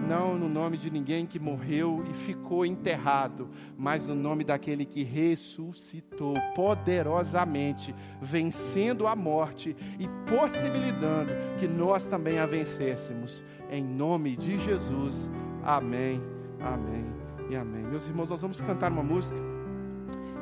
não 0.07 0.37
no 0.37 0.49
nome 0.49 0.77
de 0.77 0.91
ninguém 0.91 1.25
que 1.25 1.39
morreu 1.39 2.05
e 2.11 2.13
ficou 2.13 2.67
enterrado, 2.67 3.49
mas 3.79 4.07
no 4.07 4.15
nome 4.15 4.43
daquele 4.45 4.85
que 4.85 5.05
ressuscitou 5.05 6.35
poderosamente, 6.55 7.95
vencendo 8.21 9.07
a 9.07 9.15
morte 9.15 9.77
e 9.99 10.09
possibilitando 10.29 11.31
que 11.59 11.69
nós 11.69 12.05
também 12.05 12.39
a 12.39 12.47
vencêssemos. 12.47 13.45
Em 13.71 13.83
nome 13.83 14.37
de 14.37 14.59
Jesus. 14.59 15.31
Amém, 15.63 16.21
amém 16.61 17.07
e 17.49 17.57
amém. 17.57 17.85
Meus 17.85 18.07
irmãos, 18.07 18.29
nós 18.29 18.41
vamos 18.41 18.61
cantar 18.61 18.91
uma 18.91 19.03
música. 19.03 19.39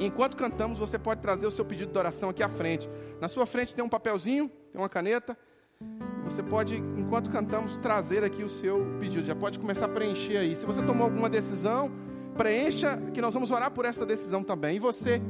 Enquanto 0.01 0.37
cantamos, 0.37 0.79
você 0.79 0.99
pode 0.99 1.21
trazer 1.21 1.47
o 1.47 1.51
seu 1.51 1.65
pedido 1.65 1.93
de 1.93 1.99
oração 1.99 2.31
aqui 2.31 2.43
à 2.43 2.49
frente. 2.49 2.89
Na 3.21 3.29
sua 3.29 3.47
frente 3.47 3.75
tem 3.75 3.85
um 3.85 3.89
papelzinho, 3.89 4.49
tem 4.73 4.81
uma 4.81 4.89
caneta. 4.89 5.37
Você 6.29 6.43
pode, 6.43 6.77
enquanto 6.97 7.31
cantamos, 7.31 7.79
trazer 7.79 8.23
aqui 8.23 8.45
o 8.45 8.49
seu 8.49 8.85
pedido. 9.01 9.27
Já 9.27 9.35
pode 9.35 9.59
começar 9.59 9.87
a 9.87 9.89
preencher 9.89 10.37
aí. 10.37 10.55
Se 10.55 10.67
você 10.67 10.83
tomou 10.83 11.05
alguma 11.05 11.29
decisão, 11.29 11.91
preencha, 12.37 12.99
que 13.15 13.21
nós 13.21 13.33
vamos 13.33 13.51
orar 13.51 13.71
por 13.71 13.85
essa 13.85 14.05
decisão 14.05 14.45
também. 14.45 14.77
E 14.77 14.79
você, 14.79 15.21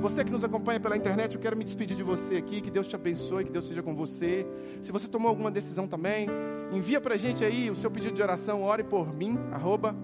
você 0.00 0.24
que 0.24 0.30
nos 0.30 0.42
acompanha 0.42 0.80
pela 0.80 0.96
internet, 0.96 1.34
eu 1.34 1.40
quero 1.40 1.56
me 1.56 1.62
despedir 1.62 1.96
de 1.96 2.02
você 2.02 2.36
aqui. 2.36 2.60
Que 2.60 2.70
Deus 2.70 2.88
te 2.88 2.96
abençoe, 2.96 3.44
que 3.44 3.52
Deus 3.52 3.66
seja 3.66 3.82
com 3.82 3.94
você. 3.94 4.46
Se 4.82 4.90
você 4.90 5.06
tomou 5.06 5.28
alguma 5.28 5.50
decisão 5.50 5.86
também, 5.86 6.26
envia 6.72 7.00
para 7.00 7.14
a 7.14 7.18
gente 7.18 7.44
aí 7.44 7.70
o 7.70 7.76
seu 7.76 7.90
pedido 7.90 8.14
de 8.14 8.22
oração. 8.22 8.62
Ore 8.62 8.82
por 8.82 9.14
mim, 9.14 9.38
arroba 9.52 9.94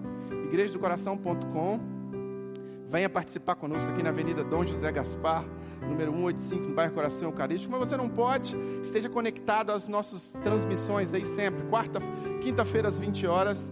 igrejadocoração.com. 0.45 1.79
Venha 2.87 3.09
participar 3.09 3.55
conosco 3.55 3.89
aqui 3.89 4.01
na 4.01 4.09
Avenida 4.09 4.43
Dom 4.43 4.65
José 4.65 4.91
Gaspar 4.91 5.43
número 5.87 6.11
185, 6.11 6.69
no 6.69 6.75
bairro 6.75 6.93
Coração 6.93 7.29
Eucarístico, 7.29 7.71
mas 7.71 7.87
você 7.87 7.97
não 7.97 8.09
pode, 8.09 8.55
esteja 8.81 9.09
conectado 9.09 9.71
às 9.71 9.87
nossas 9.87 10.35
transmissões 10.43 11.13
aí 11.13 11.25
sempre, 11.25 11.63
quarta, 11.63 11.99
quinta-feira 12.41 12.89
às 12.89 12.99
20 12.99 13.27
horas, 13.27 13.71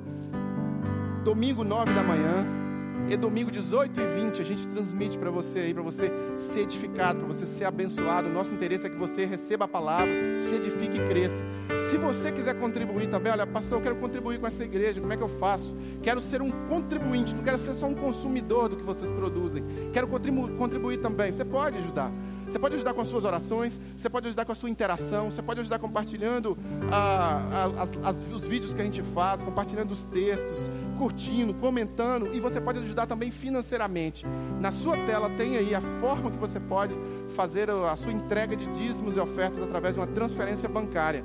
domingo 1.24 1.64
9 1.64 1.94
da 1.94 2.04
manhã, 2.04 2.63
e 3.10 3.18
domingo 3.18 3.52
18 3.52 4.00
e 4.00 4.22
20 4.22 4.42
a 4.42 4.46
gente 4.46 4.68
transmite 4.68 5.18
para 5.18 5.30
você 5.30 5.60
aí, 5.60 5.74
para 5.74 5.84
você 5.84 6.12
ser 6.38 6.62
edificado, 6.62 7.20
para 7.20 7.28
você 7.28 7.46
ser 7.46 7.66
abençoado. 7.66 8.28
O 8.28 8.32
nosso 8.32 8.54
interesse 8.54 8.88
é 8.88 8.90
que 8.90 8.96
você 8.96 9.26
receba 9.26 9.66
a 9.66 9.68
palavra, 9.68 10.10
se 10.40 10.56
edifique 10.56 10.98
e 10.98 11.08
cresça. 11.08 11.44
Se 11.90 11.98
você 11.98 12.32
quiser 12.32 12.58
contribuir 12.60 13.08
também, 13.08 13.32
olha, 13.32 13.46
pastor, 13.46 13.80
eu 13.80 13.84
quero 13.84 13.96
contribuir 13.98 14.40
com 14.40 14.48
essa 14.48 14.64
igreja, 14.64 15.02
como 15.02 15.12
é 15.12 15.18
que 15.18 15.24
eu 15.24 15.30
faço? 15.30 15.76
Quero 16.02 16.22
ser 16.22 16.42
um 16.42 16.50
contribuinte, 16.68 17.36
não 17.36 17.44
quero 17.44 17.58
ser 17.58 17.74
só 17.74 17.88
um 17.88 17.96
consumidor 17.96 18.70
do 18.70 18.78
que 18.78 18.84
vocês 18.84 19.12
produzem. 19.12 19.64
Quero 19.92 20.08
contribu 20.08 20.50
contribuir 20.50 20.98
também. 20.98 21.32
Você 21.32 21.46
pode 21.46 21.78
ajudar. 21.78 22.12
Você 22.48 22.60
pode 22.60 22.76
ajudar 22.76 22.94
com 22.94 23.02
as 23.02 23.08
suas 23.08 23.24
orações, 23.24 23.80
você 23.96 24.10
pode 24.10 24.28
ajudar 24.28 24.46
com 24.46 24.52
a 24.52 24.56
sua 24.56 24.70
interação, 24.70 25.32
você 25.32 25.42
pode 25.42 25.60
ajudar 25.62 25.80
compartilhando 25.80 26.58
ah, 26.92 27.70
as, 27.80 27.92
as, 28.04 28.24
os 28.34 28.44
vídeos 28.44 28.74
que 28.74 28.82
a 28.82 28.86
gente 28.86 29.02
faz, 29.02 29.44
compartilhando 29.44 29.92
os 29.92 30.06
textos, 30.06 30.70
curtindo, 30.98 31.54
comentando, 31.56 32.34
e 32.34 32.40
você 32.40 32.62
pode 32.62 32.80
ajudar 32.80 33.08
também 33.08 33.32
financeiramente. 33.32 34.26
Na 34.60 34.72
sua 34.72 34.98
tela 34.98 35.30
tem 35.32 35.58
aí 35.58 35.74
a 35.74 35.82
forma 36.00 36.32
que 36.32 36.38
você 36.38 36.60
pode 36.60 36.96
fazer 37.36 37.70
a 37.70 37.96
sua 37.96 38.12
entrega 38.12 38.56
de 38.56 38.66
dízimos 38.74 39.16
e 39.16 39.20
ofertas 39.20 39.62
através 39.62 39.96
de 39.96 40.00
uma 40.00 40.08
transferência 40.08 40.70
bancária. 40.70 41.24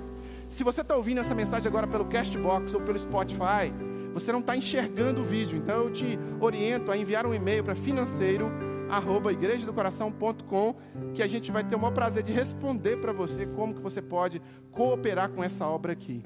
Se 0.49 0.64
você 0.64 0.81
está 0.81 0.97
ouvindo 0.97 1.21
essa 1.21 1.35
mensagem 1.35 1.69
agora 1.69 1.87
pelo 1.87 2.07
Castbox 2.07 2.73
ou 2.73 2.81
pelo 2.81 2.99
Spotify, 2.99 3.73
você 4.14 4.33
não 4.33 4.41
está 4.41 4.57
enxergando 4.57 5.21
o 5.21 5.25
vídeo, 5.25 5.59
então 5.59 5.85
eu 5.85 5.93
te 5.93 6.19
oriento 6.41 6.91
a 6.91 6.97
enviar 6.97 7.27
um 7.27 7.35
e-mail 7.35 7.62
para 7.62 7.75
financeiro 7.75 8.51
arroba 8.91 9.32
igrejadocoração.com, 9.32 10.76
que 11.14 11.22
a 11.22 11.26
gente 11.26 11.51
vai 11.51 11.64
ter 11.64 11.76
o 11.76 11.78
maior 11.78 11.93
prazer 11.93 12.22
de 12.22 12.32
responder 12.32 12.97
para 12.99 13.12
você 13.12 13.47
como 13.47 13.74
que 13.74 13.80
você 13.80 14.01
pode 14.01 14.41
cooperar 14.70 15.30
com 15.30 15.43
essa 15.43 15.66
obra 15.66 15.93
aqui. 15.93 16.22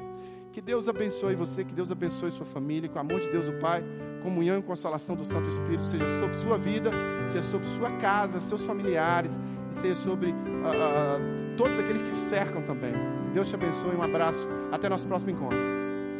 Que 0.52 0.60
Deus 0.60 0.86
abençoe 0.86 1.34
você, 1.34 1.64
que 1.64 1.72
Deus 1.72 1.90
abençoe 1.90 2.30
sua 2.30 2.44
família, 2.44 2.88
com 2.88 2.98
o 2.98 3.00
amor 3.00 3.20
de 3.20 3.30
Deus 3.30 3.48
o 3.48 3.58
Pai, 3.58 3.82
comunhão 4.22 4.58
e 4.58 4.62
consolação 4.62 5.16
do 5.16 5.24
Santo 5.24 5.48
Espírito 5.48 5.84
seja 5.84 6.04
sobre 6.20 6.38
sua 6.40 6.58
vida, 6.58 6.90
seja 7.26 7.42
sobre 7.44 7.66
sua 7.68 7.90
casa, 7.92 8.40
seus 8.42 8.62
familiares, 8.62 9.40
e 9.70 9.74
seja 9.74 9.96
sobre 9.96 10.30
uh, 10.30 10.34
uh, 10.34 11.56
todos 11.56 11.78
aqueles 11.78 12.02
que 12.02 12.10
te 12.10 12.18
cercam 12.18 12.62
também. 12.62 12.92
Deus 13.32 13.48
te 13.48 13.54
abençoe, 13.54 13.96
um 13.96 14.02
abraço, 14.02 14.46
até 14.70 14.88
nosso 14.90 15.06
próximo 15.06 15.30
encontro. 15.30 15.81